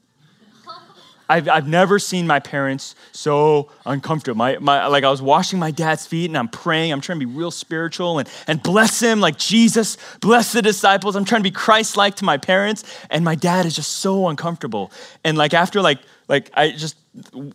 I've, 1.27 1.49
I've 1.49 1.67
never 1.67 1.99
seen 1.99 2.27
my 2.27 2.39
parents 2.39 2.95
so 3.13 3.71
uncomfortable. 3.87 4.37
My, 4.37 4.59
my, 4.59 4.87
like 4.89 5.05
I 5.05 5.11
was 5.11 5.23
washing 5.23 5.59
my 5.59 5.71
dad's 5.71 6.07
feet 6.07 6.27
and 6.27 6.37
I'm 6.37 6.49
praying. 6.49 6.93
I'm 6.93 7.01
trying 7.01 7.19
to 7.19 7.27
be 7.27 7.33
real 7.33 7.51
spiritual 7.51 8.19
and, 8.19 8.29
and 8.47 8.63
bless 8.63 9.01
him 9.01 9.21
like 9.21 9.39
Jesus, 9.39 9.97
bless 10.21 10.53
the 10.53 10.61
disciples. 10.61 11.17
I'm 11.17 11.25
trying 11.25 11.41
to 11.41 11.51
be 11.51 11.51
Christ-like 11.51 12.17
to 12.17 12.27
my 12.27 12.37
parents. 12.37 12.85
And 13.09 13.25
my 13.25 13.37
dad 13.37 13.65
is 13.65 13.75
just 13.75 13.93
so 13.93 14.29
uncomfortable. 14.29 14.93
And 15.25 15.39
like 15.39 15.55
after 15.55 15.81
like, 15.81 16.01
like 16.29 16.51
I 16.53 16.73
just 16.73 16.97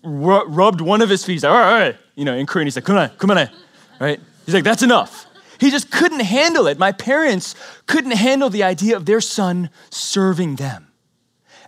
rubbed 0.03 0.81
one 0.81 1.03
of 1.03 1.09
his 1.09 1.23
feet. 1.23 1.43
Like, 1.43 1.51
all 1.51 1.57
right, 1.59 1.71
all 1.71 1.79
right. 1.79 1.95
You 2.19 2.25
know, 2.25 2.35
in 2.35 2.45
Korean, 2.45 2.67
he's 2.67 2.75
like, 2.75 2.83
come 2.83 2.97
on. 2.97 3.49
Right? 3.97 4.19
He's 4.45 4.53
like, 4.53 4.65
that's 4.65 4.83
enough. 4.83 5.25
He 5.57 5.71
just 5.71 5.89
couldn't 5.89 6.19
handle 6.19 6.67
it. 6.67 6.77
My 6.77 6.91
parents 6.91 7.55
couldn't 7.85 8.11
handle 8.11 8.49
the 8.49 8.63
idea 8.63 8.97
of 8.97 9.05
their 9.05 9.21
son 9.21 9.69
serving 9.89 10.57
them 10.57 10.91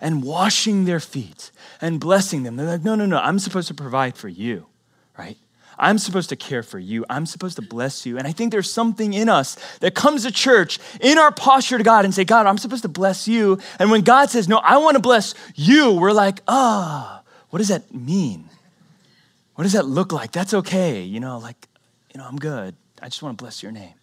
and 0.01 0.21
washing 0.21 0.83
their 0.83 0.99
feet 0.99 1.51
and 1.79 2.01
blessing 2.01 2.43
them. 2.43 2.57
They're 2.57 2.67
like, 2.67 2.83
no, 2.83 2.95
no, 2.95 3.05
no, 3.05 3.17
I'm 3.19 3.39
supposed 3.39 3.69
to 3.69 3.73
provide 3.73 4.17
for 4.17 4.27
you, 4.27 4.65
right? 5.17 5.37
I'm 5.79 5.97
supposed 5.97 6.27
to 6.29 6.35
care 6.35 6.63
for 6.63 6.79
you. 6.79 7.05
I'm 7.09 7.25
supposed 7.25 7.55
to 7.55 7.61
bless 7.61 8.05
you. 8.05 8.17
And 8.17 8.27
I 8.27 8.33
think 8.33 8.51
there's 8.51 8.69
something 8.69 9.13
in 9.13 9.29
us 9.29 9.55
that 9.79 9.95
comes 9.95 10.23
to 10.25 10.31
church 10.31 10.79
in 10.99 11.17
our 11.17 11.31
posture 11.31 11.77
to 11.77 11.83
God 11.83 12.03
and 12.03 12.13
say, 12.13 12.25
God, 12.25 12.45
I'm 12.45 12.57
supposed 12.57 12.83
to 12.83 12.89
bless 12.89 13.25
you. 13.25 13.57
And 13.79 13.89
when 13.89 14.01
God 14.01 14.29
says, 14.29 14.49
No, 14.49 14.57
I 14.57 14.77
want 14.77 14.95
to 14.95 15.01
bless 15.01 15.33
you, 15.55 15.93
we're 15.93 16.11
like, 16.11 16.41
Ah, 16.45 17.21
oh, 17.23 17.29
what 17.51 17.59
does 17.59 17.69
that 17.69 17.93
mean? 17.93 18.50
What 19.61 19.65
does 19.65 19.73
that 19.73 19.85
look 19.85 20.11
like? 20.11 20.31
That's 20.31 20.55
okay. 20.55 21.03
You 21.03 21.19
know, 21.19 21.37
like, 21.37 21.67
you 22.11 22.19
know, 22.19 22.25
I'm 22.25 22.37
good. 22.37 22.75
I 22.99 23.09
just 23.09 23.21
want 23.21 23.37
to 23.37 23.43
bless 23.43 23.61
your 23.61 23.71
name, 23.71 23.93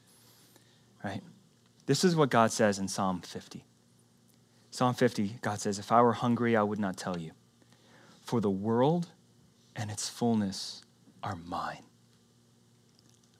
right? 1.02 1.20
This 1.86 2.04
is 2.04 2.14
what 2.14 2.30
God 2.30 2.52
says 2.52 2.78
in 2.78 2.86
Psalm 2.86 3.22
50. 3.22 3.64
Psalm 4.70 4.94
50, 4.94 5.38
God 5.42 5.60
says, 5.60 5.80
If 5.80 5.90
I 5.90 6.00
were 6.00 6.12
hungry, 6.12 6.56
I 6.56 6.62
would 6.62 6.78
not 6.78 6.96
tell 6.96 7.18
you 7.18 7.32
for 8.22 8.40
the 8.40 8.48
world 8.48 9.08
and 9.74 9.90
its 9.90 10.08
fullness 10.08 10.84
are 11.24 11.34
mine. 11.34 11.82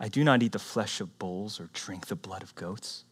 I 0.01 0.09
do 0.09 0.25
not 0.25 0.43
eat 0.43 0.51
the 0.51 0.59
flesh 0.59 1.01
of 1.01 1.21
bulls 1.21 1.61
or 1.61 1.71
drink 1.73 2.09
the 2.09 2.17
blood 2.17 2.43
of 2.43 2.53
goats. 2.57 3.05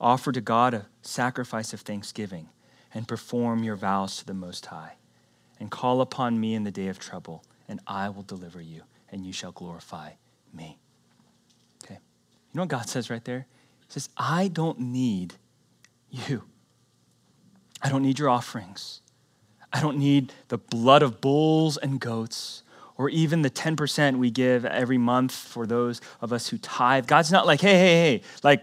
Offer 0.00 0.32
to 0.32 0.40
God 0.40 0.72
a 0.72 0.86
sacrifice 1.02 1.74
of 1.74 1.82
thanksgiving 1.82 2.48
and 2.94 3.06
perform 3.06 3.62
your 3.62 3.76
vows 3.76 4.16
to 4.16 4.24
the 4.24 4.32
Most 4.32 4.64
High. 4.64 4.94
And 5.60 5.70
call 5.70 6.00
upon 6.00 6.40
me 6.40 6.54
in 6.54 6.64
the 6.64 6.70
day 6.70 6.88
of 6.88 6.98
trouble, 6.98 7.44
and 7.68 7.80
I 7.86 8.08
will 8.08 8.22
deliver 8.22 8.60
you, 8.60 8.82
and 9.10 9.24
you 9.24 9.32
shall 9.32 9.52
glorify 9.52 10.12
me. 10.52 10.78
Okay. 11.84 11.94
You 11.94 12.58
know 12.58 12.62
what 12.62 12.68
God 12.68 12.88
says 12.88 13.10
right 13.10 13.24
there? 13.24 13.46
He 13.86 13.92
says, 13.92 14.08
I 14.16 14.48
don't 14.48 14.80
need 14.80 15.34
you. 16.10 16.44
I 17.82 17.88
don't 17.88 18.02
need 18.02 18.18
your 18.18 18.30
offerings. 18.30 19.00
I 19.72 19.80
don't 19.80 19.98
need 19.98 20.32
the 20.48 20.58
blood 20.58 21.02
of 21.02 21.20
bulls 21.20 21.76
and 21.76 22.00
goats 22.00 22.62
or 22.98 23.10
even 23.10 23.42
the 23.42 23.50
10% 23.50 24.16
we 24.16 24.30
give 24.30 24.64
every 24.64 24.98
month 24.98 25.32
for 25.32 25.66
those 25.66 26.00
of 26.20 26.32
us 26.32 26.48
who 26.48 26.58
tithe. 26.58 27.06
God's 27.06 27.30
not 27.30 27.46
like, 27.46 27.60
hey, 27.60 27.74
hey, 27.74 28.00
hey, 28.00 28.22
like 28.42 28.62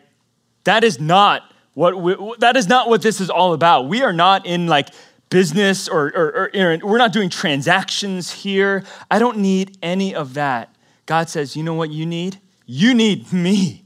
that 0.63 0.83
is 0.83 0.99
not 0.99 1.43
what 1.73 1.99
we, 1.99 2.15
that 2.39 2.57
is 2.57 2.67
not 2.67 2.89
what 2.89 3.01
this 3.01 3.21
is 3.21 3.29
all 3.29 3.53
about. 3.53 3.87
We 3.87 4.01
are 4.01 4.13
not 4.13 4.45
in 4.45 4.67
like 4.67 4.89
business 5.33 5.87
or, 5.87 6.13
or, 6.15 6.51
or 6.53 6.77
we're 6.83 6.99
not 6.99 7.11
doing 7.11 7.27
transactions 7.27 8.31
here. 8.31 8.83
I 9.09 9.17
don't 9.17 9.39
need 9.39 9.79
any 9.81 10.13
of 10.13 10.35
that. 10.35 10.75
God 11.07 11.27
says, 11.27 11.57
you 11.57 11.63
know 11.63 11.73
what 11.73 11.89
you 11.89 12.05
need? 12.05 12.39
You 12.67 12.93
need 12.93 13.33
me. 13.33 13.83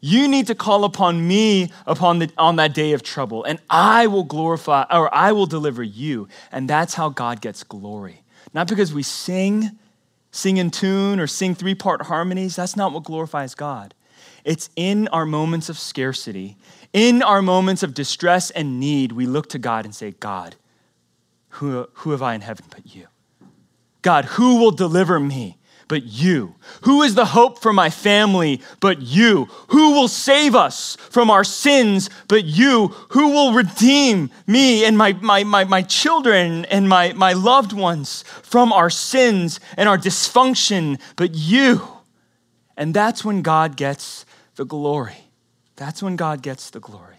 You 0.00 0.28
need 0.28 0.46
to 0.46 0.54
call 0.54 0.84
upon 0.84 1.26
me 1.26 1.72
upon 1.86 2.20
the, 2.20 2.30
on 2.38 2.56
that 2.56 2.72
day 2.72 2.92
of 2.92 3.02
trouble, 3.02 3.42
and 3.44 3.58
I 3.70 4.06
will 4.06 4.22
glorify, 4.22 4.84
or 4.90 5.12
I 5.14 5.32
will 5.32 5.46
deliver 5.46 5.82
you. 5.82 6.28
And 6.52 6.68
that's 6.68 6.94
how 6.94 7.08
God 7.08 7.40
gets 7.40 7.64
glory. 7.64 8.22
Not 8.52 8.68
because 8.68 8.92
we 8.92 9.02
sing, 9.02 9.70
sing 10.30 10.58
in 10.58 10.70
tune, 10.70 11.18
or 11.18 11.26
sing 11.26 11.54
three 11.54 11.74
part 11.74 12.02
harmonies. 12.02 12.54
That's 12.54 12.76
not 12.76 12.92
what 12.92 13.04
glorifies 13.04 13.54
God. 13.54 13.94
It's 14.44 14.68
in 14.76 15.08
our 15.08 15.24
moments 15.24 15.70
of 15.70 15.78
scarcity, 15.78 16.58
in 16.94 17.22
our 17.22 17.42
moments 17.42 17.82
of 17.82 17.92
distress 17.92 18.50
and 18.50 18.80
need, 18.80 19.12
we 19.12 19.26
look 19.26 19.50
to 19.50 19.58
God 19.58 19.84
and 19.84 19.94
say, 19.94 20.12
God, 20.12 20.56
who, 21.50 21.86
who 21.92 22.12
have 22.12 22.22
I 22.22 22.34
in 22.34 22.40
heaven 22.40 22.64
but 22.70 22.94
you? 22.94 23.08
God, 24.00 24.24
who 24.24 24.60
will 24.60 24.70
deliver 24.70 25.20
me? 25.20 25.58
but 25.88 26.04
you? 26.04 26.54
Who 26.82 27.02
is 27.02 27.14
the 27.14 27.26
hope 27.26 27.60
for 27.60 27.72
my 27.72 27.90
family 27.90 28.60
but 28.80 29.02
you? 29.02 29.48
Who 29.68 29.92
will 29.92 30.08
save 30.08 30.54
us 30.54 30.96
from 30.96 31.30
our 31.30 31.44
sins 31.44 32.10
but 32.28 32.44
you? 32.44 32.88
Who 33.10 33.30
will 33.30 33.52
redeem 33.52 34.30
me 34.46 34.84
and 34.84 34.96
my, 34.96 35.12
my, 35.14 35.44
my, 35.44 35.64
my 35.64 35.82
children 35.82 36.64
and 36.66 36.88
my, 36.88 37.12
my 37.12 37.32
loved 37.32 37.72
ones 37.72 38.24
from 38.42 38.72
our 38.72 38.90
sins 38.90 39.60
and 39.76 39.88
our 39.88 39.98
dysfunction 39.98 41.00
but 41.16 41.34
you? 41.34 41.86
And 42.76 42.94
that's 42.94 43.24
when 43.24 43.42
God 43.42 43.76
gets 43.76 44.24
the 44.56 44.64
glory. 44.64 45.23
That's 45.76 46.02
when 46.02 46.16
God 46.16 46.42
gets 46.42 46.70
the 46.70 46.80
glory. 46.80 47.16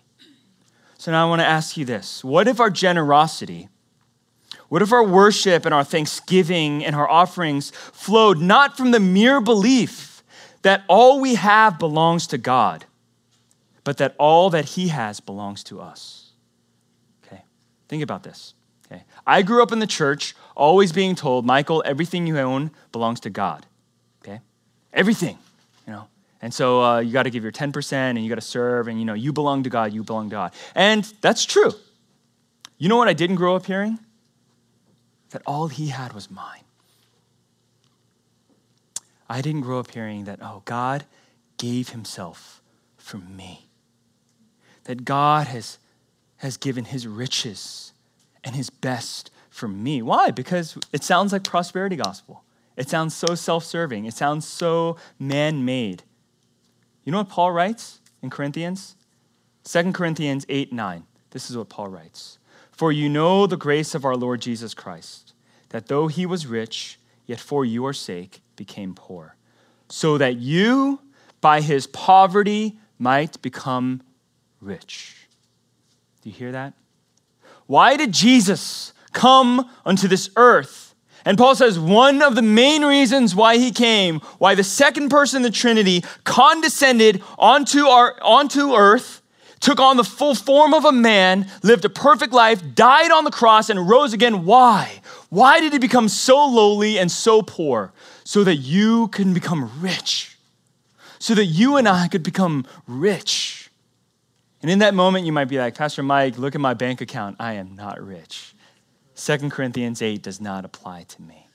So 0.97 1.11
now 1.11 1.25
I 1.25 1.29
want 1.29 1.41
to 1.41 1.45
ask 1.45 1.77
you 1.77 1.85
this 1.85 2.23
What 2.23 2.47
if 2.47 2.59
our 2.59 2.69
generosity 2.69 3.69
what 4.67 4.81
if 4.81 4.91
our 4.91 5.03
worship 5.03 5.65
and 5.65 5.73
our 5.73 5.83
thanksgiving 5.83 6.83
and 6.83 6.95
our 6.95 7.09
offerings 7.09 7.69
flowed 7.69 8.39
not 8.39 8.77
from 8.77 8.91
the 8.91 8.99
mere 8.99 9.39
belief 9.39 10.23
that 10.63 10.83
all 10.87 11.21
we 11.21 11.35
have 11.35 11.77
belongs 11.77 12.27
to 12.27 12.37
God, 12.37 12.85
but 13.83 13.97
that 13.97 14.15
all 14.17 14.49
that 14.49 14.65
He 14.65 14.87
has 14.87 15.19
belongs 15.19 15.63
to 15.65 15.79
us? 15.79 16.31
Okay, 17.25 17.43
think 17.87 18.01
about 18.01 18.23
this. 18.23 18.53
Okay, 18.87 19.03
I 19.25 19.41
grew 19.43 19.61
up 19.61 19.71
in 19.71 19.79
the 19.79 19.87
church 19.87 20.35
always 20.55 20.91
being 20.91 21.15
told, 21.15 21.45
Michael, 21.45 21.83
everything 21.85 22.25
you 22.25 22.37
own 22.39 22.71
belongs 22.91 23.19
to 23.21 23.29
God. 23.29 23.65
Okay, 24.23 24.41
everything, 24.93 25.37
you 25.85 25.93
know. 25.93 26.07
And 26.41 26.53
so 26.53 26.83
uh, 26.83 26.99
you 26.99 27.11
got 27.11 27.23
to 27.23 27.29
give 27.29 27.43
your 27.43 27.51
10% 27.51 27.93
and 27.93 28.21
you 28.21 28.29
got 28.29 28.35
to 28.35 28.41
serve 28.41 28.87
and 28.87 28.99
you 28.99 29.05
know, 29.05 29.13
you 29.13 29.33
belong 29.33 29.63
to 29.63 29.69
God, 29.69 29.93
you 29.93 30.03
belong 30.03 30.29
to 30.29 30.35
God. 30.35 30.53
And 30.75 31.03
that's 31.21 31.45
true. 31.45 31.73
You 32.77 32.89
know 32.89 32.97
what 32.97 33.07
I 33.07 33.13
didn't 33.13 33.37
grow 33.37 33.55
up 33.55 33.65
hearing? 33.65 33.99
That 35.31 35.41
all 35.45 35.67
he 35.67 35.87
had 35.87 36.13
was 36.13 36.29
mine. 36.29 36.61
I 39.27 39.41
didn't 39.41 39.61
grow 39.61 39.79
up 39.79 39.91
hearing 39.91 40.25
that, 40.25 40.39
oh, 40.41 40.61
God 40.65 41.05
gave 41.57 41.89
himself 41.89 42.61
for 42.97 43.17
me. 43.17 43.67
That 44.83 45.03
God 45.03 45.47
has, 45.47 45.79
has 46.37 46.57
given 46.57 46.85
his 46.85 47.07
riches 47.07 47.93
and 48.43 48.55
his 48.55 48.69
best 48.69 49.31
for 49.49 49.67
me. 49.67 50.01
Why? 50.01 50.31
Because 50.31 50.77
it 50.91 51.03
sounds 51.03 51.31
like 51.31 51.43
prosperity 51.43 51.95
gospel. 51.95 52.43
It 52.77 52.89
sounds 52.89 53.15
so 53.15 53.35
self 53.35 53.63
serving. 53.63 54.05
It 54.05 54.13
sounds 54.13 54.45
so 54.45 54.97
man 55.17 55.65
made. 55.65 56.03
You 57.05 57.11
know 57.11 57.19
what 57.19 57.29
Paul 57.29 57.51
writes 57.51 58.01
in 58.21 58.29
Corinthians? 58.29 58.95
2 59.63 59.93
Corinthians 59.93 60.45
8 60.49 60.73
9. 60.73 61.03
This 61.29 61.49
is 61.49 61.57
what 61.57 61.69
Paul 61.69 61.87
writes 61.87 62.39
For 62.71 62.91
you 62.91 63.07
know 63.07 63.47
the 63.47 63.57
grace 63.57 63.95
of 63.95 64.03
our 64.03 64.15
Lord 64.15 64.41
Jesus 64.41 64.73
Christ, 64.73 65.33
that 65.69 65.87
though 65.87 66.07
he 66.07 66.25
was 66.25 66.47
rich, 66.47 66.99
yet 67.25 67.39
for 67.39 67.63
your 67.63 67.93
sake 67.93 68.41
became 68.55 68.93
poor, 68.95 69.35
so 69.87 70.17
that 70.17 70.37
you, 70.37 70.99
by 71.41 71.61
his 71.61 71.87
poverty, 71.87 72.77
might 72.97 73.41
become 73.41 74.01
rich. 74.59 75.27
Do 76.21 76.29
you 76.29 76.35
hear 76.35 76.51
that? 76.51 76.73
Why 77.67 77.97
did 77.97 78.11
Jesus 78.11 78.93
come 79.13 79.69
unto 79.85 80.07
this 80.07 80.29
earth? 80.35 80.84
And 81.25 81.39
Paul 81.39 81.55
says 81.55 81.79
one 81.79 82.21
of 82.21 82.35
the 82.35 82.43
main 82.43 82.85
reasons 82.85 83.35
why 83.35 83.57
he 83.57 83.71
came, 83.71 84.19
why 84.37 84.53
the 84.53 84.63
second 84.63 85.09
person 85.09 85.37
in 85.37 85.43
the 85.43 85.49
Trinity 85.49 86.03
condescended 86.23 87.23
onto, 87.39 87.87
our, 87.87 88.15
onto 88.21 88.75
earth, 88.75 89.23
took 89.59 89.79
on 89.79 89.97
the 89.97 90.03
full 90.03 90.35
form 90.35 90.75
of 90.75 90.85
a 90.85 90.91
man, 90.91 91.49
lived 91.63 91.83
a 91.83 91.89
perfect 91.89 92.31
life, 92.31 92.61
died 92.75 93.09
on 93.09 93.23
the 93.23 93.31
cross, 93.31 93.71
and 93.71 93.89
rose 93.89 94.13
again. 94.13 94.45
Why? 94.45 95.01
Why 95.29 95.59
did 95.59 95.73
he 95.73 95.79
become 95.79 96.07
so 96.07 96.45
lowly 96.45 96.99
and 96.99 97.11
so 97.11 97.41
poor? 97.41 97.91
So 98.23 98.43
that 98.43 98.57
you 98.57 99.07
can 99.07 99.33
become 99.33 99.71
rich. 99.81 100.37
So 101.17 101.33
that 101.33 101.45
you 101.45 101.77
and 101.77 101.87
I 101.87 102.07
could 102.07 102.21
become 102.21 102.65
rich. 102.85 103.71
And 104.61 104.69
in 104.69 104.79
that 104.79 104.93
moment, 104.93 105.25
you 105.25 105.31
might 105.31 105.45
be 105.45 105.57
like, 105.57 105.75
Pastor 105.75 106.03
Mike, 106.03 106.37
look 106.37 106.53
at 106.53 106.61
my 106.61 106.73
bank 106.75 107.01
account. 107.01 107.37
I 107.39 107.53
am 107.53 107.75
not 107.75 107.99
rich. 107.99 108.54
2 109.15 109.49
Corinthians 109.49 110.01
8 110.01 110.21
does 110.21 110.41
not 110.41 110.65
apply 110.65 111.03
to 111.03 111.21
me. 111.21 111.47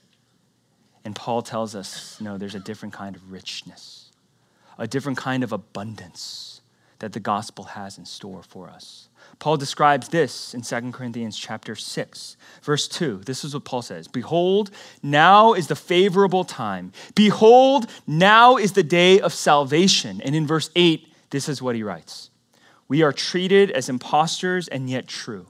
And 1.05 1.15
Paul 1.15 1.41
tells 1.41 1.75
us 1.75 2.19
no, 2.19 2.37
there's 2.37 2.55
a 2.55 2.59
different 2.59 2.93
kind 2.93 3.15
of 3.15 3.31
richness, 3.31 4.11
a 4.77 4.87
different 4.87 5.17
kind 5.17 5.43
of 5.43 5.51
abundance 5.51 6.61
that 6.99 7.13
the 7.13 7.19
gospel 7.19 7.65
has 7.65 7.97
in 7.97 8.05
store 8.05 8.43
for 8.43 8.69
us. 8.69 9.09
Paul 9.39 9.57
describes 9.57 10.09
this 10.09 10.53
in 10.53 10.61
2 10.61 10.91
Corinthians 10.91 11.37
chapter 11.37 11.75
6, 11.75 12.37
verse 12.61 12.87
2. 12.87 13.21
This 13.25 13.43
is 13.43 13.55
what 13.55 13.65
Paul 13.65 13.81
says 13.81 14.07
Behold, 14.07 14.69
now 15.01 15.53
is 15.53 15.67
the 15.67 15.75
favorable 15.75 16.43
time. 16.43 16.91
Behold, 17.15 17.87
now 18.05 18.57
is 18.57 18.73
the 18.73 18.83
day 18.83 19.19
of 19.19 19.33
salvation. 19.33 20.21
And 20.21 20.35
in 20.35 20.45
verse 20.45 20.69
8, 20.75 21.07
this 21.31 21.49
is 21.49 21.61
what 21.61 21.75
he 21.75 21.83
writes 21.83 22.29
We 22.87 23.01
are 23.01 23.13
treated 23.13 23.71
as 23.71 23.89
impostors 23.89 24.67
and 24.67 24.89
yet 24.89 25.07
true 25.07 25.47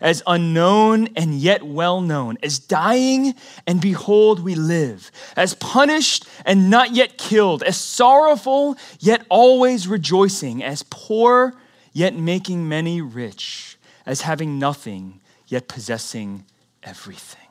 as 0.00 0.22
unknown 0.26 1.08
and 1.16 1.34
yet 1.34 1.62
well 1.62 2.00
known, 2.00 2.38
as 2.42 2.58
dying 2.58 3.34
and 3.66 3.80
behold 3.80 4.40
we 4.40 4.54
live, 4.54 5.10
as 5.36 5.54
punished 5.54 6.26
and 6.44 6.70
not 6.70 6.94
yet 6.94 7.18
killed, 7.18 7.62
as 7.62 7.76
sorrowful 7.76 8.76
yet 9.00 9.24
always 9.28 9.88
rejoicing, 9.88 10.62
as 10.62 10.82
poor 10.84 11.54
yet 11.92 12.14
making 12.14 12.68
many 12.68 13.00
rich, 13.00 13.78
as 14.06 14.22
having 14.22 14.58
nothing 14.58 15.20
yet 15.46 15.68
possessing 15.68 16.44
everything. 16.82 17.48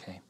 Okay. 0.00 0.20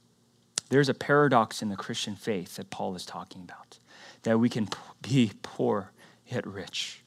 There's 0.70 0.88
a 0.88 0.94
paradox 0.94 1.62
in 1.62 1.68
the 1.68 1.76
Christian 1.76 2.16
faith 2.16 2.56
that 2.56 2.70
Paul 2.70 2.94
is 2.96 3.04
talking 3.04 3.42
about 3.42 3.78
that 4.22 4.40
we 4.40 4.48
can 4.48 4.68
be 5.02 5.30
poor 5.42 5.92
yet 6.26 6.44
rich. 6.46 7.02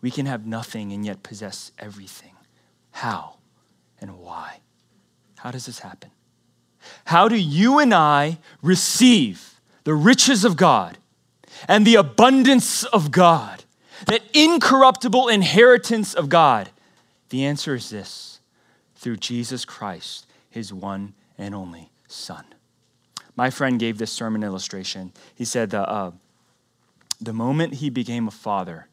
We 0.00 0.10
can 0.10 0.26
have 0.26 0.46
nothing 0.46 0.92
and 0.92 1.04
yet 1.04 1.22
possess 1.22 1.72
everything. 1.78 2.33
How 2.94 3.38
and 4.00 4.20
why? 4.20 4.60
How 5.38 5.50
does 5.50 5.66
this 5.66 5.80
happen? 5.80 6.12
How 7.06 7.26
do 7.26 7.36
you 7.36 7.80
and 7.80 7.92
I 7.92 8.38
receive 8.62 9.60
the 9.82 9.94
riches 9.94 10.44
of 10.44 10.56
God 10.56 10.96
and 11.66 11.84
the 11.84 11.96
abundance 11.96 12.84
of 12.84 13.10
God, 13.10 13.64
that 14.06 14.22
incorruptible 14.32 15.26
inheritance 15.26 16.14
of 16.14 16.28
God? 16.28 16.70
The 17.30 17.44
answer 17.44 17.74
is 17.74 17.90
this 17.90 18.38
through 18.94 19.16
Jesus 19.16 19.64
Christ, 19.64 20.26
his 20.48 20.72
one 20.72 21.14
and 21.36 21.52
only 21.52 21.90
Son. 22.06 22.44
My 23.34 23.50
friend 23.50 23.80
gave 23.80 23.98
this 23.98 24.12
sermon 24.12 24.44
illustration. 24.44 25.12
He 25.34 25.44
said, 25.44 25.74
uh, 25.74 26.12
The 27.20 27.32
moment 27.32 27.74
he 27.74 27.90
became 27.90 28.28
a 28.28 28.30
father, 28.30 28.86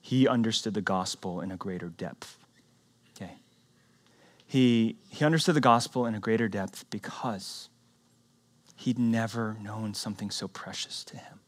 he 0.00 0.28
understood 0.28 0.74
the 0.74 0.80
gospel 0.80 1.40
in 1.40 1.50
a 1.50 1.56
greater 1.56 1.88
depth 1.88 2.38
he, 4.54 4.94
he 5.10 5.24
understood 5.24 5.56
the 5.56 5.60
gospel 5.60 6.06
in 6.06 6.14
a 6.14 6.20
greater 6.20 6.46
depth 6.46 6.88
because 6.88 7.68
he'd 8.76 9.00
never 9.00 9.56
known 9.60 9.94
something 9.94 10.30
so 10.30 10.46
precious 10.46 11.02
to 11.02 11.16
him. 11.16 11.40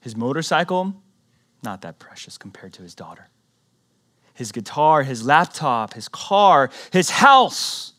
His 0.00 0.16
motorcycle, 0.16 0.94
not 1.62 1.82
that 1.82 1.98
precious 1.98 2.38
compared 2.38 2.72
to 2.72 2.82
his 2.82 2.94
daughter. 2.94 3.28
His 4.32 4.50
guitar, 4.50 5.02
his 5.02 5.26
laptop, 5.26 5.92
his 5.92 6.08
car, 6.08 6.70
his 6.90 7.10
house. 7.10 7.92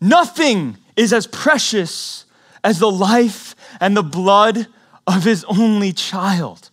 Nothing 0.00 0.78
is 0.96 1.12
as 1.12 1.26
precious 1.26 2.24
as 2.64 2.78
the 2.78 2.90
life 2.90 3.54
and 3.78 3.94
the 3.94 4.02
blood 4.02 4.68
of 5.06 5.24
his 5.24 5.44
only 5.44 5.92
child. 5.92 6.70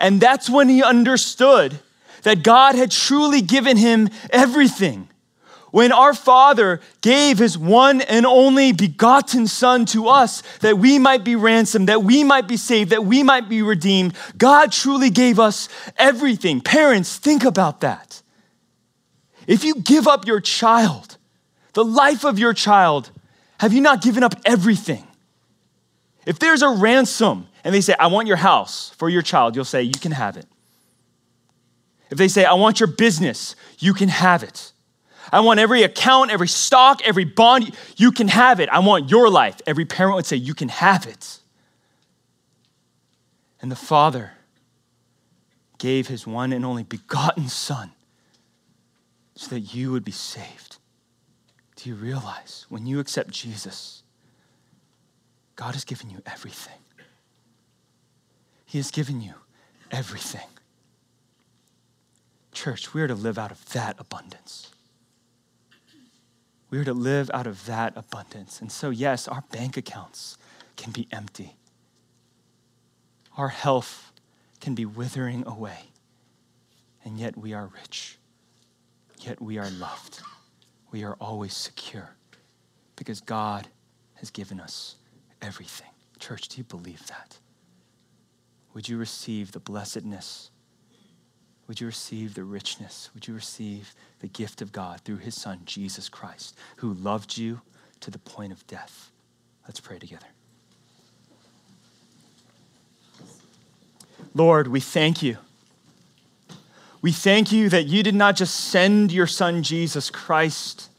And 0.00 0.20
that's 0.20 0.50
when 0.50 0.68
he 0.68 0.82
understood 0.82 1.78
that 2.22 2.42
God 2.42 2.74
had 2.74 2.90
truly 2.90 3.40
given 3.40 3.76
him 3.76 4.08
everything. 4.30 5.08
When 5.70 5.92
our 5.92 6.14
Father 6.14 6.80
gave 7.00 7.38
his 7.38 7.56
one 7.56 8.00
and 8.00 8.26
only 8.26 8.72
begotten 8.72 9.46
Son 9.46 9.86
to 9.86 10.08
us, 10.08 10.42
that 10.60 10.78
we 10.78 10.98
might 10.98 11.22
be 11.22 11.36
ransomed, 11.36 11.88
that 11.88 12.02
we 12.02 12.24
might 12.24 12.48
be 12.48 12.56
saved, 12.56 12.90
that 12.90 13.04
we 13.04 13.22
might 13.22 13.48
be 13.48 13.62
redeemed, 13.62 14.14
God 14.36 14.72
truly 14.72 15.10
gave 15.10 15.38
us 15.38 15.68
everything. 15.96 16.60
Parents, 16.60 17.16
think 17.16 17.44
about 17.44 17.82
that. 17.82 18.20
If 19.46 19.64
you 19.64 19.76
give 19.76 20.08
up 20.08 20.26
your 20.26 20.40
child, 20.40 21.18
the 21.74 21.84
life 21.84 22.24
of 22.24 22.38
your 22.38 22.52
child, 22.52 23.10
have 23.60 23.72
you 23.72 23.80
not 23.80 24.02
given 24.02 24.24
up 24.24 24.34
everything? 24.44 25.06
If 26.26 26.38
there's 26.38 26.62
a 26.62 26.68
ransom 26.68 27.46
and 27.62 27.74
they 27.74 27.80
say, 27.80 27.94
I 27.98 28.08
want 28.08 28.26
your 28.26 28.36
house 28.36 28.90
for 28.98 29.08
your 29.08 29.22
child, 29.22 29.54
you'll 29.54 29.64
say, 29.64 29.82
You 29.82 29.98
can 30.00 30.12
have 30.12 30.36
it. 30.36 30.46
If 32.10 32.18
they 32.18 32.28
say, 32.28 32.44
I 32.44 32.54
want 32.54 32.80
your 32.80 32.88
business, 32.88 33.54
you 33.78 33.94
can 33.94 34.08
have 34.08 34.42
it. 34.42 34.72
I 35.32 35.40
want 35.40 35.60
every 35.60 35.84
account, 35.84 36.30
every 36.30 36.48
stock, 36.48 37.00
every 37.06 37.24
bond, 37.24 37.72
you 37.96 38.10
can 38.10 38.28
have 38.28 38.58
it. 38.58 38.68
I 38.68 38.80
want 38.80 39.10
your 39.10 39.30
life. 39.30 39.60
Every 39.66 39.84
parent 39.84 40.16
would 40.16 40.26
say, 40.26 40.36
You 40.36 40.54
can 40.54 40.68
have 40.68 41.06
it. 41.06 41.38
And 43.62 43.70
the 43.70 43.76
Father 43.76 44.32
gave 45.78 46.08
his 46.08 46.26
one 46.26 46.52
and 46.52 46.64
only 46.64 46.82
begotten 46.82 47.48
Son 47.48 47.92
so 49.34 49.48
that 49.50 49.60
you 49.60 49.92
would 49.92 50.04
be 50.04 50.12
saved. 50.12 50.78
Do 51.76 51.88
you 51.88 51.94
realize 51.94 52.66
when 52.68 52.86
you 52.86 53.00
accept 53.00 53.30
Jesus, 53.30 54.02
God 55.56 55.74
has 55.74 55.84
given 55.84 56.10
you 56.10 56.20
everything? 56.26 56.74
He 58.66 58.78
has 58.78 58.90
given 58.90 59.20
you 59.20 59.34
everything. 59.90 60.46
Church, 62.52 62.92
we 62.92 63.02
are 63.02 63.08
to 63.08 63.14
live 63.14 63.38
out 63.38 63.50
of 63.50 63.64
that 63.70 63.96
abundance. 63.98 64.70
We 66.70 66.78
are 66.78 66.84
to 66.84 66.94
live 66.94 67.30
out 67.34 67.46
of 67.46 67.66
that 67.66 67.96
abundance. 67.96 68.60
And 68.60 68.70
so, 68.70 68.90
yes, 68.90 69.26
our 69.26 69.42
bank 69.50 69.76
accounts 69.76 70.38
can 70.76 70.92
be 70.92 71.08
empty. 71.10 71.56
Our 73.36 73.48
health 73.48 74.12
can 74.60 74.74
be 74.74 74.84
withering 74.84 75.44
away. 75.46 75.90
And 77.04 77.18
yet 77.18 77.36
we 77.36 77.52
are 77.54 77.66
rich. 77.66 78.18
Yet 79.20 79.40
we 79.40 79.58
are 79.58 79.70
loved. 79.70 80.20
We 80.90 81.04
are 81.04 81.16
always 81.20 81.56
secure 81.56 82.16
because 82.96 83.20
God 83.20 83.68
has 84.14 84.30
given 84.30 84.60
us 84.60 84.96
everything. 85.40 85.88
Church, 86.18 86.48
do 86.48 86.58
you 86.58 86.64
believe 86.64 87.06
that? 87.06 87.38
Would 88.74 88.88
you 88.88 88.98
receive 88.98 89.52
the 89.52 89.60
blessedness 89.60 90.50
would 91.70 91.80
you 91.80 91.86
receive 91.86 92.34
the 92.34 92.42
richness? 92.42 93.10
Would 93.14 93.28
you 93.28 93.34
receive 93.34 93.94
the 94.18 94.26
gift 94.26 94.60
of 94.60 94.72
God 94.72 95.02
through 95.02 95.18
his 95.18 95.40
son, 95.40 95.60
Jesus 95.66 96.08
Christ, 96.08 96.58
who 96.78 96.94
loved 96.94 97.38
you 97.38 97.60
to 98.00 98.10
the 98.10 98.18
point 98.18 98.50
of 98.50 98.66
death? 98.66 99.12
Let's 99.68 99.78
pray 99.78 100.00
together. 100.00 100.26
Lord, 104.34 104.66
we 104.66 104.80
thank 104.80 105.22
you. 105.22 105.36
We 107.02 107.12
thank 107.12 107.52
you 107.52 107.68
that 107.68 107.86
you 107.86 108.02
did 108.02 108.16
not 108.16 108.34
just 108.34 108.56
send 108.56 109.12
your 109.12 109.28
son, 109.28 109.62
Jesus 109.62 110.10
Christ, 110.10 110.90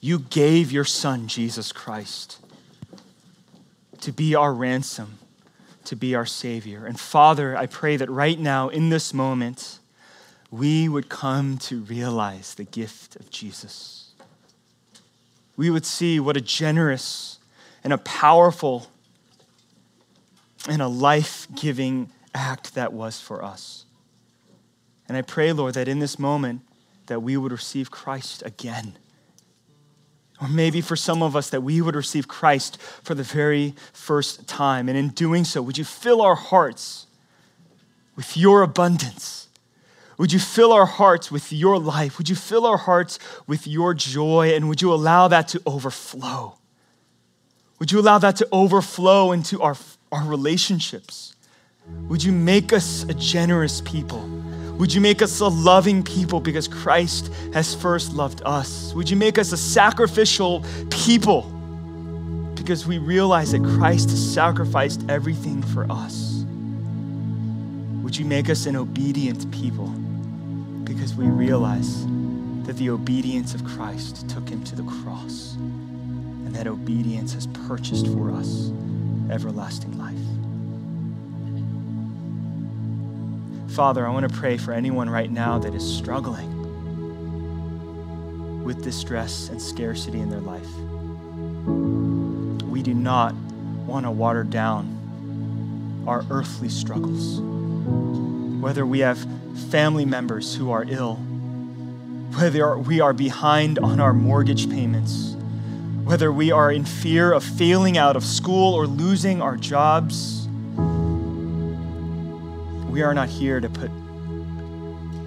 you 0.00 0.18
gave 0.18 0.72
your 0.72 0.84
son, 0.84 1.28
Jesus 1.28 1.70
Christ, 1.70 2.44
to 4.00 4.10
be 4.10 4.34
our 4.34 4.52
ransom, 4.52 5.18
to 5.84 5.94
be 5.94 6.16
our 6.16 6.26
Savior. 6.26 6.86
And 6.86 6.98
Father, 6.98 7.56
I 7.56 7.66
pray 7.66 7.96
that 7.96 8.10
right 8.10 8.40
now, 8.40 8.68
in 8.68 8.88
this 8.88 9.14
moment, 9.14 9.78
we 10.52 10.86
would 10.86 11.08
come 11.08 11.56
to 11.56 11.80
realize 11.80 12.54
the 12.54 12.64
gift 12.64 13.16
of 13.16 13.30
Jesus. 13.30 14.12
We 15.56 15.70
would 15.70 15.86
see 15.86 16.20
what 16.20 16.36
a 16.36 16.42
generous 16.42 17.38
and 17.82 17.92
a 17.92 17.98
powerful 17.98 18.86
and 20.68 20.82
a 20.82 20.88
life 20.88 21.48
giving 21.54 22.10
act 22.34 22.74
that 22.74 22.92
was 22.92 23.18
for 23.18 23.42
us. 23.42 23.86
And 25.08 25.16
I 25.16 25.22
pray, 25.22 25.52
Lord, 25.52 25.74
that 25.74 25.88
in 25.88 26.00
this 26.00 26.18
moment 26.18 26.60
that 27.06 27.20
we 27.20 27.36
would 27.36 27.50
receive 27.50 27.90
Christ 27.90 28.42
again. 28.44 28.98
Or 30.40 30.48
maybe 30.48 30.82
for 30.82 30.96
some 30.96 31.22
of 31.22 31.34
us 31.34 31.48
that 31.50 31.62
we 31.62 31.80
would 31.80 31.96
receive 31.96 32.28
Christ 32.28 32.80
for 33.02 33.14
the 33.14 33.22
very 33.22 33.74
first 33.94 34.46
time. 34.46 34.88
And 34.88 34.98
in 34.98 35.08
doing 35.08 35.44
so, 35.44 35.62
would 35.62 35.78
you 35.78 35.84
fill 35.84 36.20
our 36.20 36.34
hearts 36.34 37.06
with 38.16 38.36
your 38.36 38.62
abundance? 38.62 39.41
Would 40.18 40.32
you 40.32 40.38
fill 40.38 40.72
our 40.72 40.86
hearts 40.86 41.30
with 41.30 41.52
your 41.52 41.78
life? 41.78 42.18
Would 42.18 42.28
you 42.28 42.36
fill 42.36 42.66
our 42.66 42.76
hearts 42.76 43.18
with 43.46 43.66
your 43.66 43.94
joy? 43.94 44.54
And 44.54 44.68
would 44.68 44.82
you 44.82 44.92
allow 44.92 45.28
that 45.28 45.48
to 45.48 45.62
overflow? 45.66 46.58
Would 47.78 47.90
you 47.90 47.98
allow 48.00 48.18
that 48.18 48.36
to 48.36 48.48
overflow 48.52 49.32
into 49.32 49.60
our, 49.60 49.76
our 50.12 50.24
relationships? 50.24 51.34
Would 52.08 52.22
you 52.22 52.32
make 52.32 52.72
us 52.72 53.04
a 53.04 53.14
generous 53.14 53.80
people? 53.80 54.20
Would 54.78 54.94
you 54.94 55.00
make 55.00 55.22
us 55.22 55.40
a 55.40 55.48
loving 55.48 56.02
people 56.02 56.40
because 56.40 56.68
Christ 56.68 57.32
has 57.52 57.74
first 57.74 58.12
loved 58.12 58.42
us? 58.44 58.92
Would 58.94 59.10
you 59.10 59.16
make 59.16 59.38
us 59.38 59.52
a 59.52 59.56
sacrificial 59.56 60.64
people 60.90 61.42
because 62.54 62.86
we 62.86 62.98
realize 62.98 63.52
that 63.52 63.62
Christ 63.62 64.10
has 64.10 64.32
sacrificed 64.32 65.04
everything 65.08 65.62
for 65.62 65.90
us? 65.90 66.31
Would 68.12 68.18
you 68.18 68.26
make 68.26 68.50
us 68.50 68.66
an 68.66 68.76
obedient 68.76 69.50
people 69.50 69.86
because 70.84 71.14
we 71.14 71.24
realize 71.24 72.04
that 72.64 72.76
the 72.76 72.90
obedience 72.90 73.54
of 73.54 73.64
Christ 73.64 74.28
took 74.28 74.46
him 74.46 74.62
to 74.64 74.76
the 74.76 74.82
cross 74.82 75.54
and 75.54 76.54
that 76.54 76.66
obedience 76.66 77.32
has 77.32 77.46
purchased 77.66 78.06
for 78.08 78.30
us 78.30 78.70
everlasting 79.30 79.96
life? 79.96 80.14
Father, 83.74 84.06
I 84.06 84.10
want 84.10 84.30
to 84.30 84.38
pray 84.38 84.58
for 84.58 84.72
anyone 84.72 85.08
right 85.08 85.30
now 85.30 85.58
that 85.60 85.74
is 85.74 85.82
struggling 85.82 86.52
with 88.62 88.84
distress 88.84 89.48
and 89.48 89.58
scarcity 89.58 90.20
in 90.20 90.28
their 90.28 90.40
life. 90.40 90.68
We 92.66 92.82
do 92.82 92.92
not 92.92 93.34
want 93.86 94.04
to 94.04 94.10
water 94.10 94.44
down 94.44 96.04
our 96.06 96.26
earthly 96.28 96.68
struggles. 96.68 97.40
Whether 98.62 98.86
we 98.86 99.00
have 99.00 99.18
family 99.70 100.04
members 100.04 100.54
who 100.54 100.70
are 100.70 100.84
ill, 100.88 101.16
whether 102.36 102.78
we 102.78 103.00
are 103.00 103.12
behind 103.12 103.80
on 103.80 103.98
our 103.98 104.12
mortgage 104.12 104.70
payments, 104.70 105.34
whether 106.04 106.32
we 106.32 106.52
are 106.52 106.70
in 106.70 106.84
fear 106.84 107.32
of 107.32 107.42
failing 107.42 107.98
out 107.98 108.14
of 108.14 108.24
school 108.24 108.74
or 108.74 108.86
losing 108.86 109.42
our 109.42 109.56
jobs 109.56 110.42
we 112.88 113.02
are 113.02 113.14
not 113.14 113.28
here 113.28 113.58
to 113.58 113.70
put, 113.70 113.90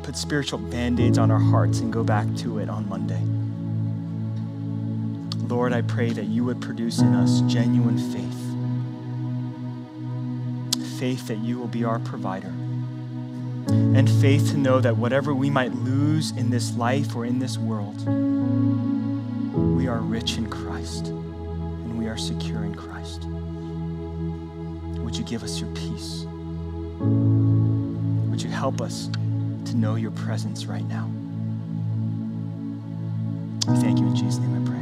put 0.03 0.15
spiritual 0.15 0.59
band 0.59 0.99
aids 0.99 1.17
on 1.17 1.31
our 1.31 1.39
hearts 1.39 1.79
and 1.79 1.91
go 1.91 2.03
back 2.03 2.27
to 2.35 2.59
it 2.59 2.69
on 2.69 2.87
Monday. 2.87 3.19
Lord, 5.47 5.73
I 5.73 5.81
pray 5.81 6.11
that 6.11 6.25
you 6.25 6.45
would 6.45 6.61
produce 6.61 6.99
in 6.99 7.13
us 7.13 7.41
genuine 7.51 7.97
faith 7.97 8.41
faith 10.99 11.27
that 11.27 11.39
you 11.39 11.59
will 11.59 11.67
be 11.67 11.83
our 11.83 11.99
provider, 11.99 12.53
and 13.95 14.09
faith 14.09 14.51
to 14.51 14.57
know 14.57 14.79
that 14.79 14.97
whatever 14.97 15.33
we 15.33 15.49
might 15.49 15.73
lose 15.73 16.31
in 16.31 16.49
this 16.49 16.75
life 16.75 17.15
or 17.15 17.25
in 17.25 17.39
this 17.39 17.57
world, 17.57 17.97
we 19.75 19.87
are 19.87 19.99
rich 19.99 20.37
in 20.37 20.49
Christ 20.49 21.07
and 21.07 21.97
we 21.97 22.07
are 22.07 22.17
secure 22.17 22.63
in 22.63 22.75
Christ. 22.75 23.23
Would 25.03 25.15
you 25.15 25.23
give 25.23 25.43
us 25.43 25.59
your 25.59 25.69
peace? 25.71 26.25
Would 28.29 28.41
you 28.41 28.49
help 28.49 28.81
us 28.81 29.07
to 29.07 29.75
know 29.75 29.95
your 29.95 30.11
presence 30.11 30.65
right 30.65 30.85
now? 30.87 31.09
We 33.67 33.77
thank 33.81 33.99
you 33.99 34.07
in 34.07 34.15
Jesus' 34.15 34.39
name 34.39 34.61
I 34.61 34.69
pray. 34.69 34.74